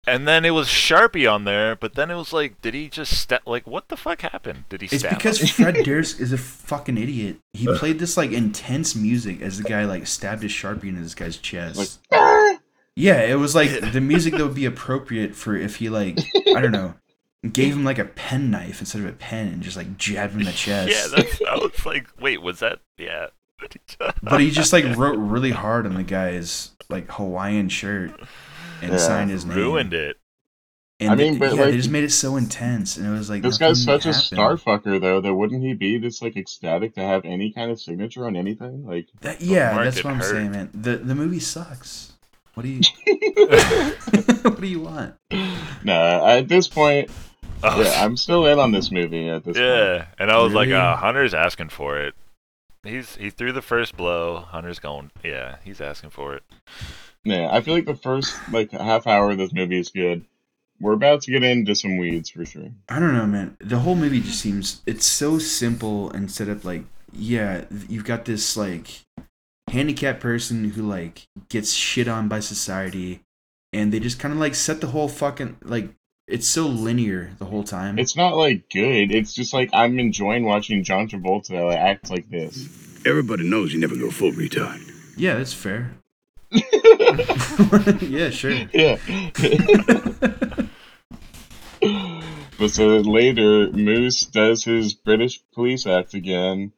and 0.07 0.27
then 0.27 0.45
it 0.47 0.51
was 0.53 0.69
Sharpie 0.69 1.31
on 1.31 1.45
there. 1.45 1.75
But 1.77 1.95
then 1.97 2.11
it 2.11 2.15
was 2.15 2.33
like, 2.33 2.63
did 2.63 2.73
he 2.73 2.89
just 2.89 3.19
stab? 3.21 3.41
Like, 3.45 3.67
what 3.67 3.89
the 3.89 3.97
fuck 3.97 4.23
happened? 4.23 4.65
Did 4.71 4.81
he 4.81 4.87
It's 4.87 5.01
stab? 5.01 5.19
because 5.19 5.41
him? 5.41 5.49
Fred 5.49 5.75
Durst 5.85 6.19
is 6.21 6.33
a 6.33 6.39
fucking 6.39 6.97
idiot. 6.97 7.37
He 7.53 7.67
played 7.67 7.99
this 7.99 8.17
like 8.17 8.31
intense 8.33 8.95
music 8.95 9.43
as 9.43 9.59
the 9.59 9.65
guy 9.69 9.85
like 9.85 10.07
stabbed 10.07 10.45
his 10.45 10.53
sharpie 10.53 10.85
into 10.85 11.03
this 11.03 11.15
guy's 11.15 11.37
chest. 11.37 11.77
Like, 11.77 11.89
"Ah!" 12.13 12.59
yeah, 12.97 13.21
it 13.23 13.35
was 13.35 13.55
like 13.55 13.69
the 13.93 14.01
music 14.01 14.35
that 14.35 14.47
would 14.47 14.55
be 14.55 14.65
appropriate 14.65 15.35
for 15.35 15.57
if 15.57 15.77
he 15.77 15.89
like 15.91 16.19
I 16.57 16.61
don't 16.61 16.73
know 16.73 16.95
gave 17.53 17.75
him 17.75 17.85
like 17.85 17.99
a 17.99 18.05
pen 18.05 18.51
knife 18.51 18.81
instead 18.81 19.03
of 19.03 19.09
a 19.09 19.13
pen 19.13 19.49
and 19.49 19.63
just 19.63 19.77
like 19.77 19.97
jabbed 19.97 20.35
him 20.35 20.41
in 20.41 20.47
the 20.47 20.53
chest. 20.67 20.91
Yeah, 20.91 21.07
that's. 21.17 21.41
I 21.43 21.55
was 21.57 21.87
like, 21.87 22.09
wait, 22.21 22.43
was 22.43 22.61
that? 22.61 22.81
Yeah. 22.97 23.29
but 24.23 24.41
he 24.41 24.51
just 24.51 24.73
like 24.73 24.85
wrote 24.97 25.17
really 25.19 25.51
hard 25.51 25.85
on 25.87 25.95
the 25.95 26.03
guy's 26.05 26.71
like 26.89 27.11
Hawaiian 27.11 27.69
shirt 27.69 28.13
and 28.83 28.93
Yeah. 28.93 28.99
signed 28.99 29.31
his 29.31 29.45
name. 29.45 29.57
ruined 29.57 29.93
it. 29.95 30.17
And 31.01 31.11
I 31.13 31.15
mean, 31.15 31.35
they, 31.35 31.39
but, 31.39 31.55
yeah, 31.55 31.61
like, 31.63 31.71
they 31.71 31.77
just 31.77 31.91
made 31.91 32.03
it 32.03 32.11
so 32.11 32.35
intense, 32.37 32.97
and 32.97 33.07
it 33.07 33.11
was 33.11 33.31
like 33.31 33.43
This 33.43 33.57
guy's 33.57 33.85
such 33.85 34.05
nothing 34.05 34.37
a 34.37 34.41
happened. 34.45 34.61
starfucker, 34.61 35.01
though. 35.01 35.21
That 35.21 35.33
wouldn't 35.33 35.63
he 35.63 35.73
be 35.75 35.97
just 36.01 36.23
like 36.23 36.37
ecstatic 36.37 36.95
to 36.97 37.01
have 37.01 37.25
any 37.25 37.53
kind 37.53 37.71
of 37.71 37.81
signature 37.81 38.27
on 38.27 38.35
anything? 38.35 38.85
Like, 38.85 39.07
That, 39.21 39.41
yeah, 39.41 39.81
that's 39.85 40.03
what 40.03 40.11
I'm 40.15 40.19
hurt. 40.19 40.31
saying, 40.31 40.51
man. 40.51 40.71
The 40.75 40.97
the 40.97 41.15
movie 41.15 41.39
sucks. 41.39 42.15
What 42.55 42.65
do 42.65 42.69
you 42.69 42.81
what 44.43 44.61
do 44.61 44.67
you 44.67 44.81
want? 44.81 45.15
nah. 45.85 46.27
At 46.27 46.49
this 46.49 46.67
point, 46.67 47.11
Oh, 47.63 47.83
yeah, 47.83 48.05
I'm 48.05 48.17
still 48.17 48.47
in 48.47 48.59
on 48.59 48.73
this 48.73 48.91
movie. 48.91 49.29
At 49.29 49.45
this 49.45 49.57
point. 49.57 49.67
yeah, 49.67 50.07
and 50.19 50.31
I 50.31 50.39
was 50.43 50.53
like, 50.53 50.71
uh, 50.71 50.97
Hunter's 50.97 51.35
asking 51.35 51.71
for 51.71 51.99
it. 51.99 52.15
He's 52.85 53.17
he 53.17 53.31
threw 53.31 53.53
the 53.53 53.63
first 53.63 53.97
blow. 53.97 54.39
Hunter's 54.49 54.79
going, 54.79 55.11
yeah, 55.25 55.57
he's 55.65 55.81
asking 55.81 56.11
for 56.11 56.35
it. 56.35 56.43
Yeah, 57.25 57.49
I 57.51 57.61
feel 57.61 57.75
like 57.75 57.87
the 57.87 57.97
first 57.97 58.35
like 58.53 58.71
half 58.71 59.07
hour 59.07 59.31
of 59.31 59.39
this 59.39 59.53
movie 59.53 59.79
is 59.79 59.91
good. 59.91 60.25
We're 60.81 60.93
about 60.93 61.23
to 61.23 61.33
get 61.33 61.43
into 61.43 61.75
some 61.75 61.97
weeds 61.99 62.31
for 62.31 62.45
sure. 62.45 62.71
I 62.89 63.01
don't 63.01 63.15
know, 63.15 63.27
man. 63.27 63.57
The 63.61 63.81
whole 63.81 63.97
movie 63.97 64.21
just 64.21 64.41
seems 64.41 64.81
it's 64.87 65.05
so 65.05 65.39
simple 65.39 66.11
and 66.11 66.31
set 66.31 66.49
up 66.49 66.65
like 66.65 66.85
yeah, 67.13 67.65
you've 67.89 68.05
got 68.05 68.25
this 68.25 68.57
like 68.57 69.03
handicapped 69.69 70.21
person 70.21 70.71
who 70.71 70.83
like 70.83 71.27
gets 71.49 71.73
shit 71.73 72.09
on 72.09 72.29
by 72.29 72.41
society 72.41 73.21
and 73.73 73.93
they 73.93 74.01
just 74.01 74.19
kind 74.19 74.33
of 74.33 74.41
like 74.41 74.55
set 74.55 74.81
the 74.81 74.87
whole 74.89 75.09
fucking 75.09 75.57
like 75.63 75.91
it's 76.29 76.47
so 76.47 76.67
linear 76.67 77.31
the 77.39 77.47
whole 77.47 77.65
time. 77.65 77.99
It's 77.99 78.15
not 78.15 78.37
like 78.37 78.69
good. 78.71 79.11
It's 79.11 79.33
just 79.33 79.55
like 79.55 79.71
I'm 79.73 79.99
enjoying 79.99 80.45
watching 80.45 80.85
John 80.85 81.09
Travolta 81.09 81.65
like, 81.65 81.79
act 81.79 82.11
like 82.11 82.29
this. 82.29 82.69
Everybody 83.07 83.49
knows 83.49 83.73
you 83.73 83.81
never 83.81 83.97
go 83.97 84.11
full 84.11 84.33
retard. 84.33 84.81
yeah, 85.17 85.37
that's 85.37 85.55
fair. 85.55 85.93
yeah, 86.51 88.31
sure. 88.31 88.53
Yeah. 88.73 88.99
but 92.59 92.71
so 92.71 92.87
later, 92.99 93.71
Moose 93.73 94.21
does 94.23 94.65
his 94.65 94.93
British 94.95 95.41
police 95.55 95.87
act 95.87 96.15
again. 96.15 96.73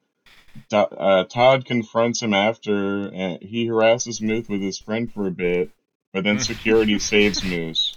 Uh, 0.73 1.25
Todd 1.25 1.65
confronts 1.65 2.23
him 2.23 2.35
after, 2.35 3.09
and 3.09 3.43
he 3.43 3.67
harasses 3.67 4.21
Moose 4.21 4.49
with 4.49 4.61
his 4.61 4.79
friend 4.79 5.13
for 5.13 5.27
a 5.27 5.31
bit, 5.33 5.71
but 6.13 6.25
then 6.25 6.39
security 6.39 6.99
saves 6.99 7.43
Moose. 7.45 7.97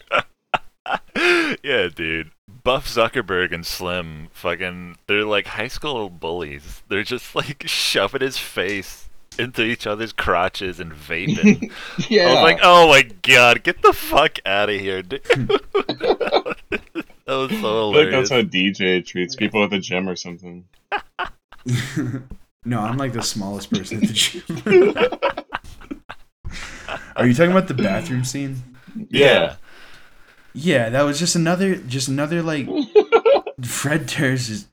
Yeah, 1.63 1.88
dude. 1.94 2.32
Buff 2.63 2.88
Zuckerberg 2.88 3.54
and 3.54 3.66
Slim, 3.66 4.30
fucking, 4.34 4.98
they're 5.08 5.26
like 5.26 5.48
high 5.48 5.68
school 5.68 6.10
bullies. 6.10 6.84
They're 6.88 7.04
just 7.04 7.36
like 7.36 7.63
shoving 7.68 8.22
his 8.22 8.38
face 8.38 9.10
into 9.39 9.63
each 9.63 9.88
other's 9.88 10.13
crotches 10.13 10.80
and 10.80 10.94
vaping. 10.94 11.72
Yeah. 12.10 12.24
I 12.24 12.34
was 12.34 12.42
like, 12.42 12.60
oh 12.63 12.88
my 12.88 13.04
god, 13.22 13.63
get 13.63 13.82
the 13.82 13.94
fuck 13.94 14.39
out 14.46 14.70
of 14.70 14.80
here, 14.80 15.02
dude. 15.02 15.24
that 15.24 16.56
was 17.28 17.50
so 17.50 17.56
I 17.56 17.60
feel 17.60 17.92
like 17.92 18.12
that's 18.12 18.30
how 18.30 18.42
DJ 18.42 19.06
treats 19.06 19.36
people 19.36 19.63
at 19.63 19.70
the 19.70 19.80
gym 19.80 20.08
or 20.08 20.16
something. 20.16 20.66
no, 22.66 22.80
I'm 22.80 22.98
like 22.98 23.13
the 23.13 23.22
smallest 23.22 23.72
person 23.72 24.04
at 24.04 24.08
the 24.08 24.13
gym. 24.13 24.94
Are 27.16 27.26
you 27.28 27.34
talking 27.34 27.52
about 27.52 27.68
the 27.68 27.74
bathroom 27.74 28.24
scene? 28.24 28.62
yeah. 29.10 29.56
Yeah, 30.54 30.89
that 30.89 31.02
was 31.04 31.20
just 31.20 31.36
another, 31.36 31.76
just 31.76 32.08
another 32.08 32.42
like 32.42 32.68
Fred 33.63 34.06
Durst 34.06 34.50
is 34.50 34.68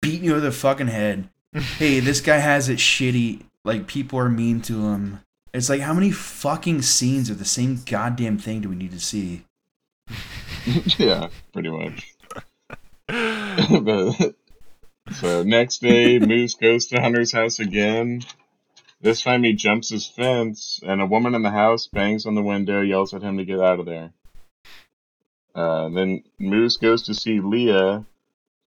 beating 0.00 0.24
you 0.24 0.32
over 0.32 0.40
the 0.40 0.52
fucking 0.52 0.86
head. 0.88 1.28
Hey, 1.52 2.00
this 2.00 2.20
guy 2.20 2.38
has 2.38 2.68
it 2.68 2.78
shitty. 2.78 3.42
Like 3.64 3.86
people 3.86 4.18
are 4.18 4.28
mean 4.28 4.60
to 4.62 4.88
him. 4.88 5.20
It's 5.52 5.68
like 5.68 5.80
how 5.80 5.94
many 5.94 6.10
fucking 6.10 6.82
scenes 6.82 7.30
of 7.30 7.38
the 7.38 7.44
same 7.44 7.80
goddamn 7.86 8.38
thing 8.38 8.60
do 8.60 8.68
we 8.68 8.76
need 8.76 8.92
to 8.92 9.00
see? 9.00 9.44
yeah, 10.98 11.28
pretty 11.52 11.70
much. 11.70 12.14
But- 13.70 14.34
so 15.12 15.42
next 15.42 15.82
day, 15.82 16.18
Moose 16.18 16.54
goes 16.54 16.86
to 16.86 17.00
Hunter's 17.00 17.30
house 17.30 17.58
again. 17.60 18.22
This 19.02 19.20
time 19.20 19.44
he 19.44 19.52
jumps 19.52 19.90
his 19.90 20.06
fence, 20.06 20.80
and 20.82 21.02
a 21.02 21.06
woman 21.06 21.34
in 21.34 21.42
the 21.42 21.50
house 21.50 21.86
bangs 21.86 22.24
on 22.24 22.34
the 22.34 22.42
window, 22.42 22.80
yells 22.80 23.12
at 23.12 23.20
him 23.22 23.36
to 23.36 23.44
get 23.44 23.60
out 23.60 23.80
of 23.80 23.84
there. 23.86 24.12
Uh, 25.54 25.88
then 25.90 26.24
Moose 26.38 26.76
goes 26.76 27.02
to 27.04 27.14
see 27.14 27.40
Leah, 27.40 28.04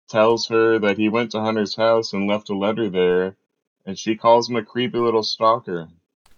tells 0.09 0.49
her 0.49 0.79
that 0.79 0.99
he 0.99 1.09
went 1.09 1.33
to 1.33 1.41
Hunter's 1.41 1.75
house 1.77 2.13
and 2.13 2.29
left 2.29 2.49
a 2.51 2.55
letter 2.57 2.89
there, 2.89 3.37
and 3.85 3.99
she 3.99 4.15
calls 4.17 4.49
him 4.49 4.57
a 4.57 4.63
creepy 4.65 4.99
little 4.99 5.23
stalker. 5.23 5.89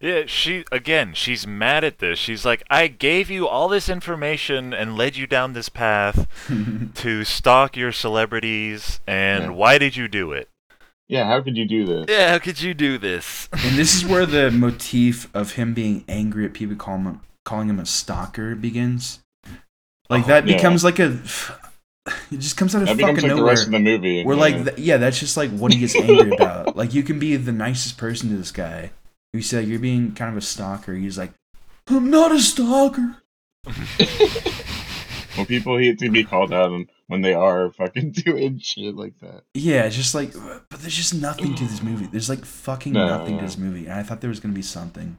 Yeah, 0.01 0.23
she 0.27 0.65
again, 0.71 1.13
she's 1.15 1.45
mad 1.47 1.83
at 1.83 1.99
this. 1.99 2.19
She's 2.21 2.45
like, 2.45 2.63
I 2.71 2.87
gave 2.87 3.31
you 3.31 3.49
all 3.49 3.69
this 3.69 3.89
information 3.89 4.73
and 4.73 4.97
led 4.97 5.17
you 5.17 5.27
down 5.27 5.55
this 5.55 5.69
path 5.69 6.29
to 6.95 7.25
stalk 7.25 7.77
your 7.77 7.91
celebrities, 7.93 9.01
and 9.07 9.45
Yeah. 9.45 9.51
why 9.51 9.77
did 9.79 9.97
you 9.97 10.07
do 10.09 10.33
it? 10.33 10.49
Yeah, 11.09 11.25
how 11.25 11.41
could 11.43 11.57
you 11.57 11.67
do 11.67 11.85
this? 11.87 12.05
Yeah, 12.09 12.31
how 12.31 12.39
could 12.39 12.61
you 12.61 12.75
do 12.75 12.97
this? 12.99 13.49
And 13.65 13.77
this 13.77 13.95
is 13.97 14.07
where 14.07 14.27
the 14.27 14.51
motif 14.51 15.29
of 15.35 15.53
him 15.53 15.75
being 15.75 16.05
angry 16.07 16.45
at 16.45 16.53
people 16.53 16.77
call 16.77 16.99
him, 16.99 17.21
calling 17.45 17.69
him 17.69 17.81
a 17.81 17.87
stalker 17.87 18.55
begins. 18.55 19.21
Like 20.11 20.27
that 20.27 20.47
yeah. 20.47 20.57
becomes 20.57 20.85
like 20.85 20.99
a. 20.99 21.19
It 22.33 22.39
just 22.39 22.57
comes 22.57 22.75
out 22.75 22.81
of 22.81 22.89
That 22.89 22.97
fucking 22.99 23.17
like 23.17 23.23
the 23.23 23.29
nowhere. 23.29 23.45
rest 23.45 23.67
of 23.67 23.73
the 23.73 23.79
movie. 23.79 24.25
We're 24.25 24.33
yeah. 24.33 24.41
like, 24.41 24.65
th- 24.65 24.79
yeah, 24.79 24.97
that's 24.97 25.21
just 25.21 25.37
like 25.37 25.51
what 25.51 25.75
he 25.75 25.79
gets 25.81 25.95
angry 25.95 26.31
about. 26.35 26.75
Like, 26.75 26.95
you 26.95 27.03
can 27.03 27.19
be 27.19 27.37
the 27.37 27.53
nicest 27.53 27.99
person 27.99 28.31
to 28.31 28.37
this 28.37 28.51
guy. 28.51 28.93
You 29.35 29.43
say 29.43 29.63
you're 29.63 29.79
being 29.79 30.13
kind 30.15 30.31
of 30.31 30.37
a 30.39 30.41
stalker. 30.41 30.95
He's 30.95 31.19
like, 31.19 31.33
I'm 31.87 32.09
not 32.09 32.33
a 32.33 32.41
stalker. 32.41 33.17
when 35.35 35.47
people 35.47 35.77
hate 35.77 35.99
to 35.99 36.11
be 36.11 36.25
called 36.25 36.53
out 36.53 36.73
on 36.73 36.87
when 37.09 37.21
they 37.21 37.35
are 37.35 37.71
fucking 37.73 38.11
doing 38.25 38.59
shit 38.59 38.97
like 38.97 39.19
that. 39.21 39.43
Yeah, 39.55 39.85
it's 39.85 39.97
just 39.97 40.15
like, 40.15 40.33
but 40.71 40.81
there's 40.81 40.97
just 40.97 41.15
nothing 41.15 41.55
to 41.55 41.65
this 41.65 41.83
movie. 41.83 42.07
There's 42.07 42.29
like 42.31 42.45
fucking 42.45 42.93
No, 42.95 43.07
nothing 43.07 43.35
no. 43.35 43.41
to 43.41 43.47
this 43.47 43.59
movie. 43.59 43.85
And 43.87 43.95
I 43.95 44.03
thought 44.03 44.21
there 44.21 44.31
was 44.31 44.41
gonna 44.41 44.55
be 44.55 44.63
something. 44.63 45.17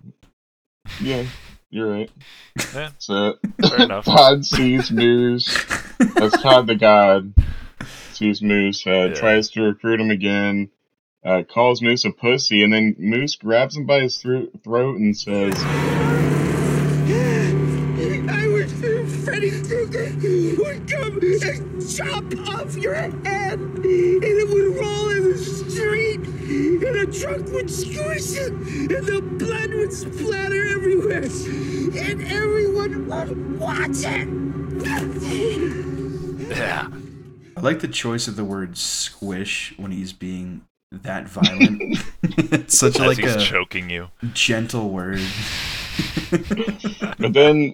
Yeah, 1.00 1.26
you're 1.70 1.92
right. 1.92 2.12
Yeah. 2.74 2.90
So 2.98 3.36
Fair 3.68 3.84
enough. 3.84 4.06
Todd 4.06 4.46
sees 4.46 4.92
Moose. 4.92 5.66
That's 6.16 6.42
Todd 6.42 6.68
the 6.68 6.76
God. 6.76 7.34
Sees 8.14 8.42
Moose, 8.42 8.86
uh, 8.86 8.92
Yeah. 9.10 9.14
tries 9.14 9.50
to 9.52 9.62
recruit 9.62 10.02
him 10.02 10.12
again, 10.12 10.70
uh, 11.24 11.44
calls 11.44 11.82
Moose 11.82 12.04
a 12.06 12.12
pussy, 12.12 12.64
and 12.64 12.74
then 12.74 12.96
Moose 13.00 13.36
grabs 13.36 13.78
him 13.78 13.86
by 13.86 14.02
his 14.02 14.18
thro- 14.18 14.48
throat 14.64 14.98
and 14.98 15.16
says, 15.16 15.54
would 20.58 20.90
come 20.90 21.20
and 21.22 21.90
chop 21.90 22.24
off 22.50 22.76
your 22.76 22.96
head, 22.96 23.14
and 23.60 23.84
it 23.86 24.50
would 24.50 24.76
roll 24.82 25.10
in 25.12 25.32
the 25.32 25.38
street, 25.38 26.20
and 26.20 26.84
a 26.84 27.06
truck 27.08 27.46
would 27.54 27.70
squish 27.70 28.38
it, 28.38 28.52
and 28.52 29.06
the 29.06 29.22
blood 29.22 29.70
would 29.74 29.94
splatter 29.94 30.70
everywhere, 30.70 31.24
and 31.24 32.22
everyone 32.32 33.08
would 33.08 33.60
watch 33.60 34.04
it. 34.06 34.28
Yeah. 36.50 36.88
I 37.56 37.62
like 37.62 37.80
the 37.80 37.88
choice 37.88 38.28
of 38.28 38.36
the 38.36 38.44
word 38.46 38.78
squish 38.78 39.74
when 39.78 39.92
he's 39.92 40.14
being 40.14 40.62
that 40.92 41.28
violent. 41.28 41.98
it's 42.24 42.78
such 42.78 42.98
a, 42.98 43.02
As 43.04 43.08
like 43.08 43.18
he's 43.18 43.36
a 43.36 43.40
choking 43.40 43.90
you. 43.90 44.10
gentle 44.34 44.90
word. 44.90 45.22
but 47.20 47.34
then, 47.34 47.74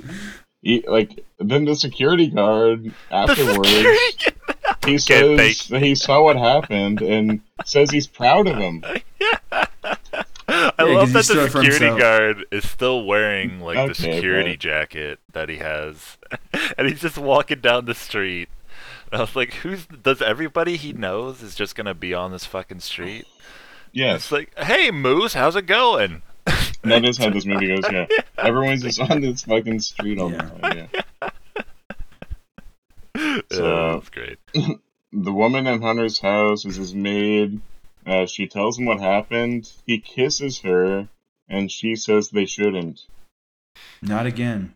he, 0.65 0.83
like, 0.87 1.23
then 1.39 1.63
the 1.63 1.75
security 1.75 2.27
guard 2.27 2.91
afterwards, 3.11 3.69
he 4.85 4.97
says 4.97 5.37
baked. 5.37 5.69
that 5.69 5.81
he 5.83 5.93
saw 5.95 6.23
what 6.23 6.35
happened 6.37 7.01
and 7.01 7.39
says 7.63 7.91
he's 7.91 8.07
proud 8.07 8.47
of 8.47 8.57
him. 8.57 8.83
I 9.53 9.67
Yeah, 10.47 10.71
'cause 10.77 10.89
love 10.89 11.13
that 11.13 11.25
the 11.25 11.49
security 11.49 11.99
guard 11.99 12.45
is 12.51 12.67
still 12.69 13.05
wearing 13.05 13.61
like 13.61 13.87
the 13.89 13.95
security 13.95 14.51
but- 14.53 14.59
jacket 14.59 15.19
that 15.33 15.49
he 15.49 15.57
has, 15.57 16.17
and 16.77 16.87
he's 16.87 17.01
just 17.01 17.17
walking 17.17 17.59
down 17.61 17.85
the 17.85 17.95
street. 17.95 18.49
And 19.11 19.19
I 19.19 19.21
was 19.23 19.35
like, 19.35 19.53
"Who's? 19.55 19.85
Does 19.85 20.21
everybody 20.21 20.77
he 20.77 20.93
knows 20.93 21.41
is 21.43 21.55
just 21.55 21.75
gonna 21.75 21.93
be 21.93 22.13
on 22.13 22.31
this 22.31 22.45
fucking 22.45 22.79
street?" 22.81 23.25
Yes. 23.91 24.23
It's 24.23 24.31
like, 24.31 24.57
"Hey, 24.57 24.91
Moose, 24.91 25.33
how's 25.33 25.55
it 25.55 25.65
going?" 25.67 26.21
And 26.85 26.91
that 27.03 27.09
is 27.09 27.17
how 27.17 27.31
this 27.31 27.45
movie 27.45 27.67
goes, 27.75 27.83
yeah. 27.91 28.05
Everyone's 28.37 28.83
just 28.83 28.99
on 28.99 29.21
this 29.21 29.41
fucking 29.43 29.79
street 29.79 30.19
all 30.19 30.29
the 30.29 30.35
Yeah. 30.35 30.41
time, 30.71 30.89
yeah. 31.23 31.29
yeah, 33.15 33.39
So- 33.51 33.93
that's 33.95 34.09
great. 34.09 34.37
The 35.17 35.31
woman 35.31 35.65
in 35.65 35.81
Hunter's 35.81 36.19
house 36.19 36.65
is 36.65 36.75
his 36.75 36.93
maid. 36.93 37.61
Uh, 38.05 38.25
she 38.25 38.47
tells 38.47 38.77
him 38.77 38.83
what 38.85 38.99
happened. 38.99 39.71
He 39.87 39.99
kisses 39.99 40.59
her, 40.59 41.07
and 41.47 41.71
she 41.71 41.95
says 41.95 42.29
they 42.29 42.45
shouldn't. 42.45 42.99
Not 44.01 44.25
again. 44.25 44.73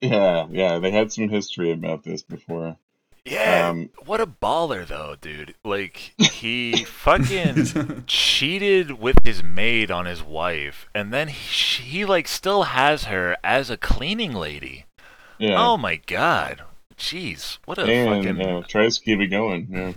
Yeah, 0.00 0.46
yeah, 0.50 0.78
they 0.78 0.90
had 0.90 1.12
some 1.12 1.28
history 1.28 1.70
about 1.70 2.02
this 2.02 2.22
before. 2.22 2.78
Yeah, 3.30 3.68
Um, 3.68 3.90
what 4.06 4.20
a 4.20 4.26
baller 4.26 4.86
though, 4.86 5.16
dude. 5.20 5.54
Like 5.64 6.14
he 6.18 6.84
fucking 6.84 8.04
cheated 8.06 8.92
with 8.98 9.16
his 9.24 9.42
maid 9.42 9.90
on 9.90 10.06
his 10.06 10.22
wife, 10.22 10.86
and 10.94 11.12
then 11.12 11.28
he, 11.28 11.82
he 11.82 12.04
like 12.04 12.28
still 12.28 12.64
has 12.64 13.04
her 13.04 13.36
as 13.44 13.70
a 13.70 13.76
cleaning 13.76 14.32
lady. 14.32 14.86
Yeah. 15.38 15.54
Oh 15.56 15.76
my 15.76 15.96
god, 15.96 16.62
jeez, 16.96 17.58
what 17.64 17.78
a 17.78 17.86
and 17.86 18.08
fucking 18.08 18.40
uh, 18.40 18.62
tries 18.62 18.98
to 18.98 19.04
keep 19.04 19.20
it 19.20 19.28
going. 19.28 19.68
Yeah. 19.70 19.92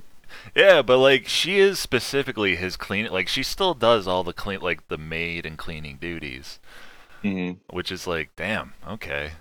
yeah. 0.56 0.82
But 0.82 0.98
like 1.00 1.28
she 1.28 1.60
is 1.60 1.80
specifically 1.80 2.56
his 2.56 2.78
clean, 2.78 3.08
like 3.12 3.28
she 3.28 3.44
still 3.44 3.74
does 3.74 4.08
all 4.08 4.24
the 4.24 4.34
clean, 4.34 4.62
like 4.62 4.88
the 4.88 4.98
maid 4.98 5.46
and 5.46 5.58
cleaning 5.58 5.98
duties, 5.98 6.60
hmm 7.24 7.54
which 7.70 7.92
is 7.92 8.08
like, 8.08 8.32
damn, 8.36 8.74
okay, 8.88 9.34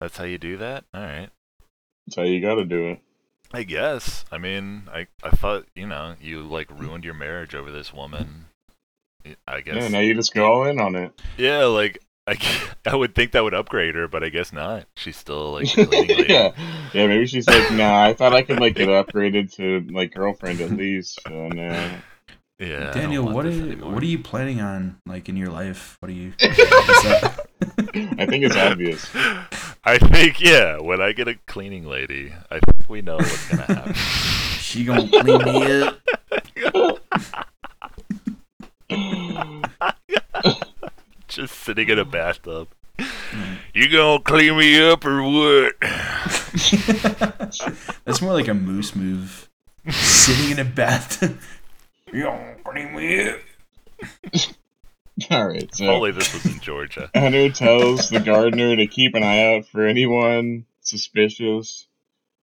that's 0.00 0.16
how 0.18 0.24
you 0.24 0.38
do 0.38 0.56
that. 0.58 0.84
All 0.94 1.02
right. 1.02 1.30
That's 2.06 2.16
how 2.16 2.22
you 2.22 2.40
got 2.40 2.56
to 2.56 2.64
do 2.64 2.88
it. 2.90 3.00
I 3.54 3.62
guess. 3.64 4.24
I 4.32 4.38
mean, 4.38 4.84
I 4.92 5.06
I 5.22 5.30
thought 5.30 5.66
you 5.74 5.86
know 5.86 6.14
you 6.20 6.42
like 6.42 6.68
ruined 6.70 7.04
your 7.04 7.14
marriage 7.14 7.54
over 7.54 7.70
this 7.70 7.92
woman. 7.92 8.46
I 9.46 9.56
Yeah. 9.56 9.60
guess. 9.60 9.90
Now 9.92 10.00
you 10.00 10.14
just 10.14 10.34
go 10.34 10.44
all 10.50 10.64
in 10.64 10.80
on 10.80 10.96
it. 10.96 11.12
Yeah, 11.36 11.64
like 11.66 11.98
I, 12.26 12.36
I 12.86 12.94
would 12.96 13.14
think 13.14 13.32
that 13.32 13.44
would 13.44 13.54
upgrade 13.54 13.94
her, 13.94 14.08
but 14.08 14.24
I 14.24 14.30
guess 14.30 14.52
not. 14.52 14.86
She's 14.96 15.16
still 15.16 15.52
like 15.52 15.76
a 15.76 15.86
cleaning 15.86 16.16
lady. 16.16 16.32
yeah. 16.32 16.52
Yeah. 16.94 17.06
Maybe 17.06 17.26
she's 17.26 17.46
like, 17.46 17.70
nah. 17.72 18.04
I 18.04 18.14
thought 18.14 18.32
I 18.32 18.42
could 18.42 18.58
like 18.60 18.74
get 18.74 18.88
upgraded 18.88 19.52
to 19.56 19.86
like 19.92 20.14
girlfriend 20.14 20.60
at 20.60 20.70
least. 20.70 21.20
So 21.26 21.48
no. 21.48 21.90
Yeah, 22.58 22.92
Daniel, 22.92 23.24
what 23.28 23.44
are 23.44 23.52
what 23.52 24.02
are 24.02 24.06
you 24.06 24.20
planning 24.20 24.60
on 24.60 24.96
like 25.04 25.28
in 25.28 25.36
your 25.36 25.48
life? 25.48 25.96
What 26.00 26.10
are 26.10 26.14
you? 26.14 26.32
is 27.62 27.68
that- 27.74 28.14
I 28.18 28.26
think 28.26 28.44
it's 28.44 28.56
obvious. 28.56 29.06
I 29.84 29.98
think 29.98 30.40
yeah. 30.40 30.78
When 30.80 31.00
I 31.00 31.12
get 31.12 31.28
a 31.28 31.34
cleaning 31.46 31.86
lady, 31.86 32.32
I 32.50 32.58
think 32.60 32.88
we 32.88 33.02
know 33.02 33.16
what's 33.16 33.48
gonna 33.48 33.62
happen. 33.64 33.94
she 34.60 34.84
gonna 34.84 35.08
clean 35.08 35.44
me 35.44 35.82
up? 35.82 35.98
Just 41.28 41.54
sitting 41.60 41.88
in 41.88 41.98
a 41.98 42.04
bathtub. 42.04 42.68
You 43.74 43.88
gonna 43.90 44.22
clean 44.22 44.56
me 44.58 44.90
up 44.90 45.04
or 45.04 45.22
what? 45.22 45.74
That's 48.04 48.20
more 48.20 48.34
like 48.34 48.48
a 48.48 48.54
moose 48.54 48.94
move. 48.94 49.48
Sitting 49.90 50.50
in 50.52 50.58
a 50.58 50.64
bathtub. 50.64 51.38
You 52.12 52.24
gonna 52.24 52.54
clean 52.64 52.94
me 52.94 53.30
up? 53.30 53.38
All 55.30 55.46
right. 55.46 55.72
So 55.74 55.86
Only 55.86 56.10
this 56.12 56.32
was 56.32 56.46
in 56.46 56.60
Georgia. 56.60 57.10
Hunter 57.14 57.50
tells 57.50 58.08
the 58.08 58.20
gardener 58.20 58.76
to 58.76 58.86
keep 58.86 59.14
an 59.14 59.22
eye 59.22 59.56
out 59.56 59.66
for 59.66 59.86
anyone 59.86 60.64
suspicious. 60.80 61.86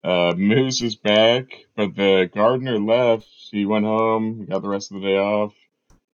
Uh, 0.04 0.34
Moose 0.36 0.82
is 0.82 0.96
back, 0.96 1.66
but 1.76 1.96
the 1.96 2.30
gardener 2.34 2.80
left. 2.80 3.28
He 3.52 3.66
went 3.66 3.86
home, 3.86 4.46
got 4.46 4.62
the 4.62 4.70
rest 4.70 4.92
of 4.92 5.02
the 5.02 5.08
day 5.08 5.18
off. 5.18 5.54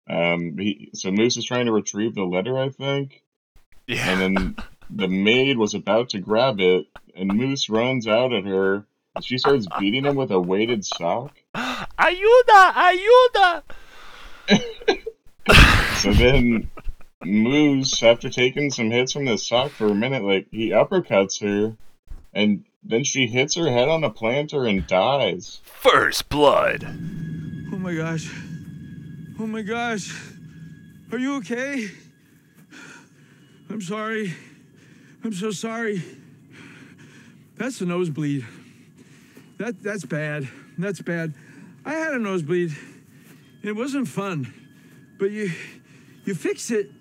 Um, 0.10 0.58
he, 0.58 0.90
so 0.94 1.12
Moose 1.12 1.38
is 1.38 1.46
trying 1.46 1.66
to 1.68 1.72
retrieve 1.72 2.16
the 2.16 2.24
letter, 2.24 2.58
I 2.58 2.70
think, 2.70 3.24
Yeah. 3.88 4.10
and 4.10 4.22
then 4.22 4.56
the 4.90 5.08
maid 5.08 5.58
was 5.58 5.74
about 5.74 6.10
to 6.10 6.20
grab 6.20 6.60
it, 6.60 6.88
and 7.16 7.34
Moose 7.34 7.70
runs 7.70 8.08
out 8.08 8.34
at 8.34 8.46
her, 8.46 8.86
and 9.16 9.24
she 9.24 9.38
starts 9.38 9.68
beating 9.80 10.06
him 10.06 10.16
with 10.16 10.32
a 10.32 10.40
weighted 10.40 10.86
sock. 10.86 11.36
Ayuda! 11.56 12.74
Ayuda! 12.74 13.64
So 16.00 16.14
then 16.14 16.70
Moose, 17.24 18.04
after 18.04 18.30
taking 18.30 18.70
some 18.70 18.92
hits 18.92 19.14
from 19.14 19.26
the 19.26 19.38
sock 19.38 19.72
for 19.72 19.88
a 19.88 19.96
minute, 19.96 20.24
like 20.24 20.48
he 20.52 20.70
uppercuts 20.70 21.42
her, 21.42 21.76
and 22.34 22.64
then 22.84 23.04
she 23.04 23.26
hits 23.26 23.56
her 23.56 23.70
head 23.70 23.90
on 23.90 24.04
a 24.04 24.10
planter 24.10 24.66
and 24.66 24.86
dies. 24.86 25.60
First 25.64 26.30
blood. 26.30 26.84
Oh 27.74 27.78
my 27.78 27.96
gosh. 27.96 28.32
Oh 29.40 29.48
my 29.48 29.62
gosh. 29.64 30.16
Are 31.12 31.18
you 31.18 31.38
okay? 31.38 31.90
I'm 33.70 33.82
sorry. 33.82 34.34
I'm 35.24 35.34
so 35.34 35.52
sorry. 35.52 36.04
That's 37.56 37.82
a 37.82 37.86
nosebleed. 37.86 38.46
That 39.58 39.82
that's 39.82 40.06
bad. 40.06 40.48
That's 40.78 41.02
bad. 41.02 41.34
I 41.84 41.94
had 41.94 42.14
a 42.14 42.20
nosebleed. 42.20 42.76
It 43.64 43.76
wasn't 43.76 44.08
fun. 44.08 44.54
But 45.18 45.32
you 45.32 45.52
you 46.28 46.36
fix 46.36 46.70
it. 46.72 46.92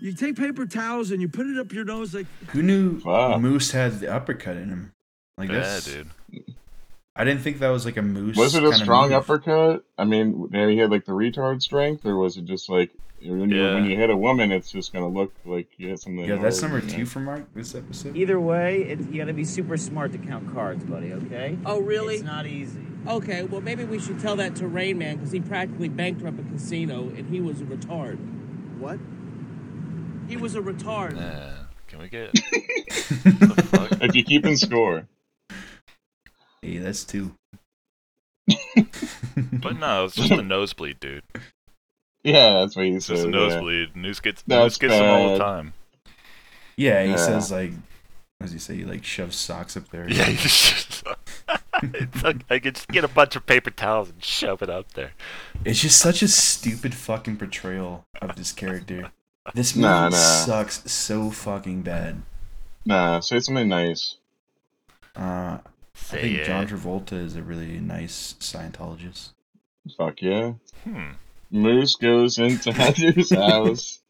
You 0.00 0.12
take 0.12 0.36
paper 0.36 0.66
towels 0.66 1.10
and 1.12 1.22
you 1.22 1.28
put 1.28 1.46
it 1.46 1.58
up 1.58 1.72
your 1.72 1.84
nose 1.84 2.12
like 2.12 2.26
Who 2.48 2.62
knew 2.62 3.00
Wow. 3.04 3.38
Moose 3.38 3.70
had 3.70 4.00
the 4.00 4.12
uppercut 4.12 4.56
in 4.56 4.68
him? 4.68 4.92
Like 5.38 5.48
Yeah, 5.48 5.60
that's, 5.60 5.86
dude. 5.86 6.10
I 7.16 7.24
didn't 7.24 7.42
think 7.42 7.60
that 7.60 7.68
was 7.68 7.84
like 7.86 7.96
a 7.96 8.02
Moose. 8.02 8.36
Was 8.36 8.54
it 8.54 8.64
a 8.64 8.72
strong 8.74 9.10
move. 9.10 9.18
uppercut? 9.18 9.84
I 9.96 10.04
mean, 10.04 10.48
there 10.50 10.68
he 10.68 10.78
had 10.78 10.90
like 10.90 11.04
the 11.04 11.12
retard 11.12 11.62
strength, 11.62 12.04
or 12.04 12.16
was 12.16 12.36
it 12.36 12.44
just 12.44 12.68
like 12.68 12.90
when 13.22 13.50
you, 13.50 13.62
when 13.62 13.84
you 13.86 13.96
hit 13.96 14.10
a 14.10 14.16
woman, 14.16 14.52
it's 14.52 14.70
just 14.70 14.92
gonna 14.92 15.08
look 15.08 15.32
like 15.46 15.68
you 15.78 15.88
hit 15.88 16.00
something? 16.00 16.24
Yeah, 16.24 16.36
that's 16.36 16.60
number 16.60 16.80
two 16.80 17.06
for 17.06 17.20
Mark 17.20 17.46
this 17.54 17.74
episode. 17.74 18.16
Either 18.16 18.40
way, 18.40 18.82
it, 18.82 19.00
you 19.10 19.20
gotta 19.20 19.32
be 19.32 19.44
super 19.44 19.76
smart 19.76 20.12
to 20.12 20.18
count 20.18 20.52
cards, 20.52 20.84
buddy, 20.84 21.12
okay? 21.12 21.56
Oh, 21.64 21.80
really? 21.80 22.16
It's 22.16 22.24
not 22.24 22.46
easy. 22.46 22.80
Okay, 23.06 23.44
well, 23.44 23.60
maybe 23.60 23.84
we 23.84 24.00
should 24.00 24.18
tell 24.18 24.36
that 24.36 24.56
to 24.56 24.66
Rain 24.66 24.98
Man 24.98 25.16
because 25.16 25.30
he 25.30 25.40
practically 25.40 25.88
bankrupt 25.88 26.40
a 26.40 26.42
casino 26.42 27.04
and 27.16 27.28
he 27.28 27.40
was 27.40 27.60
a 27.60 27.64
retard. 27.64 28.18
What? 28.84 28.98
He 30.28 30.36
was 30.36 30.54
a 30.56 30.60
retard. 30.60 31.16
Yeah. 31.16 31.54
Can 31.88 32.00
we 32.00 32.08
get? 32.10 32.30
If 34.02 34.14
you 34.14 34.22
keep 34.24 34.44
in 34.44 34.56
score, 34.58 35.06
Hey, 36.60 36.76
that's 36.76 37.02
two. 37.04 37.34
But 38.46 39.78
no, 39.78 40.04
it's 40.04 40.14
just 40.16 40.30
a 40.30 40.42
nosebleed, 40.42 41.00
dude. 41.00 41.22
yeah, 42.22 42.52
that's 42.60 42.76
what 42.76 42.84
he 42.84 42.92
It's 42.92 43.06
just 43.06 43.20
a 43.22 43.24
said. 43.24 43.32
yeah. 43.34 43.40
nosebleed. 43.40 43.96
Moose 43.96 44.20
gets 44.20 44.42
That's 44.42 44.62
Moose 44.64 44.76
gets 44.78 44.92
them 44.94 45.10
all 45.10 45.32
the 45.32 45.38
time. 45.42 45.72
Yeah, 46.76 47.02
he 47.04 47.10
Yeah. 47.12 47.16
says 47.16 47.50
like, 47.50 47.72
as 48.42 48.52
you 48.52 48.58
say? 48.58 48.76
He 48.76 48.84
like 48.84 49.02
shoves 49.04 49.36
socks 49.36 49.76
up 49.78 49.88
there. 49.88 50.06
Yeah, 50.10 50.28
you 50.28 50.36
just, 50.36 51.02
it's 51.02 51.02
like 52.22 52.44
I 52.50 52.58
could 52.58 52.76
just 52.76 52.88
get 52.88 53.04
a 53.04 53.08
bunch 53.08 53.36
of 53.36 53.46
paper 53.46 53.70
towels 53.70 54.10
and 54.10 54.22
shove 54.24 54.62
it 54.62 54.70
up 54.70 54.92
there. 54.92 55.12
It's 55.64 55.80
just 55.80 55.98
such 55.98 56.22
a 56.22 56.28
stupid 56.28 56.94
fucking 56.94 57.36
portrayal 57.36 58.04
of 58.22 58.36
this 58.36 58.52
character. 58.52 59.10
This 59.54 59.76
movie 59.76 59.88
Nah, 59.88 60.08
nah. 60.08 60.16
sucks 60.16 60.90
so 60.90 61.30
fucking 61.30 61.82
bad. 61.82 62.22
Nah, 62.86 63.20
say 63.20 63.40
something 63.40 63.68
nice. 63.68 64.16
Uh, 65.16 65.58
I 65.58 65.60
think 65.94 66.38
it. 66.38 66.44
John 66.46 66.66
Travolta 66.66 67.12
is 67.12 67.36
a 67.36 67.42
really 67.42 67.78
nice 67.80 68.34
Scientologist. 68.40 69.32
Fuck 69.96 70.22
yeah. 70.22 70.54
Hmm. 70.84 71.10
Moose 71.50 71.96
goes 71.96 72.38
into 72.38 72.72
Hunter's 72.72 73.30
house, 73.30 74.00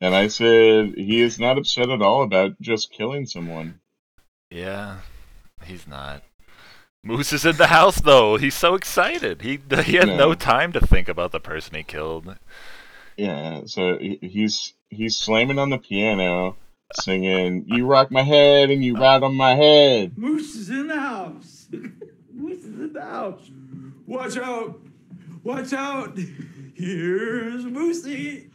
and 0.00 0.14
I 0.14 0.28
said 0.28 0.94
he 0.96 1.20
is 1.22 1.38
not 1.38 1.58
upset 1.58 1.88
at 1.90 2.02
all 2.02 2.22
about 2.22 2.60
just 2.60 2.92
killing 2.92 3.26
someone. 3.26 3.80
Yeah, 4.50 4.98
he's 5.64 5.86
not. 5.86 6.22
Moose 7.04 7.32
is 7.32 7.44
in 7.44 7.56
the 7.56 7.66
house 7.66 8.00
though. 8.00 8.36
He's 8.36 8.54
so 8.54 8.74
excited. 8.76 9.42
He 9.42 9.58
he 9.84 9.94
had 9.96 10.06
no 10.06 10.28
No. 10.28 10.34
time 10.34 10.72
to 10.72 10.80
think 10.80 11.08
about 11.08 11.32
the 11.32 11.40
person 11.40 11.74
he 11.74 11.82
killed. 11.82 12.36
Yeah, 13.16 13.62
so 13.66 13.98
he's 13.98 14.74
he's 14.88 15.16
slamming 15.16 15.58
on 15.58 15.70
the 15.70 15.78
piano, 15.78 16.56
singing 17.00 17.64
"You 17.66 17.86
rock 17.86 18.12
my 18.12 18.22
head 18.22 18.70
and 18.70 18.84
you 18.84 18.94
ride 18.96 19.24
on 19.24 19.34
my 19.34 19.56
head." 19.56 20.16
Moose 20.16 20.54
is 20.54 20.70
in 20.70 20.86
the 20.86 21.00
house. 21.00 21.66
Moose 22.32 22.60
is 22.64 22.78
in 22.80 22.92
the 22.92 23.02
house. 23.02 23.50
Watch 24.06 24.36
out. 24.36 24.80
Watch 25.42 25.72
out. 25.72 26.16
Here's 26.74 27.64
Moosey. 27.64 28.48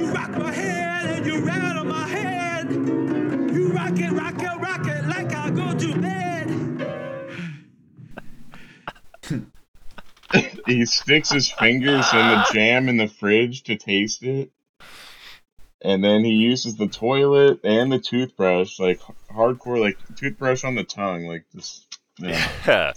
You 0.00 0.12
rock 0.12 0.30
my 0.32 0.52
head 0.52 1.18
and 1.18 1.26
you 1.26 1.38
ride 1.46 1.76
on 1.76 1.86
my 1.88 2.06
head. 2.08 2.70
You 2.72 3.72
rock 3.72 3.96
it, 3.98 4.10
rock 4.12 4.42
it, 4.42 4.60
rock 4.60 4.86
it 4.86 5.04
like 5.06 5.32
I 5.34 5.50
go 5.50 5.72
to 5.78 6.00
bed. 6.00 6.27
He 10.68 10.84
sticks 10.84 11.30
his 11.30 11.50
fingers 11.50 12.12
in 12.12 12.18
the 12.18 12.46
jam 12.52 12.90
in 12.90 12.98
the 12.98 13.08
fridge 13.08 13.62
to 13.64 13.76
taste 13.76 14.22
it, 14.22 14.50
and 15.80 16.04
then 16.04 16.24
he 16.24 16.32
uses 16.32 16.76
the 16.76 16.88
toilet 16.88 17.60
and 17.64 17.90
the 17.90 17.98
toothbrush, 17.98 18.78
like 18.78 19.00
hardcore, 19.32 19.80
like 19.80 19.96
toothbrush 20.16 20.64
on 20.64 20.74
the 20.74 20.84
tongue, 20.84 21.24
like 21.24 21.44
this. 21.54 21.84
Yeah, 22.20 22.50
Yeah, 22.66 22.92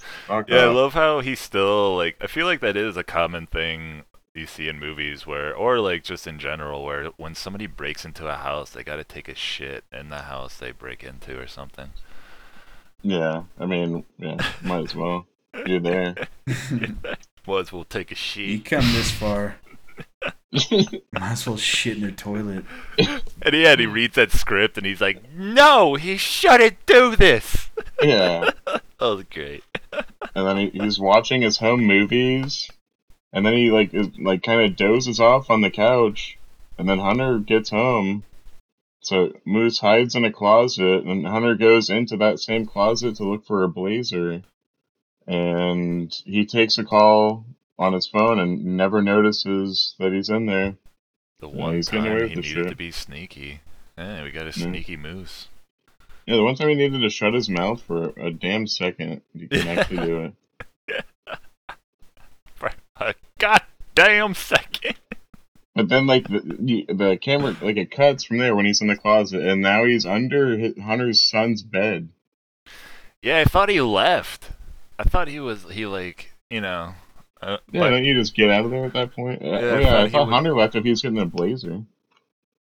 yeah. 0.48 0.58
I 0.64 0.66
love 0.66 0.96
how 0.96 1.20
he 1.20 1.36
still 1.36 1.96
like. 1.96 2.18
I 2.20 2.28
feel 2.28 2.48
like 2.48 2.60
that 2.62 2.76
is 2.76 2.98
a 2.98 3.04
common 3.04 3.46
thing 3.46 4.02
you 4.34 4.48
see 4.48 4.68
in 4.68 4.80
movies 4.80 5.28
where, 5.28 5.56
or 5.56 5.80
like 5.80 6.04
just 6.04 6.26
in 6.26 6.40
general, 6.40 6.84
where 6.84 7.06
when 7.18 7.36
somebody 7.36 7.68
breaks 7.68 8.04
into 8.04 8.28
a 8.28 8.36
house, 8.36 8.72
they 8.72 8.84
got 8.84 8.96
to 8.96 9.04
take 9.04 9.30
a 9.30 9.36
shit 9.36 9.84
in 9.94 10.10
the 10.10 10.24
house 10.24 10.58
they 10.58 10.72
break 10.72 11.04
into 11.04 11.40
or 11.40 11.48
something. 11.48 11.92
Yeah, 13.04 13.44
I 13.60 13.66
mean, 13.66 14.06
yeah, 14.18 14.38
might 14.64 14.86
as 14.86 14.96
well. 14.96 15.28
You're 15.66 15.80
there. 15.80 16.16
Was 17.46 17.72
we'll 17.72 17.84
take 17.86 18.12
a 18.12 18.14
You 18.14 18.16
sheet. 18.18 18.66
come 18.66 18.86
this 18.94 19.12
far, 19.12 19.58
might 20.54 21.02
as 21.22 21.48
well 21.48 21.58
shit 21.58 21.96
in 21.98 22.02
their 22.04 22.12
toilet. 22.12 22.66
And 22.98 23.54
yeah, 23.56 23.72
and 23.72 23.80
he 23.80 23.88
reads 23.88 24.16
that 24.16 24.32
script 24.32 24.78
and 24.78 24.86
he's 24.86 25.02
like, 25.02 25.34
"No, 25.34 25.96
he 25.96 26.18
shouldn't 26.18 26.86
do 26.86 27.16
this." 27.16 27.70
Yeah. 28.02 28.50
that 28.66 28.82
was 29.00 29.24
great. 29.34 29.64
and 30.36 30.48
then 30.48 30.58
he, 30.58 30.70
he's 30.70 31.00
watching 31.00 31.42
his 31.42 31.58
home 31.58 31.82
movies, 31.86 32.70
and 33.34 33.46
then 33.46 33.54
he 33.54 33.72
like 33.72 33.94
is, 33.94 34.08
like 34.20 34.44
kind 34.44 34.62
of 34.62 34.76
dozes 34.78 35.20
off 35.20 35.50
on 35.50 35.62
the 35.62 35.72
couch, 35.72 36.38
and 36.78 36.88
then 36.88 37.00
Hunter 37.00 37.40
gets 37.40 37.70
home. 37.72 38.24
So 39.04 39.34
Moose 39.46 39.80
hides 39.80 40.14
in 40.14 40.26
a 40.26 40.32
closet, 40.32 41.04
and 41.06 41.26
Hunter 41.26 41.56
goes 41.56 41.90
into 41.90 42.18
that 42.18 42.40
same 42.40 42.68
closet 42.68 43.16
to 43.16 43.24
look 43.24 43.46
for 43.48 43.64
a 43.64 43.68
blazer, 43.68 44.44
and 45.32 46.14
he 46.26 46.46
takes 46.46 46.78
a 46.78 46.84
call 46.84 47.46
on 47.80 47.94
his 47.94 48.08
phone 48.08 48.40
and 48.40 48.64
never 48.78 49.02
notices 49.02 49.96
that 50.00 50.12
he's 50.12 50.30
in 50.30 50.46
there. 50.46 50.76
The 51.40 51.48
one 51.50 51.76
he's 51.76 51.90
getting 51.90 52.06
time 52.18 52.30
he 52.30 52.36
needed 52.36 52.68
to 52.70 52.76
be 52.76 52.92
sneaky. 52.92 53.62
Yeah, 53.98 54.24
we 54.24 54.32
got 54.32 54.44
a 54.44 54.46
Yeah. 54.48 54.52
sneaky 54.66 54.98
moose. 54.98 55.48
Yeah, 56.28 56.36
the 56.36 56.44
one 56.44 56.56
time 56.56 56.70
he 56.70 56.76
needed 56.76 57.00
to 57.02 57.10
shut 57.10 57.34
his 57.34 57.50
mouth 57.50 57.82
for 57.82 58.14
a 58.18 58.30
damn 58.32 58.68
second, 58.68 59.22
he 59.34 59.48
can 59.48 59.68
actually 59.80 60.06
do 60.06 60.34
it. 60.88 61.06
For 62.56 62.72
a 62.98 63.16
goddamn 63.40 64.36
second. 64.36 64.96
But 65.74 65.88
then, 65.88 66.06
like 66.06 66.28
the 66.28 66.86
the 66.90 67.18
camera, 67.20 67.56
like 67.62 67.78
it 67.78 67.92
cuts 67.92 68.26
from 68.26 68.38
there 68.38 68.54
when 68.56 68.66
he's 68.66 68.82
in 68.82 68.88
the 68.88 68.98
closet, 68.98 69.42
and 69.42 69.62
now 69.62 69.86
he's 69.86 70.06
under 70.06 70.72
Hunter's 70.82 71.24
son's 71.24 71.64
bed. 71.64 72.10
Yeah, 73.24 73.40
I 73.40 73.46
thought 73.46 73.70
he 73.70 73.80
left. 73.82 74.50
I 75.02 75.10
thought 75.10 75.28
he 75.28 75.40
was 75.40 75.66
he 75.72 75.86
like 75.86 76.32
you 76.50 76.62
know. 76.62 76.94
Uh, 77.42 77.58
Yeah, 77.72 77.82
but- 77.82 77.90
don't 77.90 78.04
you 78.06 78.14
just 78.14 78.36
get 78.36 78.50
out 78.52 78.66
of 78.66 78.72
there 78.72 78.86
at 78.86 78.94
that 78.94 79.14
point? 79.16 79.42
Yeah, 79.42 79.50
Yeah, 79.52 79.56
oh, 79.58 79.76
I 79.76 79.80
yeah, 79.80 79.86
thought 79.90 80.00
I 80.06 80.10
thought 80.10 80.30
Hunter 80.30 80.54
left 80.54 80.76
if 80.76 80.84
he 80.84 80.90
was 80.92 81.02
getting 81.02 81.18
a 81.20 81.26
blazer. 81.26 81.84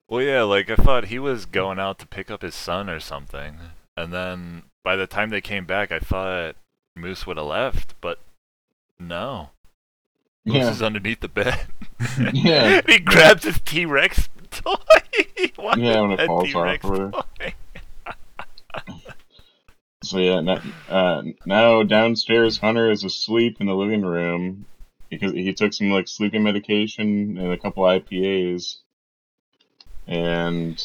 Well, 0.07 0.21
yeah, 0.23 0.43
like 0.43 0.69
I 0.69 0.75
thought 0.75 1.05
he 1.05 1.19
was 1.19 1.45
going 1.45 1.79
out 1.79 1.99
to 1.99 2.07
pick 2.07 2.31
up 2.31 2.41
his 2.41 2.55
son 2.55 2.89
or 2.89 2.99
something, 2.99 3.57
and 3.97 4.11
then 4.13 4.63
by 4.83 4.95
the 4.95 5.05
time 5.05 5.29
they 5.29 5.41
came 5.41 5.65
back, 5.65 5.91
I 5.91 5.99
thought 5.99 6.55
Moose 6.95 7.27
would 7.27 7.37
have 7.37 7.45
left, 7.45 7.93
but 8.01 8.19
no, 8.97 9.49
Moose 10.45 10.55
Yeah. 10.55 10.69
is 10.71 10.81
underneath 10.81 11.19
the 11.19 11.27
bed. 11.27 11.67
Yeah. 12.33 12.81
he 12.87 12.99
grabs 12.99 13.43
his 13.43 13.59
T 13.59 13.85
Rex 13.85 14.29
toy. 14.49 14.75
Yeah, 15.77 16.01
when 16.01 16.11
it 16.11 16.25
falls 16.25 16.43
off 16.55 16.79
T-Rex 16.79 16.85
or 16.85 16.89
whatever. 16.89 17.11
toy. 17.11 17.53
So 20.01 20.17
yeah, 20.17 20.39
now, 20.39 20.61
uh, 20.87 21.23
now 21.45 21.83
downstairs, 21.83 22.57
Hunter 22.57 22.89
is 22.89 23.03
asleep 23.03 23.57
in 23.59 23.67
the 23.67 23.75
living 23.75 24.01
room 24.03 24.65
because 25.09 25.33
he 25.33 25.53
took 25.53 25.73
some 25.73 25.91
like 25.91 26.07
sleeping 26.07 26.43
medication 26.43 27.37
and 27.37 27.51
a 27.51 27.57
couple 27.57 27.83
IPAs. 27.83 28.77
And 30.07 30.81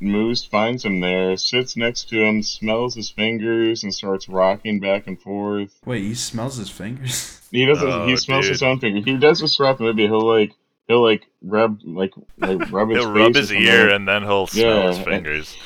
Moose 0.00 0.44
finds 0.44 0.84
him 0.84 1.00
there, 1.00 1.36
sits 1.36 1.76
next 1.76 2.08
to 2.10 2.16
him, 2.20 2.42
smells 2.42 2.94
his 2.94 3.08
fingers, 3.08 3.82
and 3.84 3.94
starts 3.94 4.28
rocking 4.28 4.80
back 4.80 5.06
and 5.06 5.18
forth. 5.20 5.80
Wait, 5.86 6.02
he 6.02 6.14
smells 6.14 6.56
his 6.56 6.70
fingers. 6.70 7.32
He 7.52 7.64
doesn't. 7.64 7.88
Oh, 7.88 8.06
he 8.06 8.16
smells 8.16 8.48
his 8.48 8.60
own 8.62 8.80
finger. 8.80 9.00
He 9.00 9.16
does 9.16 9.38
this 9.38 9.56
throughout 9.56 9.78
the 9.78 9.84
movie. 9.84 10.08
He'll 10.08 10.26
like 10.26 10.52
he'll 10.88 11.00
like 11.02 11.26
rub 11.40 11.78
like 11.84 12.12
like 12.38 12.70
rub 12.72 12.90
his 12.90 12.98
He'll 13.04 13.12
rub 13.12 13.34
his 13.36 13.52
ear 13.52 13.88
and 13.90 14.06
then 14.06 14.24
he'll 14.24 14.48
smell 14.48 14.66
Yeah, 14.76 14.88
his 14.88 14.96
and- 14.96 15.06
fingers. 15.06 15.56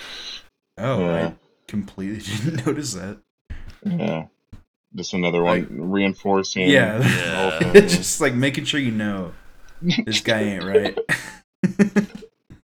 Oh, 0.77 1.01
Yeah. 1.01 1.33
I 1.71 1.77
completely 1.79 2.19
didn't 2.45 2.67
notice 2.67 2.95
that. 2.95 3.19
Yeah, 3.85 4.27
just 4.97 5.15
another 5.15 5.43
one 5.43 5.69
reinforcing. 5.71 6.69
Yeah, 6.69 6.99
the 6.99 7.05
whole 7.37 7.73
thing. 7.73 7.85
it's 7.85 7.97
just 7.97 8.21
like 8.21 8.35
making 8.35 8.65
sure 8.65 8.81
you 8.81 8.91
know 8.91 9.33
this 9.81 10.21
guy 10.21 10.41
ain't 10.41 10.65
right. 10.65 10.99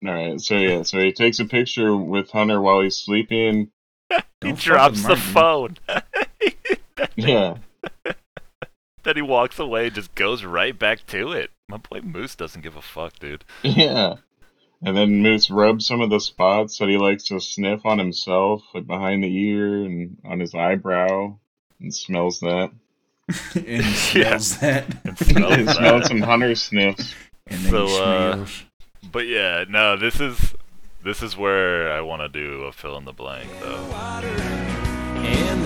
All 0.08 0.14
right, 0.14 0.40
so 0.40 0.56
yeah, 0.56 0.84
so 0.84 1.00
he 1.00 1.12
takes 1.12 1.40
a 1.40 1.46
picture 1.46 1.96
with 1.96 2.30
Hunter 2.32 2.62
while 2.62 2.82
he's 2.82 2.96
sleeping. 2.96 3.72
he 4.42 4.54
drops 4.54 5.04
the 5.06 5.16
phone. 5.18 5.78
Yeah, 7.18 7.58
then 9.04 9.16
he 9.16 9.22
walks 9.22 9.60
away, 9.60 9.88
and 9.88 9.96
just 9.96 10.16
goes 10.16 10.46
right 10.46 10.78
back 10.78 11.06
to 11.08 11.34
it. 11.34 11.52
My 11.68 11.78
boy 11.78 12.00
Moose 12.02 12.36
doesn't 12.36 12.62
give 12.62 12.78
a 12.78 12.82
fuck, 12.82 13.20
dude. 13.20 13.44
yeah. 13.64 14.16
And 14.86 14.96
then 14.96 15.24
Moose 15.24 15.50
rubs 15.50 15.88
some 15.88 16.00
of 16.00 16.12
the 16.12 16.20
spots 16.20 16.78
that 16.78 16.90
he 16.90 16.98
likes 16.98 17.24
to 17.26 17.40
sniff 17.40 17.88
on 17.88 17.98
himself, 17.98 18.62
like 18.76 18.86
behind 18.86 19.24
the 19.24 19.36
ear 19.36 19.84
and 19.84 20.18
on 20.24 20.40
his 20.40 20.54
eyebrow, 20.54 21.36
and 21.80 21.94
smells 21.94 22.40
that. 22.42 22.70
and 23.56 23.66
he 23.66 23.82
smells 23.82 24.60
that. 24.60 24.86
And 25.06 25.18
smells 25.18 25.76
smells 25.76 26.08
some 26.08 26.22
Hunter 26.22 26.54
sniffs. 26.54 27.16
And 27.48 27.62
then 27.62 27.72
So, 27.72 27.88
he 27.88 27.98
uh. 27.98 28.46
But 29.12 29.26
yeah, 29.26 29.66
no, 29.68 29.98
this 29.98 30.20
is 30.20 30.54
this 31.04 31.24
is 31.24 31.36
where 31.36 31.92
I 31.92 32.02
want 32.02 32.22
to 32.22 32.30
do 32.30 32.64
a 32.64 32.72
fill 32.72 32.98
in 32.98 33.06
the 33.06 33.14
blank 33.14 33.50
though. 33.62 33.88
in 35.26 35.64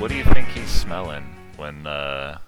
what 0.00 0.08
do 0.10 0.16
you 0.16 0.24
what 0.24 0.34
do 0.34 0.40
you 0.40 0.46
think 0.46 0.48
he's 0.48 0.70
smelling 0.70 1.24
when 1.56 1.86
uh 1.86 2.38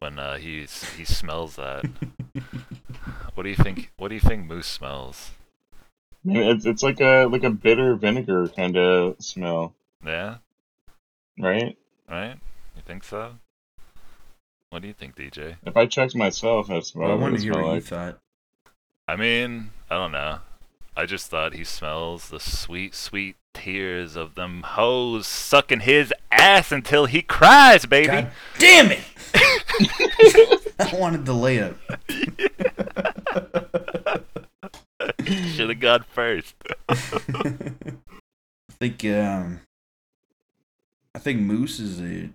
when 0.00 0.18
uh 0.18 0.36
he's 0.36 0.84
he 0.94 1.04
smells 1.04 1.56
that? 1.56 1.86
what 3.34 3.44
do 3.44 3.48
you 3.48 3.56
think 3.56 3.90
what 3.96 4.08
do 4.08 4.14
you 4.14 4.20
think 4.20 4.46
Moose 4.46 4.66
smells? 4.66 5.30
I 6.26 6.28
mean, 6.28 6.42
it's 6.42 6.66
it's 6.66 6.82
like 6.82 7.00
a 7.00 7.24
like 7.24 7.42
a 7.42 7.50
bitter 7.50 7.94
vinegar 7.94 8.48
kind 8.48 8.76
of 8.76 9.16
smell, 9.18 9.74
Yeah, 10.04 10.36
right? 11.38 11.76
right? 12.08 12.36
You 12.76 12.82
think 12.84 13.02
so? 13.02 13.36
What 14.68 14.82
do 14.82 14.88
you 14.88 14.94
think, 14.94 15.16
DJ? 15.16 15.56
If 15.64 15.76
I 15.76 15.86
checked 15.86 16.14
myself, 16.14 16.68
that's 16.68 16.94
what 16.94 17.06
I 17.06 17.12
I 17.12 17.14
would 17.14 17.22
wanted 17.22 17.38
to 17.38 17.44
hear 17.44 17.52
smell 17.54 17.66
what 17.66 17.74
you 17.76 17.80
thought. 17.80 18.18
I 19.08 19.16
mean, 19.16 19.70
I 19.90 19.94
don't 19.94 20.12
know. 20.12 20.40
I 20.96 21.06
just 21.06 21.30
thought 21.30 21.54
he 21.54 21.64
smells 21.64 22.28
the 22.28 22.40
sweet, 22.40 22.94
sweet 22.94 23.36
tears 23.54 24.16
of 24.16 24.34
them 24.34 24.62
hoes 24.62 25.26
sucking 25.26 25.80
his 25.80 26.12
ass 26.30 26.70
until 26.70 27.06
he 27.06 27.22
cries, 27.22 27.86
baby. 27.86 28.08
God 28.08 28.30
damn 28.58 28.92
it! 28.92 29.00
I 30.78 30.94
wanted 30.94 31.24
the 31.24 31.32
layup. 31.32 31.76
Should 35.54 35.70
have 35.70 35.80
gone 35.80 36.04
first. 36.10 36.54
I 36.88 36.98
think 38.78 39.04
um, 39.04 39.60
I 41.14 41.18
think 41.18 41.40
Moose 41.40 41.80
is 41.80 42.00
a 42.00 42.30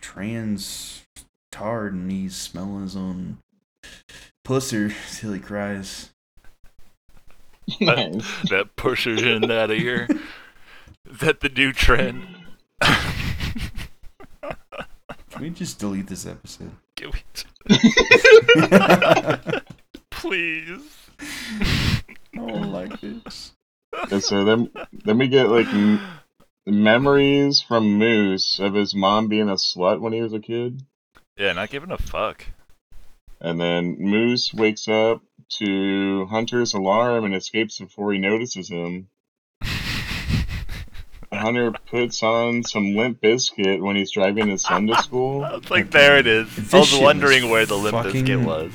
trans 0.00 1.04
tard, 1.52 1.94
and 1.94 2.10
he's 2.10 2.34
smelling 2.34 2.82
his 2.82 2.96
own 2.96 3.38
pusser 4.44 4.92
till 5.18 5.32
he 5.32 5.40
cries. 5.40 6.10
Nice. 7.80 8.24
that 8.50 8.70
pusher 8.76 9.14
in 9.14 9.42
that 9.42 9.70
ear. 9.70 10.08
Is 11.10 11.18
that 11.20 11.40
the 11.40 11.48
new 11.48 11.72
trend? 11.72 12.26
Can 15.30 15.42
we 15.42 15.50
just 15.50 15.78
delete 15.78 16.06
this 16.06 16.26
episode? 16.26 16.72
Can 16.96 17.10
we 17.10 17.76
please? 20.10 20.96
I 21.20 22.02
don't 22.36 22.72
like 22.72 23.00
this. 23.00 23.52
And 24.10 24.22
so 24.22 24.44
then 24.44 24.70
then 25.04 25.18
we 25.18 25.28
get 25.28 25.48
like 25.48 25.66
m- 25.68 26.00
memories 26.66 27.60
from 27.66 27.98
Moose 27.98 28.58
of 28.60 28.74
his 28.74 28.94
mom 28.94 29.28
being 29.28 29.48
a 29.48 29.54
slut 29.54 30.00
when 30.00 30.12
he 30.12 30.20
was 30.22 30.32
a 30.32 30.40
kid. 30.40 30.82
Yeah, 31.36 31.52
not 31.52 31.70
giving 31.70 31.90
a 31.90 31.98
fuck. 31.98 32.44
And 33.40 33.58
then 33.60 33.96
Moose 33.98 34.52
wakes 34.52 34.86
up 34.88 35.22
to 35.58 36.26
Hunter's 36.26 36.74
alarm 36.74 37.24
and 37.24 37.34
escapes 37.34 37.78
before 37.78 38.12
he 38.12 38.18
notices 38.18 38.68
him. 38.68 39.08
Hunter 41.32 41.72
puts 41.90 42.22
on 42.22 42.62
some 42.64 42.94
Limp 42.96 43.20
Bizkit 43.22 43.80
when 43.80 43.96
he's 43.96 44.10
driving 44.10 44.48
his 44.48 44.62
son 44.62 44.86
to 44.88 44.96
school. 45.02 45.44
I 45.50 45.56
was 45.56 45.70
like, 45.70 45.90
there 45.90 46.18
it 46.18 46.26
is. 46.26 46.54
This 46.54 46.74
I 46.74 46.78
was 46.80 46.98
wondering 46.98 47.44
was 47.44 47.50
where 47.52 47.66
the 47.66 47.76
Limp 47.78 47.96
fucking- 47.96 48.26
Bizkit 48.26 48.44
was. 48.44 48.72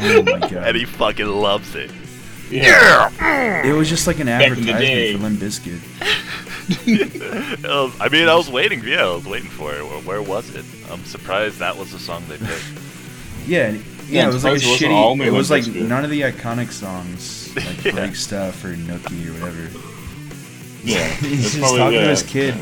Oh 0.00 0.22
my 0.22 0.38
god! 0.48 0.52
And 0.52 0.76
he 0.76 0.84
fucking 0.84 1.26
loves 1.26 1.74
it. 1.74 1.90
Yeah. 2.50 3.64
It 3.66 3.72
was 3.72 3.88
just 3.88 4.06
like 4.06 4.20
an 4.20 4.26
Back 4.26 4.56
in 4.56 4.62
the 4.64 4.72
advertisement 4.72 5.16
for 5.16 5.22
Limp 5.22 5.40
Bizkit. 5.40 5.80
It 6.86 7.22
was- 7.62 7.64
um, 7.64 7.92
I 8.00 8.08
mean, 8.08 8.28
I 8.28 8.34
was 8.36 8.50
waiting. 8.50 8.84
Yeah, 8.84 9.06
I 9.06 9.14
was 9.14 9.24
waiting 9.26 9.48
for 9.50 9.72
it. 9.74 9.82
Where, 9.84 10.00
where 10.02 10.22
was 10.22 10.54
it? 10.54 10.64
I'm 10.90 11.04
surprised 11.06 11.58
that 11.58 11.76
was 11.76 11.90
the 11.92 11.98
song 11.98 12.22
they 12.28 12.36
picked. 12.38 12.78
Yeah, 13.46 13.66
and- 13.68 13.76
Yeah, 14.08 14.22
yeah. 14.22 14.28
It 14.28 14.32
was 14.32 14.44
like 14.44 14.50
a 14.52 14.54
I'm 14.54 14.60
surprised 14.60 14.82
it 14.82 14.88
wasn't 14.88 14.92
all 14.92 15.16
shitty. 15.16 15.26
It 15.26 15.32
was 15.32 15.50
like 15.50 15.64
Bizkit. 15.64 15.88
none 15.88 16.04
of 16.04 16.10
the 16.10 16.20
iconic 16.22 16.70
songs, 16.72 17.54
like 17.56 17.84
Yeah. 17.84 17.92
Break 17.92 18.14
Stuff 18.16 18.64
or 18.64 18.74
Nookie 18.74 19.28
or 19.28 19.32
whatever. 19.40 19.68
Yeah. 20.84 21.08
He's 21.20 21.54
just 21.54 21.58
talking 21.58 21.92
yeah, 21.94 22.00
to 22.02 22.08
his 22.08 22.22
kid. 22.22 22.54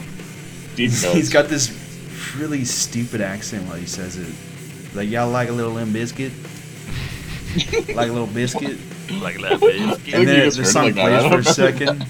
Deep 0.76 0.91
He's 0.91 1.03
cuts. 1.03 1.28
got 1.31 1.49
this 1.49 1.70
really 2.39 2.64
stupid 2.64 3.20
accent 3.20 3.66
while 3.66 3.76
he 3.76 3.87
says 3.87 4.16
it. 4.16 4.33
Like 4.95 5.09
y'all 5.09 5.31
like 5.31 5.49
a 5.49 5.53
little 5.53 5.72
Limp 5.72 5.93
Bizkit, 5.95 6.33
like 7.97 8.09
a 8.09 8.12
little 8.12 8.26
biscuit, 8.26 8.76
Like 9.20 9.41
that 9.41 9.59
biscuit. 9.61 10.14
and 10.14 10.28
then 10.28 10.45
you 10.45 10.51
the 10.51 10.64
song 10.64 10.85
like 10.87 10.95
plays 10.95 11.24
for 11.33 11.39
a 11.39 11.45
second, 11.45 12.03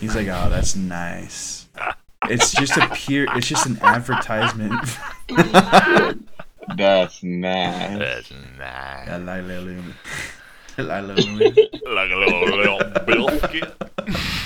He's 0.00 0.14
like, 0.16 0.26
oh, 0.28 0.48
that's 0.50 0.74
nice. 0.74 1.66
It's 2.28 2.52
just 2.52 2.76
a 2.76 2.88
pure. 2.94 3.26
It's 3.36 3.46
just 3.48 3.66
an 3.66 3.78
advertisement. 3.82 4.72
That's 6.76 7.22
nice. 7.22 7.98
That's 7.98 8.30
nice. 8.58 9.08
I 9.08 9.16
like 9.18 9.46
that 9.46 9.62
little- 9.62 9.92
I 10.78 10.82
like 10.82 11.06
that 11.06 11.18
little- 11.26 11.94
Like 11.94 12.10
a 12.10 12.16
little, 12.16 12.78
little 13.06 13.28
biscuit. 13.28 13.74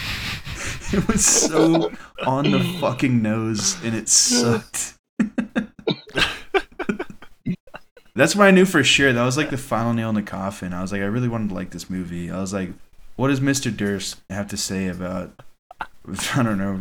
It 0.93 1.07
was 1.09 1.25
so 1.27 1.91
on 2.27 2.49
the 2.53 2.61
fucking 2.81 3.21
nose, 3.21 3.77
and 3.83 3.93
it 3.93 4.09
sucked. 4.09 4.95
That's 8.15 8.37
what 8.37 8.47
I 8.47 8.51
knew 8.53 8.65
for 8.65 8.85
sure. 8.85 9.13
That 9.13 9.25
was 9.25 9.37
like 9.37 9.51
the 9.51 9.59
final 9.59 9.93
nail 9.93 10.09
in 10.11 10.15
the 10.15 10.23
coffin. 10.23 10.73
I 10.73 10.83
was 10.83 10.93
like, 10.93 11.03
I 11.03 11.07
really 11.07 11.29
wanted 11.29 11.49
to 11.49 11.55
like 11.57 11.71
this 11.71 11.91
movie. 11.91 12.31
I 12.31 12.41
was 12.41 12.53
like, 12.55 12.71
what 13.17 13.29
does 13.29 13.41
Mr. 13.41 13.77
Durst 13.77 14.21
have 14.31 14.47
to 14.49 14.57
say 14.57 14.87
about, 14.87 15.33
I 16.35 16.43
don't 16.45 16.57
know, 16.59 16.81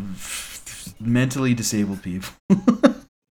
mentally 1.00 1.56
disabled 1.56 2.04
people? 2.04 2.32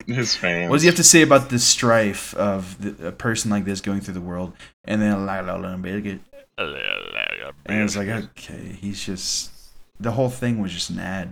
His 0.14 0.36
fans. 0.36 0.70
What 0.70 0.76
does 0.76 0.82
he 0.82 0.86
have 0.86 0.96
to 0.96 1.04
say 1.04 1.22
about 1.22 1.50
the 1.50 1.58
strife 1.58 2.32
of 2.34 2.80
the, 2.80 3.08
a 3.08 3.12
person 3.12 3.50
like 3.50 3.64
this 3.64 3.80
going 3.80 4.00
through 4.00 4.14
the 4.14 4.20
world? 4.20 4.52
And 4.84 5.02
then 5.02 5.26
la 5.26 5.40
la 5.40 5.56
la. 5.56 5.74
And 5.74 6.20
it's 7.66 7.96
like, 7.96 8.08
okay, 8.08 8.78
he's 8.80 9.04
just 9.04 9.50
the 9.98 10.12
whole 10.12 10.30
thing 10.30 10.60
was 10.60 10.72
just 10.72 10.90
an 10.90 11.00
ad. 11.00 11.30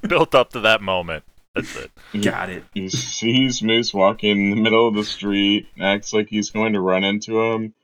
Built 0.00 0.34
up 0.34 0.50
to 0.50 0.60
that 0.60 0.82
moment. 0.82 1.24
That's 1.54 1.76
it. 1.76 1.90
Got 2.22 2.50
it. 2.50 2.64
He 2.74 2.88
sees 2.88 3.62
Moose 3.62 3.92
walking 3.92 4.30
in 4.30 4.50
the 4.50 4.62
middle 4.62 4.88
of 4.88 4.94
the 4.94 5.04
street, 5.04 5.68
acts 5.78 6.12
like 6.12 6.28
he's 6.28 6.50
going 6.50 6.72
to 6.72 6.80
run 6.80 7.04
into 7.04 7.40
him, 7.40 7.74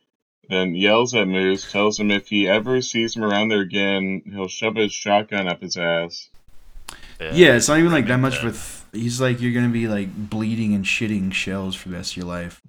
then 0.48 0.74
yells 0.74 1.14
at 1.14 1.28
Moose, 1.28 1.70
tells 1.70 2.00
him 2.00 2.10
if 2.10 2.28
he 2.28 2.48
ever 2.48 2.80
sees 2.80 3.14
him 3.14 3.24
around 3.24 3.48
there 3.48 3.60
again, 3.60 4.22
he'll 4.32 4.48
shove 4.48 4.76
his 4.76 4.92
shotgun 4.92 5.48
up 5.48 5.60
his 5.60 5.76
ass. 5.76 6.30
Yeah, 7.20 7.56
it's 7.56 7.68
not 7.68 7.78
even 7.78 7.90
like 7.92 8.06
that 8.06 8.18
much 8.18 8.42
with. 8.42 8.86
He's 8.92 9.20
like, 9.20 9.40
you're 9.40 9.52
gonna 9.52 9.68
be 9.72 9.86
like 9.88 10.08
bleeding 10.30 10.74
and 10.74 10.84
shitting 10.84 11.32
shells 11.32 11.74
for 11.74 11.88
the 11.90 11.96
rest 11.96 12.12
of 12.12 12.16
your 12.18 12.26
life, 12.26 12.60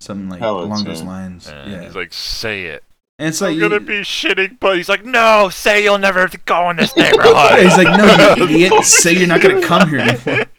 something 0.00 0.28
like 0.28 0.40
Pellets, 0.40 0.66
along 0.66 0.84
those 0.84 1.02
lines. 1.02 1.48
And 1.48 1.70
yeah, 1.72 1.84
He's 1.84 1.94
like, 1.96 2.12
say 2.12 2.64
it. 2.66 2.84
and 3.18 3.28
it's 3.28 3.40
like 3.40 3.54
I'm 3.54 3.60
gonna 3.60 3.80
be 3.80 4.00
shitting, 4.00 4.58
but 4.60 4.76
he's 4.76 4.88
like, 4.88 5.04
no, 5.04 5.48
say 5.50 5.82
you'll 5.84 5.98
never 5.98 6.28
go 6.44 6.68
in 6.70 6.76
this 6.76 6.94
neighborhood. 6.96 7.60
He's 7.60 7.76
like, 7.78 7.96
no, 7.96 8.34
you 8.36 8.44
idiot! 8.66 8.84
Say 8.84 9.14
you're 9.14 9.28
not 9.28 9.40
gonna 9.40 9.62
come 9.62 9.88
here 9.88 10.00
anymore. 10.00 10.46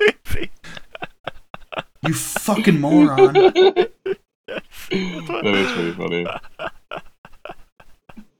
You 2.05 2.13
fucking 2.13 2.81
moron! 2.81 3.31
That 3.33 3.89
is 4.89 5.71
pretty 5.71 5.91
funny. 5.93 6.27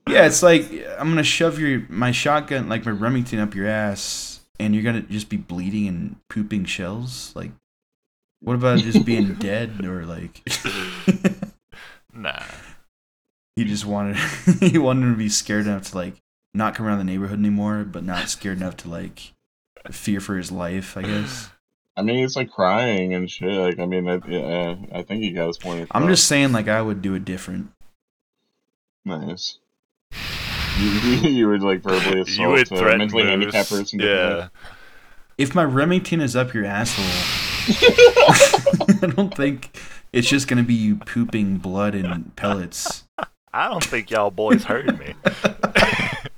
Yeah, 0.06 0.26
it's 0.26 0.42
like 0.42 0.70
I'm 0.98 1.08
gonna 1.08 1.22
shove 1.24 1.58
your 1.58 1.82
my 1.88 2.10
shotgun 2.12 2.68
like 2.68 2.84
my 2.84 2.92
Remington 2.92 3.38
up 3.38 3.54
your 3.54 3.66
ass, 3.66 4.33
and 4.58 4.74
you're 4.74 4.84
gonna 4.84 5.02
just 5.02 5.28
be 5.28 5.36
bleeding 5.36 5.88
and 5.88 6.16
pooping 6.28 6.64
shells. 6.64 7.32
Like, 7.34 7.50
what 8.40 8.54
about 8.54 8.78
just 8.78 9.04
being 9.04 9.34
dead 9.38 9.84
or 9.84 10.04
like? 10.04 10.42
nah. 12.12 12.42
He 13.56 13.64
just 13.64 13.84
wanted 13.86 14.16
he 14.60 14.78
wanted 14.78 15.10
to 15.10 15.16
be 15.16 15.28
scared 15.28 15.66
enough 15.66 15.90
to 15.90 15.96
like 15.96 16.14
not 16.52 16.74
come 16.74 16.86
around 16.86 16.98
the 16.98 17.04
neighborhood 17.04 17.38
anymore, 17.38 17.84
but 17.84 18.04
not 18.04 18.28
scared 18.28 18.58
enough 18.58 18.76
to 18.78 18.88
like 18.88 19.32
fear 19.90 20.20
for 20.20 20.36
his 20.36 20.50
life. 20.50 20.96
I 20.96 21.02
guess. 21.02 21.50
I 21.96 22.02
mean, 22.02 22.24
it's 22.24 22.34
like 22.34 22.50
crying 22.50 23.14
and 23.14 23.30
shit. 23.30 23.52
Like, 23.52 23.78
I 23.78 23.86
mean, 23.86 24.08
I, 24.08 24.20
yeah, 24.26 24.74
I 24.92 25.02
think 25.02 25.22
he 25.22 25.30
got 25.30 25.46
his 25.46 25.58
point. 25.58 25.86
I'm 25.92 26.08
just 26.08 26.26
saying, 26.26 26.50
like 26.52 26.66
I 26.66 26.82
would 26.82 27.02
do 27.02 27.14
it 27.14 27.24
different. 27.24 27.70
nice. 29.04 29.58
You, 30.78 30.88
you 31.30 31.48
would 31.48 31.62
like 31.62 31.82
verbally 31.82 32.20
assault 32.20 32.38
You 32.38 32.48
would 32.48 32.72
a 32.72 32.98
mentally 32.98 33.22
Moose. 33.22 33.30
handicapped 33.30 33.70
person. 33.70 34.00
Yeah. 34.00 34.48
If 35.38 35.54
my 35.54 35.64
Remington 35.64 36.20
is 36.20 36.36
up 36.36 36.54
your 36.54 36.64
asshole, 36.64 37.04
I 39.02 39.12
don't 39.14 39.34
think 39.34 39.76
it's 40.12 40.28
just 40.28 40.46
gonna 40.48 40.62
be 40.62 40.74
you 40.74 40.96
pooping 40.96 41.58
blood 41.58 41.94
and 41.94 42.34
pellets. 42.36 43.04
I 43.52 43.68
don't 43.68 43.84
think 43.84 44.10
y'all 44.10 44.30
boys 44.30 44.64
heard 44.64 44.98
me. 44.98 45.14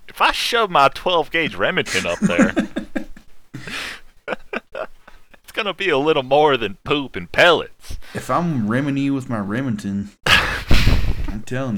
if 0.09 0.20
I 0.20 0.32
shove 0.32 0.70
my 0.70 0.89
12 0.89 1.30
gauge 1.30 1.55
Remington 1.55 2.07
up 2.07 2.18
there, 2.20 2.53
it's 4.26 5.53
gonna 5.53 5.74
be 5.74 5.89
a 5.89 5.99
little 5.99 6.22
more 6.22 6.57
than 6.57 6.76
poop 6.84 7.16
and 7.16 7.30
pellets. 7.30 7.99
If 8.14 8.30
I'm 8.30 8.68
rimming 8.68 8.99
you 8.99 9.14
with 9.14 9.28
my 9.30 9.39
Remington, 9.41 10.11
I'm 10.26 11.43
telling 11.47 11.76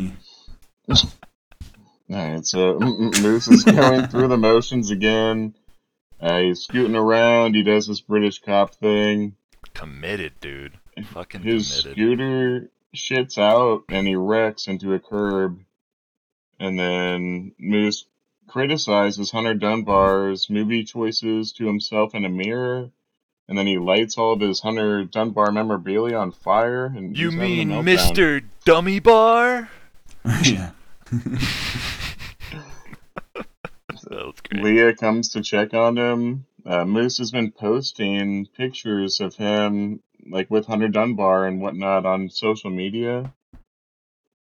you. 0.88 0.96
Alright, 2.10 2.46
so 2.46 2.78
M- 2.78 3.10
M- 3.14 3.22
Moose 3.22 3.48
is 3.48 3.64
going 3.64 4.06
through 4.08 4.28
the 4.28 4.36
motions 4.38 4.90
again. 4.90 5.54
Uh, 6.20 6.38
he's 6.40 6.62
scooting 6.62 6.96
around. 6.96 7.54
He 7.54 7.62
does 7.62 7.86
this 7.86 8.00
British 8.00 8.40
cop 8.40 8.74
thing. 8.74 9.36
Committed, 9.74 10.32
dude. 10.40 10.78
Fucking 11.12 11.42
His 11.42 11.82
committed. 11.82 11.92
scooter 11.96 12.70
shits 12.96 13.38
out 13.38 13.84
and 13.90 14.06
he 14.06 14.16
wrecks 14.16 14.66
into 14.66 14.94
a 14.94 14.98
curb. 14.98 15.60
And 16.58 16.78
then 16.78 17.52
Moose 17.58 18.06
criticizes 18.48 19.30
Hunter 19.30 19.54
Dunbar's 19.54 20.48
movie 20.50 20.82
choices 20.84 21.52
to 21.52 21.66
himself 21.66 22.14
in 22.14 22.24
a 22.24 22.28
mirror. 22.30 22.90
And 23.48 23.56
then 23.56 23.66
he 23.66 23.78
lights 23.78 24.18
all 24.18 24.32
of 24.32 24.40
his 24.40 24.60
Hunter 24.60 25.04
Dunbar 25.04 25.52
memorabilia 25.52 26.16
on 26.16 26.32
fire. 26.32 26.86
And 26.86 27.16
You 27.16 27.30
he's 27.30 27.38
having 27.38 27.72
a 27.72 27.82
mean. 27.82 27.96
Mr. 27.96 28.42
Dummy 28.64 28.98
Bar? 28.98 29.68
yeah. 30.42 30.70
That 34.08 34.42
great. 34.50 34.64
Leah 34.64 34.94
comes 34.94 35.28
to 35.30 35.42
check 35.42 35.74
on 35.74 35.98
him. 35.98 36.46
Uh, 36.64 36.84
Moose 36.84 37.18
has 37.18 37.30
been 37.30 37.52
posting 37.52 38.46
pictures 38.46 39.20
of 39.20 39.34
him, 39.34 40.00
like 40.30 40.50
with 40.50 40.66
Hunter 40.66 40.88
Dunbar 40.88 41.46
and 41.46 41.60
whatnot, 41.60 42.06
on 42.06 42.30
social 42.30 42.70
media. 42.70 43.34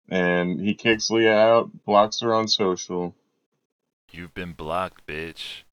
And 0.09 0.61
he 0.61 0.74
kicks 0.74 1.09
Leah 1.09 1.38
out, 1.38 1.70
blocks 1.86 2.22
her 2.22 2.34
on 2.34 2.47
social. 2.47 3.13
You've 4.11 4.34
been 4.34 4.53
blocked, 4.53 5.05
bitch. 5.05 5.63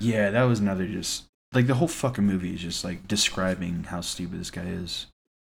Yeah, 0.00 0.30
that 0.30 0.44
was 0.44 0.58
another 0.58 0.86
just 0.86 1.24
like 1.52 1.66
the 1.66 1.74
whole 1.74 1.88
fucking 1.88 2.24
movie 2.24 2.54
is 2.54 2.60
just 2.60 2.84
like 2.84 3.06
describing 3.06 3.84
how 3.84 4.00
stupid 4.00 4.40
this 4.40 4.50
guy 4.50 4.66
is 4.66 5.06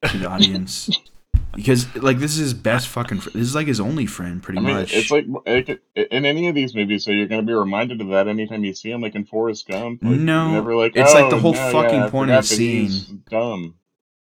to 0.03 0.17
the 0.17 0.29
audience. 0.29 0.89
Because 1.55 1.93
like 1.95 2.19
this 2.19 2.31
is 2.33 2.37
his 2.37 2.53
best 2.53 2.87
fucking. 2.87 3.19
Fr- 3.19 3.29
this 3.31 3.41
is 3.43 3.55
like 3.55 3.67
his 3.67 3.79
only 3.79 4.05
friend, 4.05 4.41
pretty 4.41 4.59
I 4.59 4.61
mean, 4.61 4.75
much. 4.75 4.93
it's 4.93 5.11
like 5.11 5.25
it 5.45 5.81
in 5.95 6.25
any 6.25 6.47
of 6.47 6.55
these 6.55 6.73
movies, 6.75 7.03
so 7.05 7.11
you're 7.11 7.27
going 7.27 7.41
to 7.41 7.47
be 7.47 7.53
reminded 7.53 8.01
of 8.01 8.07
that 8.09 8.27
anytime 8.27 8.63
you 8.63 8.73
see 8.73 8.91
him, 8.91 9.01
like 9.01 9.15
in 9.15 9.25
Forrest 9.25 9.67
Gump. 9.67 10.03
Like, 10.03 10.19
No, 10.19 10.51
never 10.51 10.75
like, 10.75 10.95
it's 10.95 11.13
like 11.13 11.29
the 11.29 11.35
"Oh, 11.35 11.39
whole 11.39 11.53
no, 11.53 11.71
fucking 11.71 11.99
yeah, 12.01 12.09
point 12.09 12.31
of 12.31 12.47
the 12.47 12.55
scene. 12.55 13.23
Dumb. 13.29 13.75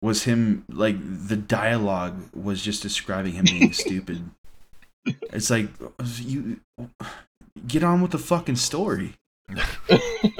was 0.01 0.23
him 0.23 0.63
like 0.69 0.95
the 0.99 1.35
dialogue 1.37 2.21
was 2.33 2.61
just 2.61 2.81
describing 2.81 3.33
him 3.33 3.45
being 3.45 3.73
stupid. 3.85 4.29
It's 5.33 5.49
like 5.49 5.69
you 6.19 6.59
get 7.67 7.83
on 7.83 8.01
with 8.01 8.11
the 8.11 8.17
fucking 8.19 8.55
story. 8.57 9.13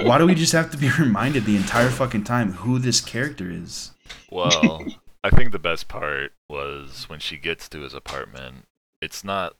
Why 0.00 0.18
do 0.18 0.26
we 0.26 0.34
just 0.34 0.52
have 0.52 0.70
to 0.72 0.76
be 0.76 0.90
reminded 0.98 1.44
the 1.46 1.56
entire 1.56 1.88
fucking 1.88 2.24
time 2.24 2.52
who 2.52 2.78
this 2.78 3.00
character 3.00 3.50
is? 3.50 3.92
Well, 4.30 4.84
I 5.30 5.36
think 5.36 5.52
the 5.52 5.58
best 5.58 5.88
part 5.88 6.32
was 6.48 7.06
when 7.10 7.18
she 7.18 7.36
gets 7.36 7.68
to 7.68 7.80
his 7.80 7.92
apartment. 7.92 8.64
It's 9.02 9.22
not 9.22 9.56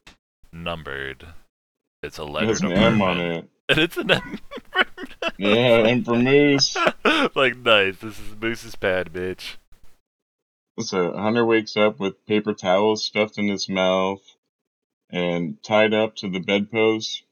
numbered. 0.50 1.26
It's 2.02 2.16
a 2.16 2.24
lettered 2.24 2.48
has 2.48 2.62
an 2.62 2.72
M 2.72 3.02
on 3.02 3.20
it. 3.20 3.50
And 3.68 3.78
it's 3.78 3.98
an 3.98 4.10
M. 4.10 4.38
Yeah, 5.36 5.86
and 5.86 6.06
for 6.06 6.14
Moose. 6.14 6.74
like, 7.34 7.58
nice. 7.58 7.98
This 7.98 8.18
is 8.18 8.34
Moose's 8.40 8.76
pad, 8.76 9.12
bitch. 9.12 9.56
So 10.80 11.14
Hunter 11.14 11.44
wakes 11.44 11.76
up 11.76 12.00
with 12.00 12.24
paper 12.24 12.54
towels 12.54 13.04
stuffed 13.04 13.36
in 13.36 13.48
his 13.48 13.68
mouth 13.68 14.22
and 15.10 15.62
tied 15.62 15.92
up 15.92 16.16
to 16.16 16.30
the 16.30 16.40
bedpost. 16.40 17.24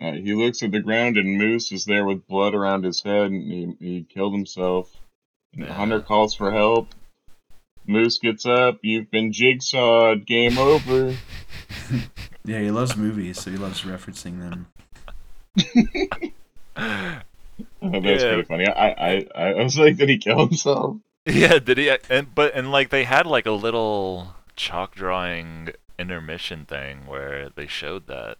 Uh, 0.00 0.14
he 0.14 0.34
looks 0.34 0.64
at 0.64 0.72
the 0.72 0.80
ground 0.80 1.16
and 1.16 1.38
Moose 1.38 1.70
is 1.70 1.84
there 1.84 2.04
with 2.04 2.26
blood 2.26 2.52
around 2.52 2.82
his 2.82 3.00
head 3.00 3.30
and 3.30 3.42
he, 3.44 3.76
he 3.78 4.02
killed 4.02 4.32
himself. 4.32 4.90
And 5.52 5.66
Yeah. 5.66 5.74
Hunter 5.74 6.00
calls 6.00 6.34
for 6.34 6.50
help. 6.50 6.88
Moose 7.90 8.18
gets 8.18 8.46
up. 8.46 8.78
You've 8.82 9.10
been 9.10 9.32
jigsawed. 9.32 10.26
Game 10.26 10.58
over. 10.58 11.14
Yeah, 12.42 12.60
he 12.60 12.70
loves 12.70 12.96
movies, 12.96 13.38
so 13.38 13.50
he 13.50 13.58
loves 13.58 13.82
referencing 13.82 14.40
them. 14.40 14.66
Oh, 17.82 18.00
that's 18.00 18.22
Yeah. 18.22 18.28
pretty 18.34 18.42
funny. 18.44 18.66
I, 18.66 18.88
I, 18.90 19.26
I, 19.34 19.44
I 19.52 19.62
was 19.62 19.78
like, 19.78 19.96
did 19.96 20.08
he 20.08 20.18
kill 20.18 20.46
himself? 20.46 20.96
Yeah, 21.26 21.58
did 21.58 21.76
he? 21.76 21.94
And 22.08 22.34
but 22.34 22.54
and 22.54 22.72
like 22.72 22.88
they 22.88 23.04
had 23.04 23.26
like 23.26 23.44
a 23.44 23.50
little 23.52 24.34
chalk 24.56 24.94
drawing 24.94 25.68
intermission 25.98 26.64
thing 26.64 27.06
where 27.06 27.50
they 27.54 27.66
showed 27.66 28.06
that, 28.06 28.38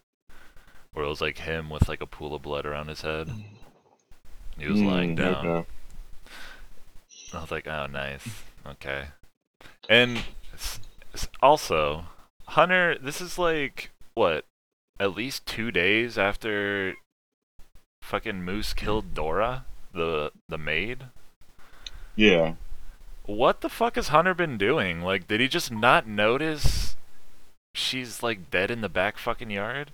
where 0.95 1.05
it 1.05 1.09
was 1.09 1.21
like 1.21 1.39
him 1.39 1.69
with 1.69 1.89
like 1.91 2.01
a 2.01 2.07
pool 2.07 2.35
of 2.35 2.41
blood 2.41 2.65
around 2.65 2.89
his 2.89 3.03
head. 3.03 3.29
He 4.59 4.67
was 4.67 4.81
lying 4.81 5.11
Hmm, 5.11 5.23
down. 5.23 5.47
okay. 5.47 5.69
I 7.35 7.41
was 7.43 7.51
like, 7.51 7.67
oh, 7.69 7.85
nice. 7.87 8.27
Okay. 8.67 9.05
And 9.89 10.25
also, 11.43 12.05
Hunter, 12.47 12.97
this 13.01 13.21
is 13.21 13.39
like, 13.39 13.91
what, 14.15 14.45
at 14.99 15.15
least 15.15 15.47
two 15.47 15.71
days 15.71 16.19
after 16.19 16.95
fucking 18.03 18.43
Moose 18.43 18.75
killed 18.75 19.15
Dora, 19.15 19.65
the 19.93 20.33
the 20.49 20.59
maid. 20.59 21.05
Yeah. 22.17 22.55
What 23.25 23.61
the 23.61 23.69
fuck 23.69 23.97
has 23.97 24.09
Hunter 24.09 24.35
been 24.35 24.59
doing? 24.59 25.03
Like, 25.03 25.29
did 25.29 25.41
he 25.41 25.49
just 25.49 25.71
not 25.71 26.07
notice 26.07 26.97
she's 27.75 28.23
like 28.23 28.51
dead 28.51 28.71
in 28.71 28.81
the 28.81 28.89
back 28.89 29.19
fucking 29.19 29.51
yard? 29.51 29.93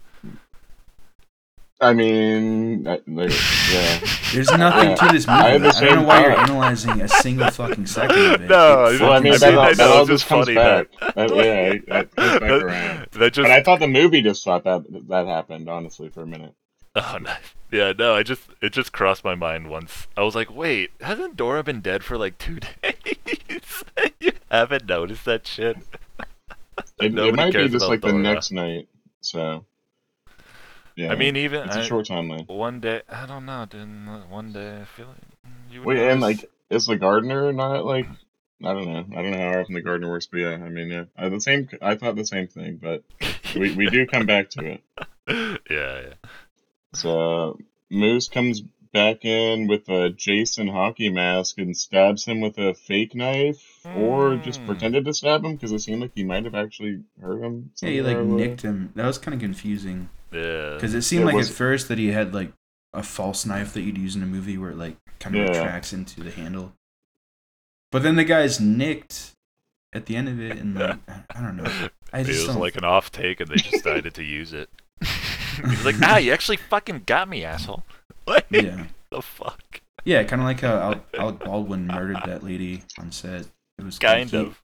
I 1.79 1.93
mean, 1.93 2.85
like, 2.85 3.03
yeah. 3.07 4.01
There's 4.33 4.51
nothing 4.51 4.91
Yeah. 4.91 4.95
to 4.97 5.12
this 5.12 5.27
movie. 5.27 5.39
I 5.41 5.55
I, 5.57 5.59
don't 5.59 5.97
know 5.97 6.03
why 6.05 6.20
you're 6.22 6.39
analyzing 6.39 7.03
a 7.03 7.09
single 7.09 7.51
fucking 7.51 7.87
second 7.87 8.18
of 8.18 8.41
it. 8.43 8.49
No, 8.49 8.87
It 8.87 9.01
Well, 9.01 9.12
I 9.12 9.20
mean, 9.20 9.35
fucking 9.35 9.55
that, 9.57 9.59
I 9.59 9.68
all, 9.68 9.74
that 9.74 9.91
all 9.91 10.07
just 10.07 10.22
just 10.22 10.27
comes 10.27 10.47
funny 10.47 10.55
back. 10.57 10.87
that- 11.01 11.14
That- 11.16 11.37
yeah, 11.37 11.74
that 11.89 12.16
comes 12.16 12.31
back 12.41 12.41
That- 12.41 12.62
around. 12.62 13.07
that 13.12 13.33
just 13.35 13.45
But 13.45 13.51
I 13.51 13.62
thought 13.62 13.81
the 13.81 13.89
movie 13.89 14.22
just 14.22 14.43
thought 14.43 14.64
that 14.64 14.85
that 15.09 15.27
happened, 15.27 15.68
honestly, 15.68 16.09
for 16.09 16.22
a 16.22 16.27
minute. 16.27 16.55
Oh, 16.95 17.18
nice. 17.22 17.37
Yeah, 17.70 17.93
no, 17.99 18.14
I 18.14 18.22
just 18.22 18.43
it 18.62 18.72
just 18.72 18.93
crossed 18.93 19.22
my 19.24 19.35
mind 19.35 19.68
once. 19.68 20.07
I 20.16 20.22
was 20.22 20.35
like, 20.35 20.55
wait, 20.55 20.93
hasn't 21.03 21.37
Dora 21.37 21.62
been 21.62 21.81
dead 21.83 22.05
for 22.05 22.16
like 22.16 22.39
two 22.39 22.59
days? 22.61 23.85
you 24.20 24.33
haven't 24.51 24.87
noticed 24.87 25.24
that 25.27 25.47
shit? 25.47 25.77
It, 27.01 27.12
Nobody 27.12 27.29
it 27.29 27.37
might 27.37 27.53
be 27.53 27.64
just 27.68 27.77
about 27.77 27.89
like 27.91 28.01
the 28.01 28.12
next 28.14 28.51
night. 28.53 28.89
So, 29.20 29.66
yeah. 30.97 31.12
I 31.12 31.14
mean, 31.14 31.36
even 31.36 31.66
it's 31.66 31.76
a 31.76 31.80
I- 31.80 31.84
short 31.86 32.07
timeline. 32.07 32.49
one 32.49 32.80
day, 32.80 33.03
I 33.09 33.26
don't 33.26 33.47
know, 33.47 33.66
didn't 33.68 34.28
one 34.30 34.53
day 34.53 34.80
I 34.80 34.84
feel 34.84 35.07
like 35.07 35.18
mm, 35.47 35.72
you 35.72 35.80
would 35.80 35.86
Wait, 35.97 36.09
and 36.11 36.20
like, 36.20 36.44
is 36.70 36.86
the 36.86 36.97
gardener 36.97 37.53
not 37.53 37.84
like? 37.84 38.07
I 38.64 38.72
don't 38.72 38.86
know. 38.86 39.05
I 39.18 39.22
don't 39.22 39.32
know 39.32 39.53
how 39.53 39.61
often 39.61 39.74
the 39.74 39.82
gardener 39.82 40.09
works, 40.09 40.26
but 40.26 40.38
yeah, 40.38 40.53
I 40.55 40.68
mean, 40.70 40.88
yeah, 40.88 41.05
I, 41.16 41.28
the 41.28 41.40
same. 41.40 41.68
I 41.82 41.94
thought 41.97 42.16
the 42.16 42.24
same 42.24 42.49
thing, 42.49 42.78
but 42.80 43.03
we 43.55 43.72
we 43.74 43.90
do 43.90 44.07
come 44.07 44.24
back 44.26 44.49
to 44.51 44.64
it. 44.64 44.80
yeah, 45.70 46.01
yeah. 46.01 46.14
So 46.94 47.59
Moose 47.90 48.28
comes 48.28 48.62
back 48.92 49.24
in 49.26 49.66
with 49.66 49.88
a 49.90 50.09
Jason 50.09 50.68
hockey 50.68 51.11
mask 51.11 51.59
and 51.59 51.76
stabs 51.76 52.24
him 52.24 52.40
with 52.40 52.57
a 52.57 52.72
fake 52.72 53.14
knife, 53.14 53.62
or 53.94 54.36
just 54.36 54.62
Mm. 54.62 54.66
pretended 54.66 55.05
to 55.05 55.12
stab 55.12 55.44
him 55.44 55.55
because 55.55 55.72
it 55.72 55.80
seemed 55.80 56.01
like 56.01 56.12
he 56.14 56.24
might 56.24 56.44
have 56.44 56.55
actually 56.55 57.03
hurt 57.20 57.42
him. 57.42 57.72
Yeah, 57.82 57.90
he 57.90 58.01
like 58.01 58.18
nicked 58.18 58.62
him. 58.62 58.92
That 58.94 59.07
was 59.07 59.18
kind 59.18 59.34
of 59.34 59.40
confusing 59.40 59.99
Yeah. 59.99 60.16
Because 60.31 60.95
it 60.95 61.03
seemed 61.03 61.22
It 61.22 61.27
like 61.27 61.35
was- 61.37 61.51
at 61.51 61.57
first 61.57 61.89
that 61.89 61.99
he 61.99 62.09
had 62.09 62.35
like 62.35 62.53
a 62.93 63.03
false 63.03 63.45
knife 63.47 63.72
that 63.74 63.83
you'd 63.83 63.99
use 63.99 64.16
in 64.16 64.22
a 64.22 64.27
movie 64.27 64.57
where 64.59 64.70
it 64.70 64.77
like 64.77 64.97
kind 65.20 65.37
of 65.37 65.43
Yeah. 65.47 65.59
retracts 65.59 65.93
into 65.93 66.22
the 66.22 66.31
handle. 66.31 66.72
But 67.93 68.03
then 68.03 68.16
the 68.16 68.24
guy's 68.24 68.59
nicked 68.61 69.33
at 69.93 70.07
the 70.07 70.16
end 70.16 70.29
of 70.29 70.41
it, 70.41 70.57
and 70.59 70.74
like 70.74 70.99
I 71.35 71.41
don't 71.43 71.57
know. 71.57 71.89
I 72.12 72.20
it 72.20 72.29
was 72.29 72.47
don't. 72.47 72.59
like 72.61 72.77
an 72.77 72.85
off 72.85 73.11
take, 73.12 73.41
and 73.41 73.49
they 73.51 73.57
just 73.57 73.70
decided 73.70 74.14
to 74.14 74.22
use 74.24 74.53
it. 74.53 74.68
He's 75.01 75.85
like, 75.85 75.95
ah, 76.03 76.16
you 76.18 76.33
actually 76.33 76.57
fucking 76.59 77.03
got 77.07 77.29
me, 77.29 77.45
asshole. 77.45 77.83
What 78.24 78.45
yeah, 78.51 78.87
the 79.11 79.22
fuck? 79.22 79.81
yeah, 80.05 80.24
kind 80.24 80.43
of 80.43 80.47
like 80.47 80.61
how 80.61 80.77
Al- 80.79 81.05
Alec 81.16 81.39
Baldwin 81.45 81.87
murdered 81.87 82.18
that 82.27 82.43
lady 82.43 82.83
on 82.99 83.12
set. 83.12 83.47
It 83.79 83.85
was 83.85 83.99
Kind 84.01 84.31
he- 84.31 84.37
of. 84.39 84.61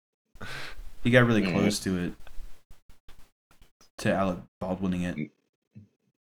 He 1.05 1.11
got 1.11 1.25
really 1.27 1.43
close 1.51 1.79
to 1.81 1.97
it. 1.97 2.13
To 3.99 4.13
Alec 4.13 4.39
Baldwining 4.61 5.05
it. 5.17 5.31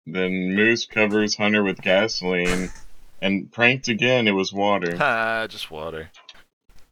Then 0.07 0.55
Moose 0.55 0.87
covers 0.87 1.37
Hunter 1.37 1.63
with 1.63 1.81
gasoline, 1.81 2.71
and 3.21 3.51
pranked 3.53 3.89
again. 3.89 4.27
It 4.27 4.33
was 4.33 4.53
water. 4.53 4.97
Ah, 5.01 5.47
just 5.49 5.71
water. 5.71 6.11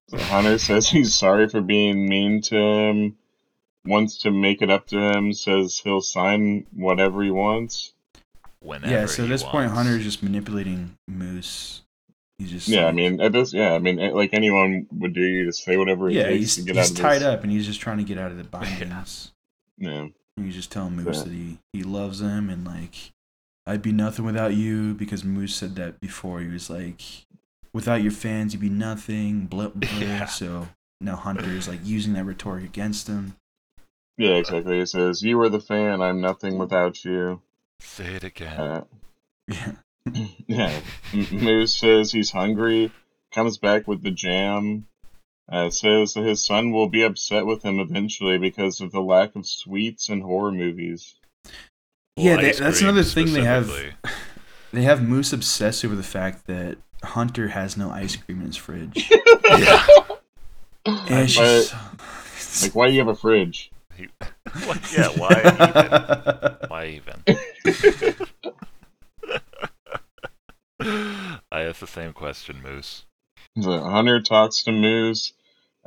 So 0.08 0.18
Hunter 0.18 0.58
says 0.58 0.88
he's 0.88 1.14
sorry 1.14 1.48
for 1.48 1.60
being 1.60 2.08
mean 2.08 2.40
to 2.42 2.56
him. 2.56 3.16
Wants 3.84 4.18
to 4.22 4.30
make 4.30 4.62
it 4.62 4.70
up 4.70 4.86
to 4.88 4.98
him. 4.98 5.32
Says 5.32 5.78
he'll 5.78 6.00
sign 6.00 6.66
whatever 6.74 7.22
he 7.22 7.30
wants. 7.30 7.92
Whenever. 8.60 8.92
Yeah, 8.92 9.06
so 9.06 9.22
at 9.22 9.26
he 9.26 9.32
this 9.32 9.42
point, 9.42 9.70
wants. 9.70 9.74
Hunter 9.74 9.96
is 9.96 10.04
just 10.04 10.22
manipulating 10.22 10.96
Moose. 11.06 11.82
He's 12.38 12.50
just 12.50 12.68
Yeah, 12.68 12.86
I 12.86 12.92
mean, 12.92 13.20
at 13.20 13.32
this, 13.32 13.52
yeah, 13.52 13.72
I 13.72 13.78
mean, 13.78 13.96
like 14.14 14.30
anyone 14.32 14.86
would 14.92 15.12
do, 15.12 15.20
you 15.22 15.46
just 15.46 15.64
say 15.64 15.76
whatever 15.76 16.08
it 16.08 16.14
yeah, 16.14 16.24
takes 16.24 16.38
he's, 16.38 16.54
to 16.56 16.62
get 16.62 16.76
he's 16.76 16.84
out 16.86 16.90
of 16.90 16.96
tied 16.96 17.14
this. 17.16 17.28
up 17.28 17.42
and 17.42 17.50
he's 17.52 17.66
just 17.66 17.80
trying 17.80 17.98
to 17.98 18.04
get 18.04 18.16
out 18.18 18.30
of 18.30 18.36
the 18.36 18.44
bindings. 18.44 19.32
Yeah. 19.80 20.08
And 20.38 20.46
he's 20.46 20.54
just 20.56 20.72
telling 20.72 20.96
Moose 20.96 21.18
Yeah. 21.18 21.24
that 21.24 21.32
he, 21.32 21.58
he 21.72 21.82
loves 21.82 22.20
him 22.20 22.48
and 22.50 22.64
like, 22.64 23.12
I'd 23.66 23.82
be 23.82 23.92
nothing 23.92 24.24
without 24.24 24.54
you 24.54 24.94
because 24.94 25.24
Moose 25.24 25.54
said 25.54 25.76
that 25.76 26.00
before. 26.00 26.40
He 26.40 26.48
was 26.48 26.70
like, 26.70 27.02
without 27.74 28.02
your 28.02 28.12
fans, 28.12 28.52
you'd 28.54 28.60
be 28.60 28.70
nothing. 28.70 29.46
Blah 29.46 29.68
blah. 29.68 29.90
Yeah. 29.98 30.24
So 30.26 30.68
now 31.00 31.16
Hunter 31.16 31.50
is 31.50 31.68
like 31.68 31.80
using 31.84 32.14
that 32.14 32.24
rhetoric 32.24 32.64
against 32.64 33.08
him. 33.08 33.36
Yeah, 34.16 34.30
exactly. 34.36 34.78
He 34.80 34.86
says, 34.86 35.22
"You 35.22 35.40
are 35.42 35.48
the 35.48 35.60
fan. 35.60 36.00
I'm 36.02 36.20
nothing 36.20 36.58
without 36.58 37.04
you." 37.04 37.40
Say 37.80 38.14
it 38.14 38.24
again. 38.24 38.58
Uh, 38.58 38.84
Yeah. 39.46 39.72
yeah. 40.46 40.80
Moose 41.30 41.74
says 41.76 42.10
he's 42.10 42.30
hungry. 42.30 42.90
Comes 43.32 43.58
back 43.58 43.86
with 43.86 44.02
the 44.02 44.10
jam. 44.10 44.86
Uh, 45.50 45.70
says 45.70 46.12
that 46.12 46.24
his 46.24 46.44
son 46.44 46.72
will 46.72 46.88
be 46.88 47.02
upset 47.02 47.46
with 47.46 47.62
him 47.62 47.78
eventually 47.80 48.36
because 48.36 48.80
of 48.82 48.92
the 48.92 49.00
lack 49.00 49.34
of 49.34 49.46
sweets 49.46 50.10
and 50.10 50.22
horror 50.22 50.52
movies. 50.52 51.14
Yeah, 52.16 52.34
Well, 52.34 52.42
they- 52.42 52.52
that's 52.52 52.80
another 52.82 53.02
thing 53.02 53.32
they 53.32 53.44
have. 53.44 53.70
They 54.70 54.82
have 54.82 55.02
Moose 55.02 55.32
obsessed 55.32 55.82
over 55.82 55.96
the 55.96 56.02
fact 56.02 56.46
that 56.46 56.76
Hunter 57.02 57.48
has 57.48 57.78
no 57.78 57.90
ice 57.90 58.16
cream 58.16 58.40
in 58.42 58.48
his 58.48 58.56
fridge. 58.58 59.10
yeah. 59.44 59.86
And 60.84 61.24
it's 61.24 61.36
But, 61.36 61.42
just- 61.70 61.74
like, 62.64 62.74
why 62.74 62.88
do 62.88 62.92
you 62.92 62.98
have 62.98 63.08
a 63.08 63.14
fridge? 63.14 63.70
He, 63.96 64.08
what, 64.66 64.92
yeah. 64.94 65.08
Why 65.16 65.40
even? 65.40 66.68
Why 66.68 66.86
even? 66.86 67.24
I 71.50 71.62
asked 71.62 71.80
the 71.80 71.86
same 71.86 72.12
question, 72.12 72.60
Moose. 72.62 73.04
Hunter 73.60 74.20
talks 74.20 74.62
to 74.64 74.72
Moose, 74.72 75.32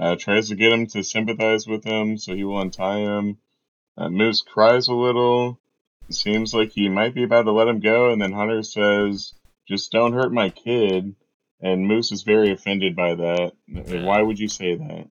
uh, 0.02 0.16
tries 0.16 0.50
to 0.50 0.56
get 0.56 0.74
him 0.74 0.88
to 0.88 1.04
sympathize 1.04 1.68
with 1.68 1.84
him, 1.84 2.18
so 2.18 2.36
he 2.36 2.44
will 2.44 2.60
untie 2.60 3.02
him. 3.02 3.38
Uh, 3.96 4.10
Moose 4.10 4.42
cries 4.42 4.88
a 4.88 4.94
little. 4.94 5.60
Seems 6.10 6.54
like 6.54 6.72
he 6.72 6.90
might 6.90 7.14
be 7.14 7.24
about 7.24 7.44
to 7.44 7.52
let 7.52 7.68
him 7.68 7.80
go, 7.80 8.10
and 8.10 8.20
then 8.20 8.34
Hunter 8.34 8.64
says, 8.64 9.34
"Just 9.68 9.92
don't 9.92 10.14
hurt 10.14 10.34
my 10.34 10.50
kid." 10.50 11.16
And 11.62 11.88
Moose 11.88 12.12
is 12.12 12.24
very 12.24 12.52
offended 12.52 12.96
by 12.96 13.14
that. 13.14 13.52
Yeah. 13.68 14.04
Why 14.04 14.24
would 14.24 14.40
you 14.40 14.48
say 14.48 14.76
that? 14.76 15.08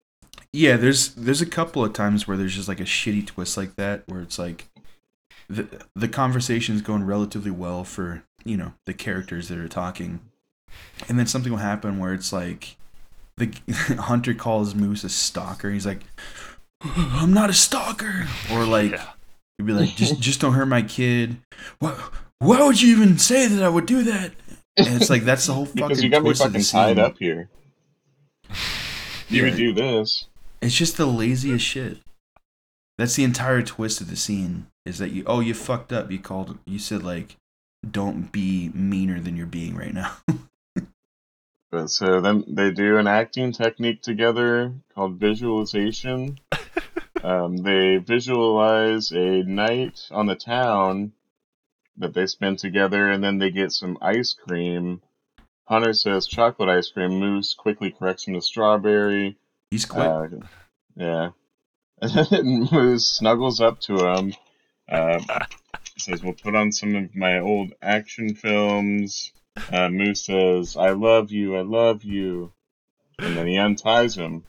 Yeah, 0.53 0.77
there's 0.77 1.09
there's 1.09 1.41
a 1.41 1.45
couple 1.45 1.83
of 1.83 1.91
times 1.91 2.25
where 2.25 2.37
there's 2.37 2.55
just 2.55 2.69
like 2.69 2.79
a 2.79 2.85
shitty 2.85 3.27
twist 3.27 3.57
like 3.57 3.75
that, 3.75 4.03
where 4.07 4.21
it's 4.21 4.39
like 4.39 4.69
the 5.49 5.67
the 5.95 6.07
conversation's 6.07 6.81
going 6.81 7.03
relatively 7.03 7.51
well 7.51 7.83
for 7.83 8.23
you 8.45 8.55
know 8.55 8.73
the 8.85 8.93
characters 8.93 9.49
that 9.49 9.57
are 9.57 9.67
talking, 9.67 10.21
and 11.09 11.19
then 11.19 11.27
something 11.27 11.51
will 11.51 11.59
happen 11.59 11.99
where 11.99 12.13
it's 12.13 12.31
like 12.31 12.77
the 13.37 13.51
hunter 13.99 14.33
calls 14.33 14.75
Moose 14.75 15.03
a 15.03 15.09
stalker. 15.09 15.71
He's 15.71 15.85
like, 15.85 16.01
"I'm 16.81 17.33
not 17.33 17.49
a 17.49 17.53
stalker," 17.53 18.27
or 18.51 18.65
like 18.65 18.91
Yeah. 18.91 19.09
he'd 19.57 19.65
be 19.67 19.73
like, 19.73 19.95
"Just 19.95 20.19
just 20.19 20.41
don't 20.41 20.53
hurt 20.53 20.65
my 20.67 20.81
kid." 20.81 21.37
Why 21.79 21.91
why 22.39 22.63
would 22.63 22.81
you 22.81 22.95
even 22.95 23.17
say 23.17 23.47
that 23.47 23.63
I 23.63 23.69
would 23.69 23.85
do 23.85 24.03
that? 24.03 24.31
And 24.77 24.87
it's 25.01 25.09
like 25.09 25.23
that's 25.23 25.45
the 25.47 25.53
whole 25.53 25.65
fucking 25.67 25.87
Because 25.87 26.03
you 26.03 26.09
got 26.09 26.21
me 26.23 26.29
twist 26.29 26.45
of 26.45 26.53
the 26.53 26.59
fucking 26.59 26.95
tied 26.95 26.99
up 26.99 27.17
here. 27.19 27.49
You 29.29 29.43
would 29.43 29.55
do 29.57 29.73
this. 29.73 30.25
It's 30.61 30.75
just 30.75 30.97
the 30.97 31.05
laziest 31.05 31.65
shit. 31.65 31.97
That's 32.97 33.15
the 33.15 33.23
entire 33.23 33.61
twist 33.61 34.01
of 34.01 34.09
the 34.09 34.15
scene. 34.15 34.67
Is 34.85 34.97
that 34.99 35.11
you? 35.11 35.23
Oh, 35.27 35.39
you 35.39 35.53
fucked 35.53 35.91
up. 35.93 36.11
You 36.11 36.17
called. 36.19 36.57
You 36.65 36.79
said 36.79 37.03
like, 37.03 37.35
don't 37.89 38.31
be 38.31 38.71
meaner 38.73 39.19
than 39.19 39.35
you're 39.37 39.45
being 39.45 39.75
right 39.75 39.93
now. 39.93 40.13
But 41.69 41.89
so 41.89 42.21
then 42.21 42.45
they 42.47 42.71
do 42.71 42.97
an 42.97 43.07
acting 43.07 43.51
technique 43.51 44.01
together 44.01 44.73
called 44.95 45.19
visualization. 45.19 46.39
um, 47.23 47.57
they 47.57 47.97
visualize 47.97 49.11
a 49.11 49.43
night 49.43 50.07
on 50.11 50.27
the 50.27 50.35
town 50.35 51.11
that 51.97 52.13
they 52.13 52.25
spend 52.25 52.59
together, 52.59 53.09
and 53.09 53.23
then 53.23 53.37
they 53.39 53.49
get 53.49 53.71
some 53.71 53.97
ice 54.01 54.33
cream. 54.33 55.01
Hunter 55.65 55.93
says 55.93 56.27
chocolate 56.27 56.69
ice 56.69 56.89
cream. 56.89 57.19
Moose 57.19 57.53
quickly 57.53 57.91
corrects 57.91 58.27
him 58.27 58.35
to 58.35 58.41
strawberry. 58.41 59.37
He's 59.71 59.85
quick. 59.85 60.05
Uh, 60.05 60.27
yeah. 60.95 61.29
And 62.31 62.71
Moose 62.71 63.09
snuggles 63.17 63.59
up 63.59 63.79
to 63.81 63.95
him. 63.95 64.33
Uh, 64.87 65.19
says, 65.97 66.23
"We'll 66.23 66.33
put 66.33 66.55
on 66.55 66.71
some 66.71 66.95
of 66.95 67.15
my 67.15 67.39
old 67.39 67.73
action 67.81 68.35
films." 68.35 69.33
Uh, 69.71 69.89
Moose 69.89 70.25
says, 70.25 70.75
"I 70.77 70.91
love 70.91 71.31
you, 71.31 71.55
I 71.57 71.61
love 71.61 72.03
you," 72.03 72.51
and 73.19 73.35
then 73.37 73.47
he 73.47 73.57
unties 73.57 74.15
him. 74.15 74.43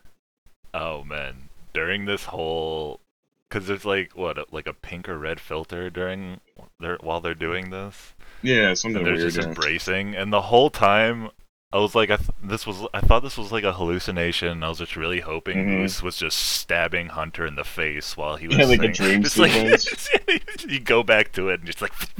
Oh 0.74 1.02
man, 1.04 1.48
during 1.72 2.04
this 2.04 2.24
whole, 2.26 3.00
because 3.48 3.66
there's 3.66 3.84
like 3.84 4.12
what, 4.16 4.38
a- 4.38 4.46
like 4.50 4.66
a 4.66 4.72
pink 4.74 5.09
or 5.09 5.18
red 5.18 5.40
filter 5.40 5.90
during 5.90 6.40
their 6.80 6.96
while 7.00 7.20
they're 7.20 7.34
doing 7.34 7.70
this, 7.70 8.12
Yeah, 8.42 8.74
something 8.74 8.98
and 8.98 9.06
they're 9.06 9.14
weird. 9.14 9.32
just 9.32 9.38
yeah. 9.38 9.48
embracing, 9.48 10.14
and 10.14 10.32
the 10.32 10.42
whole 10.42 10.70
time 10.70 11.30
I 11.70 11.78
was 11.78 11.94
like, 11.94 12.08
I 12.10 12.16
th- 12.16 12.30
this 12.42 12.66
was, 12.66 12.86
I 12.94 13.00
thought 13.00 13.22
this 13.22 13.36
was 13.36 13.52
like 13.52 13.62
a 13.64 13.74
hallucination. 13.74 14.62
I 14.62 14.70
was 14.70 14.78
just 14.78 14.96
really 14.96 15.20
hoping 15.20 15.58
Mhm. 15.58 15.66
Moose 15.80 16.02
was 16.02 16.16
just 16.16 16.38
stabbing 16.38 17.08
Hunter 17.08 17.44
in 17.44 17.56
the 17.56 17.64
face 17.64 18.16
while 18.16 18.36
he 18.36 18.48
was 18.48 18.56
Yeah, 18.56 18.64
like 18.64 18.82
a 18.82 18.88
dream 18.88 19.22
just 19.24 19.36
like, 19.36 19.52
you 20.68 20.80
go 20.80 21.02
back 21.02 21.32
to 21.32 21.50
it 21.50 21.60
and 21.60 21.66
just 21.66 21.82
like, 21.82 21.92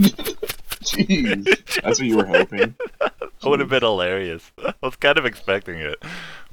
Jeez, 0.83 1.45
that's 1.83 1.99
what 1.99 2.07
you 2.07 2.17
were 2.19 2.27
hoping. 2.27 2.75
That 3.01 3.13
would 3.45 3.61
have 3.61 3.69
been 3.71 3.81
hilarious. 3.83 4.53
I 4.63 4.75
was 4.83 4.97
kind 4.97 5.17
of 5.19 5.25
expecting 5.25 5.79
it, 5.81 5.97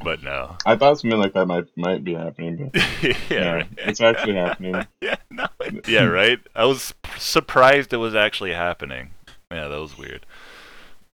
but 0.04 0.24
no. 0.24 0.56
I 0.66 0.76
thought 0.78 1.00
something 1.00 1.20
like 1.20 1.34
that 1.34 1.46
might 1.48 1.66
might 1.78 2.04
be 2.04 2.14
happening, 2.16 2.70
but 2.74 2.82
yeah, 3.04 3.18
yeah, 3.30 3.52
right. 3.54 3.68
it's 3.78 4.02
actually 4.02 4.36
happening. 4.36 4.86
yeah, 5.02 5.16
no, 5.30 5.46
it- 5.62 5.88
yeah, 5.88 6.06
right. 6.06 6.40
I 6.56 6.66
was 6.66 6.94
surprised 7.18 7.92
it 7.94 7.98
was 7.98 8.16
actually 8.16 8.54
happening. 8.54 9.12
Yeah, 9.52 9.68
that 9.68 9.80
was 9.80 9.98
weird. 9.98 10.26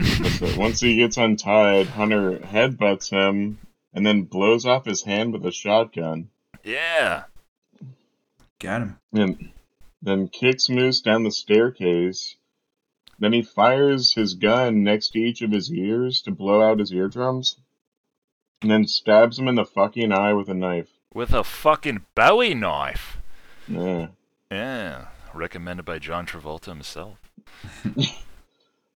So 0.03 0.59
once 0.59 0.81
he 0.81 0.97
gets 0.97 1.17
untied, 1.17 1.87
Hunter 1.87 2.39
headbutts 2.39 3.11
him 3.11 3.59
and 3.93 4.07
then 4.07 4.23
blows 4.23 4.65
off 4.65 4.85
his 4.85 5.03
hand 5.03 5.33
with 5.33 5.45
a 5.45 5.53
shotgun. 5.53 6.31
Yeah. 6.65 7.25
Got 8.59 8.83
him. 8.83 8.99
And 9.13 9.53
then 10.03 10.29
kicks 10.29 10.69
Moose 10.69 11.01
down 11.01 11.25
the 11.25 11.31
staircase. 11.31 12.37
Then 13.19 13.33
he 13.33 13.43
fires 13.43 14.15
his 14.15 14.35
gun 14.35 14.83
next 14.83 15.11
to 15.11 15.19
each 15.19 15.43
of 15.43 15.51
his 15.51 15.71
ears 15.71 16.23
to 16.23 16.31
blow 16.31 16.63
out 16.63 16.79
his 16.79 16.93
eardrums. 16.93 17.57
And 18.63 18.71
then 18.71 18.87
stabs 18.87 19.39
him 19.39 19.49
in 19.49 19.55
the 19.55 19.65
fucking 19.65 20.13
eye 20.13 20.33
with 20.33 20.49
a 20.49 20.55
knife. 20.55 20.89
With 21.13 21.33
a 21.33 21.45
fucking 21.45 22.07
Bowie 22.15 22.55
knife. 22.55 23.19
Yeah. 23.69 24.09
Yeah. 24.51 25.07
Recommended 25.35 25.85
by 25.85 25.99
John 25.99 26.27
Travolta 26.27 26.67
himself. 26.67 27.19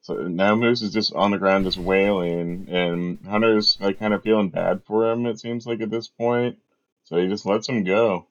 So 0.05 0.15
now 0.29 0.55
Moose 0.55 0.83
is 0.83 0.93
just 0.93 1.15
on 1.15 1.31
the 1.31 1.39
ground 1.39 1.65
just 1.65 1.79
wailing, 1.79 2.67
and 2.69 3.19
Hunter's 3.27 3.79
like 3.81 3.99
kind 3.99 4.13
of 4.13 4.23
feeling 4.23 4.51
bad 4.51 4.83
for 4.85 5.11
him, 5.11 5.25
it 5.25 5.41
seems 5.41 5.67
like 5.67 5.81
at 5.81 5.91
this 5.91 6.09
point. 6.09 6.59
So 7.05 7.17
he 7.17 7.27
just 7.27 7.47
lets 7.47 7.69
him 7.69 7.85
go. 7.85 8.27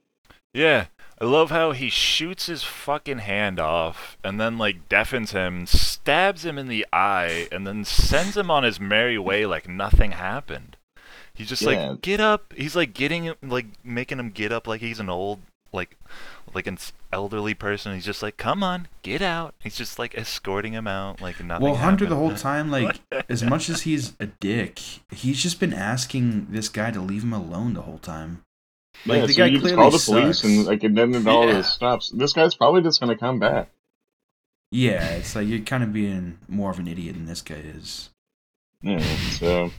Yeah. 0.53 0.85
I 1.19 1.25
love 1.25 1.49
how 1.51 1.71
he 1.71 1.89
shoots 1.89 2.45
his 2.45 2.63
fucking 2.63 3.19
hand 3.19 3.59
off 3.59 4.17
and 4.23 4.39
then 4.39 4.57
like 4.57 4.87
deafens 4.89 5.31
him, 5.31 5.65
stabs 5.65 6.43
him 6.45 6.57
in 6.59 6.67
the 6.67 6.85
eye, 6.93 7.47
and 7.51 7.65
then 7.65 7.85
sends 7.85 8.35
him 8.37 8.51
on 8.51 8.63
his 8.63 8.79
merry 8.79 9.17
way 9.17 9.45
like 9.45 9.67
nothing 9.67 10.11
happened. 10.11 10.75
He's 11.33 11.49
just 11.49 11.63
Yeah. 11.63 11.91
like, 11.91 12.01
get 12.01 12.19
up. 12.19 12.53
He's 12.55 12.75
like 12.75 12.93
getting 12.93 13.23
him, 13.23 13.35
like 13.41 13.65
making 13.83 14.19
him 14.19 14.29
get 14.29 14.51
up 14.51 14.67
like 14.67 14.81
he's 14.81 14.99
an 14.99 15.09
old, 15.09 15.39
like, 15.73 15.97
like 16.53 16.67
an 16.67 16.77
elderly 17.11 17.53
person. 17.53 17.93
He's 17.93 18.05
just 18.05 18.21
like, 18.23 18.37
come 18.37 18.63
on, 18.63 18.87
get 19.01 19.21
out. 19.21 19.55
He's 19.59 19.75
just 19.75 19.97
like 19.99 20.17
escorting 20.17 20.73
him 20.73 20.87
out 20.87 21.21
like 21.21 21.43
nothing. 21.43 21.65
Well, 21.65 21.75
Hunter 21.75 22.05
the 22.05 22.15
whole 22.15 22.35
time, 22.35 22.69
like, 22.71 22.99
as 23.29 23.43
much 23.43 23.69
as 23.69 23.81
he's 23.81 24.13
a 24.19 24.27
dick, 24.27 24.79
he's 25.11 25.41
just 25.41 25.59
been 25.59 25.73
asking 25.73 26.47
this 26.49 26.69
guy 26.69 26.91
to 26.91 26.99
leave 27.01 27.23
him 27.23 27.33
alone 27.33 27.73
the 27.73 27.81
whole 27.83 27.99
time. 27.99 28.43
Like 29.05 29.21
yeah, 29.21 29.25
the 29.25 29.33
so 29.33 29.37
guy 29.39 29.45
you 29.47 29.51
just 29.53 29.63
clearly 29.63 29.81
call 29.81 29.91
the 29.91 29.99
sucks. 29.99 30.19
police 30.21 30.43
and 30.43 30.65
like 30.65 30.83
and 30.83 30.97
then 30.97 31.13
it 31.15 31.27
all 31.27 31.47
Yeah. 31.47 31.53
this 31.53 31.73
stops. 31.73 32.09
This 32.11 32.31
guy's 32.33 32.55
probably 32.55 32.81
just 32.83 32.99
gonna 32.99 33.17
come 33.17 33.39
back. 33.39 33.69
Yeah, 34.71 35.03
it's 35.15 35.35
like 35.35 35.47
you're 35.47 35.59
kind 35.59 35.83
of 35.83 35.91
being 35.93 36.37
more 36.47 36.71
of 36.71 36.79
an 36.79 36.87
idiot 36.87 37.15
than 37.15 37.25
this 37.25 37.41
guy 37.41 37.55
is. 37.55 38.09
Yeah, 38.83 38.99
so 39.31 39.71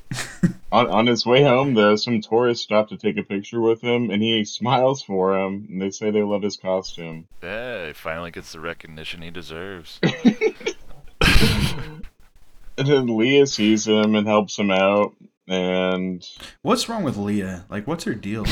on 0.73 0.89
on 0.89 1.07
his 1.07 1.27
way 1.27 1.43
home 1.43 1.75
though, 1.75 1.95
some 1.97 2.21
tourists 2.23 2.65
stop 2.65 2.89
to 2.89 2.97
take 2.97 3.19
a 3.19 3.23
picture 3.23 3.61
with 3.61 3.81
him 3.83 4.11
and 4.11 4.23
he 4.23 4.45
smiles 4.45 5.03
for 5.03 5.39
him 5.39 5.67
and 5.71 5.81
they 5.83 5.91
say 5.91 6.11
they 6.11 6.23
love 6.23 6.43
his 6.43 6.57
costume. 6.57 7.29
Yeah, 7.43 7.89
he 7.89 7.93
finally 7.93 8.31
gets 8.31 8.53
the 8.53 8.61
recognition 8.61 9.21
he 9.23 9.31
deserves. 9.31 10.01
And 12.77 12.89
then 12.89 13.17
Leah 13.17 13.47
sees 13.47 13.87
him 13.87 14.17
and 14.17 14.27
helps 14.27 14.59
him 14.59 14.71
out 14.73 15.15
and 15.47 16.27
What's 16.63 16.89
wrong 16.89 17.05
with 17.05 17.17
Leah? 17.17 17.67
Like, 17.69 17.87
what's 17.87 18.03
her 18.03 18.15
deal? 18.15 18.45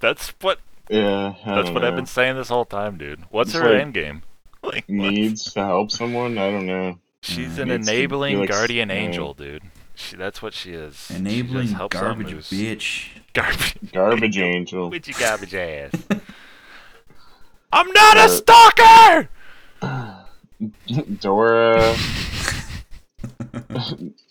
That's 0.00 0.30
what. 0.40 0.58
yeah, 0.88 1.34
I 1.44 1.54
That's 1.54 1.66
don't 1.66 1.74
what 1.74 1.84
I've 1.84 1.94
been 1.94 2.06
saying 2.06 2.34
this 2.34 2.48
whole 2.48 2.64
time, 2.64 2.98
dude. 2.98 3.22
What's 3.30 3.50
It's 3.50 3.58
her 3.62 3.70
like- 3.72 3.80
end 3.82 3.94
game? 3.94 4.22
Like, 4.64 4.84
what? 4.88 5.12
needs 5.12 5.52
to 5.52 5.64
help 5.64 5.90
someone. 5.92 6.36
I 6.38 6.50
don't 6.50 6.66
know. 6.66 6.98
She's 7.24 7.58
Uh, 7.58 7.62
an 7.62 7.68
needs 7.68 7.88
enabling 7.88 8.40
like 8.40 8.50
guardian 8.50 8.90
yeah. 8.90 8.94
angel, 8.96 9.32
dude. 9.34 9.62
She, 9.94 10.16
that's 10.16 10.42
what 10.42 10.52
she 10.54 10.72
is. 10.72 11.10
Enabling 11.10 11.64
just 11.66 11.74
helps 11.76 11.96
garbage 11.98 12.32
Moose. 12.32 12.50
bitch. 12.50 13.08
Garbage. 13.32 13.76
Garbage 13.92 14.38
angel. 14.54 14.90
With 14.90 15.08
your 15.08 15.16
garbage 15.18 15.54
ass. 15.54 15.92
I'm 17.72 17.90
not 17.92 18.16
Uh, 18.16 18.20
a 18.20 18.28
stalker. 18.28 19.28
Dora 21.20 21.94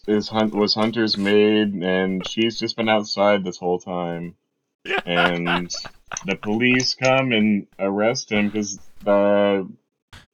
is 0.08 0.30
hunt 0.30 0.54
was 0.54 0.76
Hunter's 0.76 1.18
maid, 1.18 1.74
and 1.74 2.28
she's 2.28 2.60
just 2.60 2.76
been 2.76 2.90
outside 2.90 3.44
this 3.44 3.58
whole 3.58 3.80
time. 3.80 4.36
And 5.06 5.74
the 6.26 6.36
police 6.36 6.94
come 6.94 7.32
and 7.32 7.68
arrest 7.80 8.32
him 8.32 8.50
because 8.50 8.80
the 9.04 9.68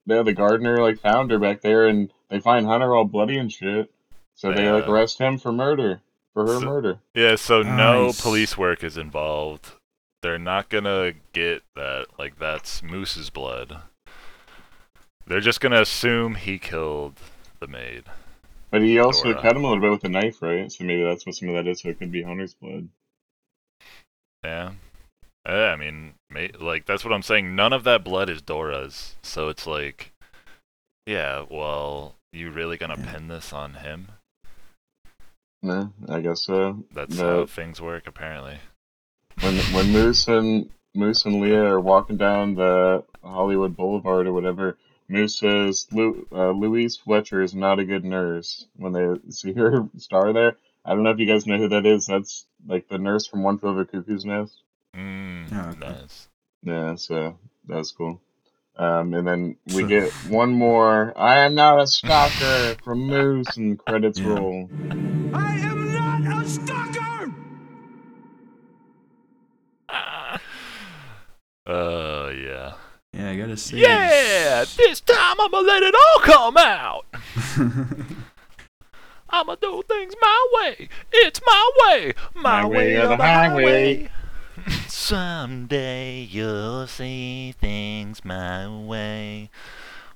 yeah, 0.06 0.24
the 0.24 0.34
gardener 0.34 0.78
like 0.82 1.00
found 1.00 1.32
her 1.32 1.40
back 1.40 1.62
there, 1.62 1.88
and 1.88 2.12
they 2.30 2.40
find 2.40 2.66
Hunter 2.66 2.96
all 2.96 3.06
bloody 3.06 3.38
and 3.38 3.52
shit. 3.52 3.92
So 4.36 4.54
they 4.54 4.70
like 4.72 4.88
arrest 4.88 5.20
him 5.20 5.38
for 5.38 5.52
murder, 5.52 6.02
for 6.34 6.44
her 6.48 6.60
So- 6.60 6.66
murder. 6.66 7.00
Yeah, 7.14 7.36
so 7.36 7.62
no 7.62 8.14
police 8.18 8.58
work 8.58 8.84
is 8.84 8.98
involved. 8.98 9.72
They're 10.22 10.40
not 10.40 10.70
gonna 10.70 11.14
get 11.34 11.64
that. 11.76 12.08
Like 12.18 12.40
that's 12.40 12.82
Moose's 12.84 13.30
blood. 13.30 13.82
They're 15.28 15.40
just 15.42 15.60
gonna 15.62 15.82
assume 15.82 16.36
he 16.36 16.58
killed 16.58 17.20
the 17.60 17.68
maid. 17.68 18.06
But 18.72 18.82
he 18.82 19.00
also 19.00 19.32
Dora. 19.32 19.42
cut 19.42 19.56
him 19.56 19.64
a 19.64 19.68
little 19.68 19.82
bit 19.82 19.92
with 19.92 20.04
a 20.04 20.10
knife, 20.10 20.42
right? 20.42 20.72
So 20.72 20.84
maybe 20.84 21.04
that's 21.04 21.26
what 21.26 21.36
some 21.36 21.50
of 21.50 21.56
that 21.56 21.68
is. 21.70 21.82
So 21.82 21.90
it 21.90 22.00
could 22.00 22.12
be 22.12 22.24
Hunter's 22.24 22.54
blood. 22.54 22.90
Yeah. 24.44 24.72
Yeah, 25.48 25.72
I 25.72 25.76
mean, 25.76 26.14
like 26.60 26.86
that's 26.86 27.04
what 27.04 27.14
I'm 27.14 27.24
saying. 27.24 27.56
None 27.56 27.74
of 27.74 27.84
that 27.86 28.04
blood 28.04 28.30
is 28.30 28.42
Dora's, 28.42 29.16
so 29.24 29.48
it's 29.50 29.66
like, 29.66 30.12
yeah. 31.08 31.46
Well, 31.50 32.16
you 32.32 32.52
really 32.52 32.78
gonna 32.78 32.96
Yeah. 32.98 33.12
pin 33.12 33.28
this 33.28 33.52
on 33.54 33.76
him? 33.76 34.10
No, 35.62 35.92
I 36.08 36.22
guess 36.22 36.42
so. 36.44 36.84
That's 36.94 37.18
No. 37.18 37.40
how 37.42 37.46
things 37.46 37.82
work, 37.82 38.08
apparently. 38.08 38.60
when 39.42 39.56
when 39.74 39.92
Moose 39.94 40.28
and 40.28 40.70
Moose 40.94 41.26
and 41.26 41.40
Leah 41.40 41.64
are 41.64 41.80
walking 41.80 42.18
down 42.18 42.56
the 42.56 43.04
Hollywood 43.24 43.76
Boulevard 43.76 44.28
or 44.28 44.34
whatever, 44.34 44.78
Moose 45.08 45.38
says 45.38 45.88
Lu, 45.92 46.28
uh, 46.32 46.52
Louise 46.52 46.98
Fletcher 46.98 47.42
is 47.42 47.54
not 47.56 47.80
a 47.80 47.86
good 47.86 48.04
nurse. 48.04 48.68
When 48.76 48.92
they 48.94 49.08
see 49.32 49.54
her 49.54 49.88
star 49.98 50.34
there, 50.34 50.58
I 50.84 50.94
don't 50.94 51.04
know 51.04 51.12
if 51.12 51.20
you 51.20 51.26
guys 51.26 51.48
know 51.48 51.58
who 51.58 51.70
that 51.70 51.86
is. 51.86 52.06
That's 52.06 52.46
like 52.68 52.88
the 52.90 52.98
nurse 52.98 53.28
from 53.28 53.44
One 53.44 53.58
Flew 53.60 53.70
Over 53.70 53.86
Cuckoo's 53.86 54.26
Nest. 54.26 54.62
Mm, 54.96 55.48
Oh, 55.54 55.70
okay. 55.70 55.80
nice. 56.02 56.28
Yeah, 56.64 56.96
so 56.96 57.38
that's 57.68 57.92
cool. 57.92 58.20
Um, 58.80 59.14
and 59.14 59.28
then 59.28 59.58
we 59.74 59.84
get 59.84 60.14
one 60.24 60.54
more. 60.54 61.14
I 61.18 61.40
am 61.40 61.54
not 61.54 61.82
a 61.82 61.86
stalker 61.86 62.78
from 62.82 63.08
Moose, 63.08 63.58
and 63.58 63.78
credits 63.78 64.20
Yeah. 64.22 64.30
roll. 64.30 64.70
I 65.34 65.58
am 65.58 65.94
not 65.94 66.46
a 66.46 66.48
stalker! 66.48 67.34
Uh, 71.68 72.32
yeah. 72.34 72.74
Yeah, 73.14 73.30
I 73.30 73.36
gotta 73.38 73.58
say. 73.58 73.78
Yeah, 73.78 74.64
this 74.78 75.02
time 75.02 75.36
I'm 75.40 75.52
gonna 75.52 75.68
let 75.68 75.84
it 75.84 75.94
all 75.94 76.22
come 76.22 76.58
out. 76.58 77.06
I'm 79.30 79.46
gonna 79.46 79.58
do 79.62 79.84
things 79.88 80.14
my 80.22 80.48
way. 80.54 80.90
It's 81.12 81.42
my 81.46 81.72
way. 81.84 82.14
My, 82.34 82.62
My 82.62 82.66
way 82.66 82.96
or 82.96 83.08
the 83.08 83.18
highway. 83.18 84.10
Someday 85.10 86.22
you'll 86.30 86.86
see 86.86 87.56
things 87.60 88.24
my 88.24 88.68
way. 88.70 89.50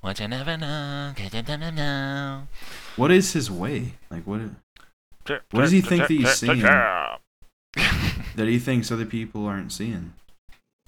What 0.02 0.20
you 0.20 0.28
never 0.28 0.56
know, 0.56 1.14
'cause 1.18 1.34
you 1.34 1.42
don't 1.42 1.74
know. 1.74 2.48
what 2.96 3.10
is 3.10 3.34
his 3.34 3.50
way? 3.50 3.96
Like, 4.12 4.28
what? 4.28 4.42
What 5.50 5.62
does 5.62 5.72
he 5.72 5.82
think 5.82 6.04
that 6.04 6.12
he's 6.12 6.32
seeing? 6.36 6.62
That 8.36 8.48
he 8.48 8.60
thinks 8.60 8.92
other 8.92 9.08
people 9.08 9.48
aren't 9.48 9.72
seeing? 9.72 10.14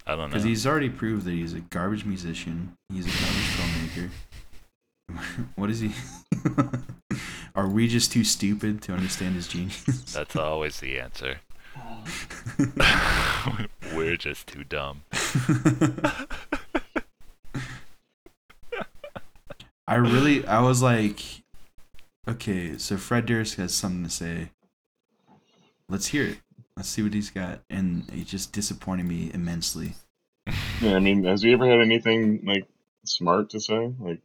I 0.06 0.12
don't 0.12 0.20
know. 0.20 0.28
Because 0.28 0.44
he's 0.44 0.68
already 0.68 0.90
proved 0.90 1.26
that 1.26 1.32
he's 1.32 1.54
a 1.54 1.62
garbage 1.62 2.06
musician. 2.06 2.78
He's 2.94 3.08
a 3.08 3.10
garbage 3.10 4.10
filmmaker. 5.18 5.46
what 5.56 5.72
is 5.72 5.80
he? 5.80 5.94
Are 7.56 7.68
we 7.68 7.88
just 7.88 8.12
too 8.12 8.24
stupid 8.24 8.84
to 8.84 8.94
understand 8.94 9.34
his 9.34 9.48
genius? 9.48 10.14
That's 10.14 10.36
always 10.36 10.80
the 10.80 11.00
answer. 11.00 11.40
We're 13.96 14.18
just 14.18 14.48
too 14.48 14.64
dumb. 14.66 15.04
I 19.88 19.96
really, 19.96 20.46
I 20.46 20.62
was 20.62 20.82
like, 20.82 21.22
okay, 22.28 22.78
so 22.78 22.98
Fred 22.98 23.26
Durst 23.26 23.56
has 23.56 23.74
something 23.74 24.04
to 24.04 24.10
say. 24.10 24.50
Let's 25.88 26.08
hear 26.08 26.26
it. 26.26 26.40
Let's 26.76 26.90
see 26.90 27.04
what 27.04 27.14
he's 27.14 27.30
got. 27.30 27.62
And 27.70 28.10
he 28.12 28.24
just 28.24 28.52
disappointed 28.52 29.06
me 29.06 29.32
immensely. 29.34 29.94
Yeah, 30.82 30.96
I 30.96 31.00
mean, 31.00 31.24
has 31.24 31.44
he 31.44 31.54
ever 31.54 31.70
had 31.70 31.80
anything 31.80 32.42
like 32.46 32.68
smart 33.06 33.52
to 33.52 33.60
say? 33.60 33.94
Like, 34.00 34.20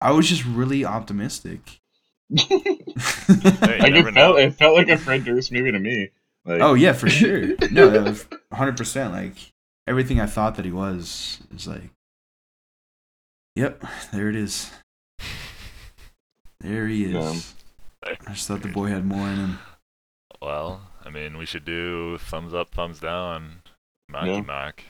I 0.00 0.12
was 0.12 0.28
just 0.28 0.44
really 0.44 0.84
optimistic. 0.84 1.80
Hey, 2.40 3.76
you 3.76 3.82
like 3.82 3.94
it 3.94 4.14
felt, 4.14 4.38
it 4.38 4.54
felt 4.54 4.76
like 4.76 4.88
a 4.88 4.96
Fred 4.96 5.24
Durst 5.24 5.52
movie 5.52 5.72
to 5.72 5.78
me. 5.78 6.10
Like, 6.50 6.60
oh 6.62 6.74
yeah, 6.74 6.92
for 6.92 7.08
sure. 7.10 7.54
No, 7.70 7.90
that 7.90 8.02
was 8.04 8.26
100. 8.48 8.76
percent 8.76 9.12
Like 9.12 9.34
everything 9.86 10.20
I 10.20 10.26
thought 10.26 10.56
that 10.56 10.64
he 10.64 10.72
was 10.72 11.38
is 11.54 11.66
like, 11.66 11.90
yep, 13.56 13.84
there 14.12 14.28
it 14.28 14.36
is. 14.36 14.70
There 16.60 16.86
he 16.88 17.04
is. 17.04 17.54
Yeah. 18.04 18.14
I 18.28 18.32
just 18.32 18.48
thought 18.48 18.62
the 18.62 18.68
boy 18.68 18.86
had 18.88 19.04
more 19.06 19.28
in 19.28 19.36
him. 19.36 19.58
Well, 20.42 20.82
I 21.04 21.10
mean, 21.10 21.36
we 21.38 21.46
should 21.46 21.64
do 21.64 22.18
thumbs 22.18 22.52
up, 22.54 22.70
thumbs 22.74 22.98
down, 23.00 23.62
Mocky 24.10 24.30
Yeah. 24.30 24.40
Mock. 24.42 24.82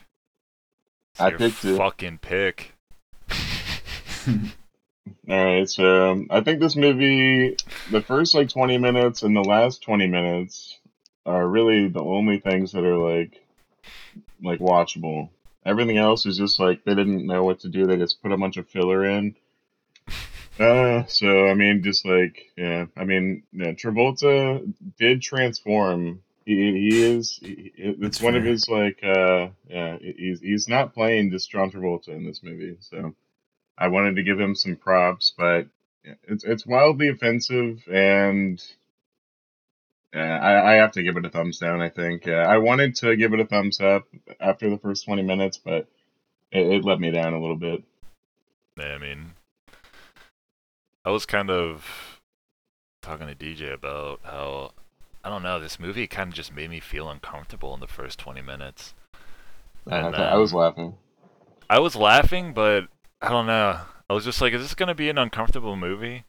I 1.19 1.29
your 1.29 1.37
picked 1.37 1.63
it. 1.65 1.77
fucking 1.77 2.19
pick. 2.19 2.73
All 4.27 4.35
right, 5.45 5.69
so 5.69 6.11
um, 6.11 6.27
I 6.29 6.41
think 6.41 6.59
this 6.59 6.75
movie, 6.75 7.55
the 7.89 8.01
first 8.01 8.33
like 8.33 8.49
20 8.49 8.77
minutes 8.77 9.23
and 9.23 9.35
the 9.35 9.43
last 9.43 9.81
20 9.83 10.07
minutes 10.07 10.77
are 11.25 11.47
really 11.47 11.87
the 11.87 12.01
only 12.01 12.39
things 12.39 12.71
that 12.71 12.83
are 12.83 12.97
like 12.97 13.41
like 14.43 14.59
watchable. 14.59 15.29
Everything 15.65 15.97
else 15.97 16.25
is 16.25 16.37
just 16.37 16.59
like 16.59 16.83
they 16.83 16.95
didn't 16.95 17.25
know 17.25 17.43
what 17.43 17.59
to 17.59 17.69
do. 17.69 17.85
They 17.85 17.97
just 17.97 18.21
put 18.21 18.31
a 18.31 18.37
bunch 18.37 18.57
of 18.57 18.67
filler 18.67 19.05
in. 19.05 19.35
Uh, 20.59 21.05
so 21.07 21.47
I 21.47 21.53
mean, 21.53 21.83
just 21.83 22.05
like 22.05 22.51
yeah, 22.57 22.85
I 22.97 23.05
mean, 23.05 23.43
yeah, 23.53 23.71
Travolta 23.71 24.73
did 24.97 25.21
transform. 25.21 26.21
He, 26.45 26.55
he 26.55 27.03
is. 27.03 27.39
He, 27.41 27.71
it's 27.75 27.99
That's 27.99 28.21
one 28.21 28.35
of 28.35 28.43
his 28.43 28.67
like. 28.67 28.99
Uh, 29.03 29.49
yeah, 29.69 29.97
he's 29.99 30.41
he's 30.41 30.67
not 30.67 30.93
playing 30.93 31.31
just 31.31 31.49
John 31.51 31.71
Travolta 31.71 32.09
in 32.09 32.25
this 32.25 32.43
movie. 32.43 32.77
So 32.79 33.15
I 33.77 33.87
wanted 33.87 34.15
to 34.17 34.23
give 34.23 34.39
him 34.39 34.55
some 34.55 34.75
props, 34.75 35.33
but 35.37 35.67
it's 36.27 36.43
it's 36.43 36.65
wildly 36.65 37.09
offensive, 37.09 37.83
and 37.91 38.61
uh, 40.15 40.19
I 40.19 40.73
I 40.73 40.75
have 40.75 40.91
to 40.93 41.03
give 41.03 41.17
it 41.17 41.25
a 41.25 41.29
thumbs 41.29 41.59
down. 41.59 41.81
I 41.81 41.89
think 41.89 42.27
uh, 42.27 42.31
I 42.31 42.57
wanted 42.57 42.95
to 42.95 43.15
give 43.15 43.33
it 43.33 43.39
a 43.39 43.45
thumbs 43.45 43.79
up 43.79 44.07
after 44.39 44.69
the 44.69 44.77
first 44.77 45.05
twenty 45.05 45.23
minutes, 45.23 45.57
but 45.57 45.87
it, 46.51 46.67
it 46.67 46.85
let 46.85 46.99
me 46.99 47.11
down 47.11 47.33
a 47.33 47.39
little 47.39 47.55
bit. 47.55 47.83
Yeah, 48.77 48.95
I 48.95 48.97
mean, 48.97 49.33
I 51.05 51.11
was 51.11 51.25
kind 51.25 51.49
of 51.49 52.19
talking 53.01 53.27
to 53.27 53.35
DJ 53.35 53.73
about 53.73 54.19
how 54.23 54.71
I 55.23 55.29
don't 55.29 55.43
know. 55.43 55.59
This 55.59 55.79
movie 55.79 56.07
kind 56.07 56.29
of 56.29 56.33
just 56.33 56.53
made 56.53 56.69
me 56.69 56.79
feel 56.79 57.09
uncomfortable 57.09 57.73
in 57.73 57.79
the 57.79 57.87
first 57.87 58.19
twenty 58.19 58.41
minutes. 58.41 58.93
I, 59.89 59.97
And, 59.97 60.15
I 60.15 60.37
was 60.37 60.53
laughing. 60.53 60.95
I 61.69 61.79
was 61.79 61.95
laughing, 61.95 62.53
but 62.53 62.87
I 63.21 63.29
don't 63.29 63.47
know. 63.47 63.79
I 64.09 64.13
was 64.13 64.25
just 64.25 64.41
like, 64.41 64.51
is 64.53 64.61
this 64.61 64.75
gonna 64.75 64.93
be 64.95 65.09
an 65.09 65.17
uncomfortable 65.17 65.77
movie? 65.77 66.25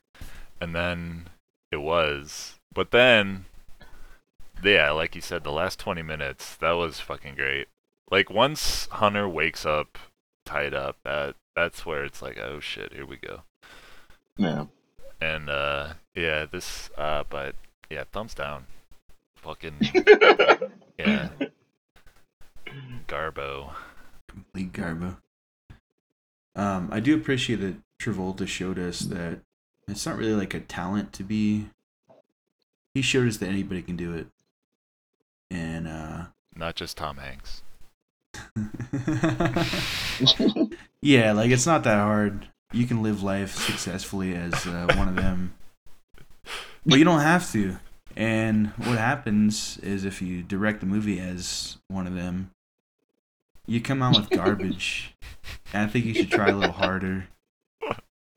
And 0.61 0.73
then 0.73 1.29
it 1.73 1.79
was. 1.79 2.61
But 2.73 2.93
then, 2.93 3.47
yeah, 4.63 4.91
like 4.91 5.15
you 5.15 5.21
said, 5.21 5.45
the 5.45 5.53
last 5.53 5.79
20 5.79 6.03
minutes, 6.03 6.57
that 6.57 6.73
was 6.73 7.01
fucking 7.01 7.35
great. 7.35 7.69
Like 8.11 8.31
once 8.31 8.87
Hunter 8.93 9.29
wakes 9.29 9.65
up, 9.65 9.99
tied 10.45 10.75
up, 10.75 10.99
that 11.05 11.37
that's 11.55 11.87
where 11.87 12.05
it's 12.05 12.23
like, 12.23 12.39
oh 12.39 12.61
shit, 12.61 12.93
here 12.93 13.07
we 13.07 13.17
go. 13.17 13.43
Yeah. 14.37 14.67
And 15.21 15.49
uh, 15.49 15.95
yeah, 16.15 16.47
this, 16.51 16.91
uh, 16.97 17.25
but 17.29 17.55
yeah, 17.91 18.05
thumbs 18.11 18.35
down. 18.35 18.67
Fucking 19.37 19.75
yeah, 20.99 21.29
Garbo. 23.09 23.73
Complete 24.29 24.73
garbo. 24.73 25.17
Um, 26.55 26.89
I 26.93 27.01
do 27.01 27.15
appreciate 27.15 27.57
that 27.57 27.77
Travolta 28.01 28.47
showed 28.47 28.79
us 28.79 29.01
that 29.01 29.41
it's 29.89 30.07
not 30.07 30.17
really 30.17 30.35
like 30.35 30.55
a 30.55 30.61
talent 30.61 31.13
to 31.15 31.23
be. 31.23 31.67
He 32.95 33.03
showed 33.03 33.29
us 33.29 33.39
that 33.39 33.49
anybody 33.49 33.83
can 33.83 33.97
do 33.97 34.15
it, 34.15 34.29
and 35.53 35.87
uh, 35.87 36.25
Not 36.57 36.75
just 36.75 36.97
Tom 36.97 37.19
Hanks. 37.19 37.63
yeah, 41.03 41.33
like 41.33 41.51
it's 41.51 41.67
not 41.67 41.85
that 41.85 41.99
hard. 41.99 42.49
You 42.73 42.87
can 42.87 43.03
live 43.03 43.23
life 43.23 43.55
successfully 43.55 44.35
as 44.35 44.67
uh, 44.67 44.93
one 44.97 45.09
of 45.09 45.17
them, 45.17 45.55
but 46.87 46.99
you 46.99 47.05
don't 47.05 47.21
have 47.21 47.51
to. 47.53 47.77
And 48.17 48.69
what 48.79 48.99
happens 48.99 49.79
is 49.79 50.05
if 50.05 50.23
you 50.23 50.43
direct 50.43 50.81
the 50.81 50.87
movie 50.87 51.21
as 51.21 51.79
one 51.89 52.07
of 52.07 52.15
them, 52.15 52.51
you 53.67 53.81
come 53.81 54.03
out 54.03 54.17
with 54.17 54.31
garbage. 54.31 55.15
and 55.73 55.85
I 55.85 55.87
think 55.87 56.07
you 56.07 56.15
should 56.15 56.31
try 56.31 56.49
a 56.49 56.57
little 56.57 56.73
harder. 56.73 57.29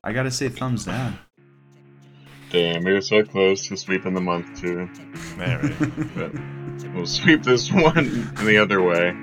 I 0.04 0.12
gotta 0.12 0.30
say, 0.30 0.48
thumbs 0.48 0.84
down. 0.84 1.18
Damn, 2.56 2.84
we 2.84 2.94
were 2.94 3.02
so 3.02 3.22
close 3.22 3.68
to 3.68 3.76
sweeping 3.76 4.14
the 4.14 4.20
month 4.22 4.58
too. 4.58 4.88
Man, 5.36 5.60
right? 5.60 6.14
But 6.14 6.94
we'll 6.94 7.04
sweep 7.04 7.42
this 7.42 7.70
one 7.72 8.32
the 8.46 8.56
other 8.56 8.80
way. 8.80 9.14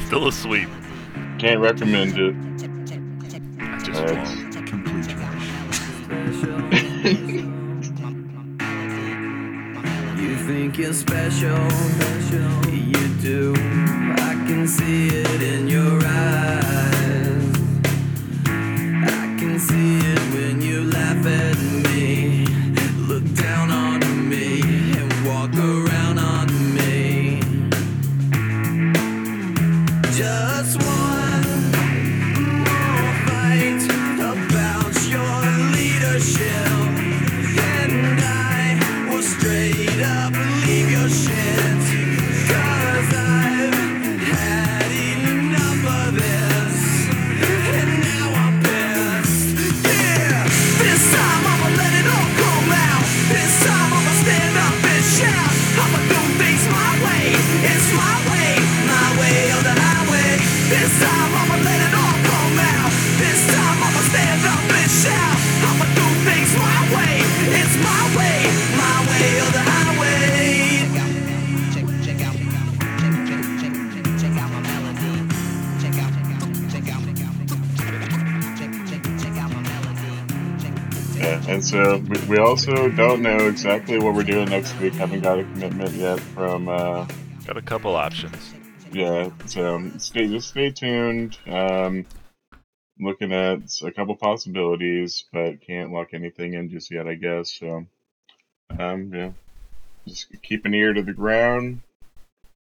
Still 0.06 0.28
a 0.28 0.32
sweep. 0.32 0.68
Can't 1.40 1.58
recommend 1.58 2.16
it. 2.16 2.36
I 3.58 3.78
just 3.78 4.00
Alright. 4.00 4.28
won't. 4.28 4.64
Complete 4.64 5.08
trash. 5.08 5.50
You 10.16 10.36
think 10.46 10.78
you're 10.78 10.92
special, 10.92 11.68
you 12.72 13.08
do. 13.20 13.54
I 13.56 14.44
can 14.46 14.68
see 14.68 15.08
it 15.08 15.42
in 15.42 15.66
your 15.66 16.00
eyes. 16.04 16.95
Also 82.56 82.88
don't 82.88 83.20
know 83.20 83.48
exactly 83.48 83.98
what 83.98 84.14
we're 84.14 84.22
doing 84.22 84.48
next 84.48 84.80
week. 84.80 84.94
Haven't 84.94 85.20
got 85.20 85.38
a 85.38 85.42
commitment 85.42 85.92
yet 85.92 86.18
from. 86.18 86.70
Uh, 86.70 87.06
Got 87.46 87.58
a 87.58 87.62
couple 87.62 87.94
options. 87.94 88.54
yeah, 88.90 89.28
so 89.44 89.90
stay 89.98 90.26
just 90.26 90.48
stay 90.48 90.70
tuned. 90.70 91.36
Um, 91.46 92.06
looking 92.98 93.34
at 93.34 93.58
a 93.82 93.92
couple 93.92 94.16
possibilities, 94.16 95.24
but 95.34 95.60
can't 95.60 95.92
lock 95.92 96.14
anything 96.14 96.54
in 96.54 96.70
just 96.70 96.90
yet. 96.90 97.06
I 97.06 97.16
guess 97.16 97.52
so. 97.52 97.84
Um, 98.78 99.12
yeah, 99.14 99.32
just 100.08 100.28
keep 100.42 100.64
an 100.64 100.72
ear 100.72 100.94
to 100.94 101.02
the 101.02 101.12
ground. 101.12 101.82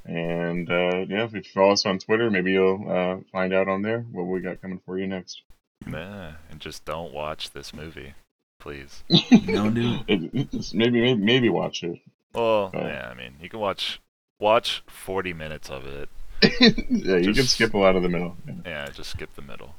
And 0.05 0.71
uh, 0.71 1.05
yeah, 1.09 1.25
if 1.25 1.33
you 1.33 1.43
follow 1.43 1.73
us 1.73 1.85
on 1.85 1.99
Twitter, 1.99 2.31
maybe 2.31 2.53
you'll 2.53 2.89
uh, 2.89 3.17
find 3.33 3.53
out 3.53 3.67
on 3.67 3.81
there 3.81 3.99
what 4.13 4.23
we 4.23 4.39
got 4.39 4.61
coming 4.61 4.79
for 4.85 4.97
you 4.97 5.07
next. 5.07 5.41
Nah, 5.85 6.31
and 6.49 6.61
just 6.61 6.85
don't 6.85 7.13
watch 7.13 7.51
this 7.51 7.73
movie, 7.73 8.13
please. 8.61 9.03
No, 9.47 9.69
dude. 9.69 10.03
It, 10.07 10.29
it 10.53 10.73
maybe, 10.73 11.01
maybe 11.01 11.15
maybe 11.15 11.49
watch 11.49 11.83
it. 11.83 11.99
Well, 12.33 12.71
Oh. 12.73 12.79
yeah, 12.79 13.09
I 13.11 13.13
mean, 13.13 13.33
you 13.41 13.49
can 13.49 13.59
watch 13.59 13.99
watch 14.39 14.83
40 14.87 15.33
minutes 15.33 15.69
of 15.69 15.85
it. 15.85 16.07
yeah, 16.89 17.17
you 17.17 17.33
can 17.33 17.43
skip 17.43 17.73
a 17.73 17.77
lot 17.77 17.95
of 17.95 18.03
the 18.03 18.09
middle. 18.09 18.37
Yeah. 18.47 18.53
Yeah, 18.65 18.89
just 18.89 19.11
skip 19.11 19.35
the 19.35 19.41
middle. 19.41 19.75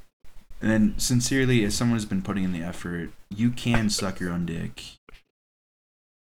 And 0.61 0.71
then, 0.71 0.93
sincerely, 0.97 1.63
as 1.65 1.75
someone 1.75 1.97
who's 1.97 2.05
been 2.05 2.21
putting 2.21 2.43
in 2.45 2.53
the 2.53 2.61
effort, 2.61 3.09
you 3.29 3.49
can 3.49 3.89
suck 3.89 4.19
your 4.21 4.31
own 4.31 4.45
dick. 4.45 4.81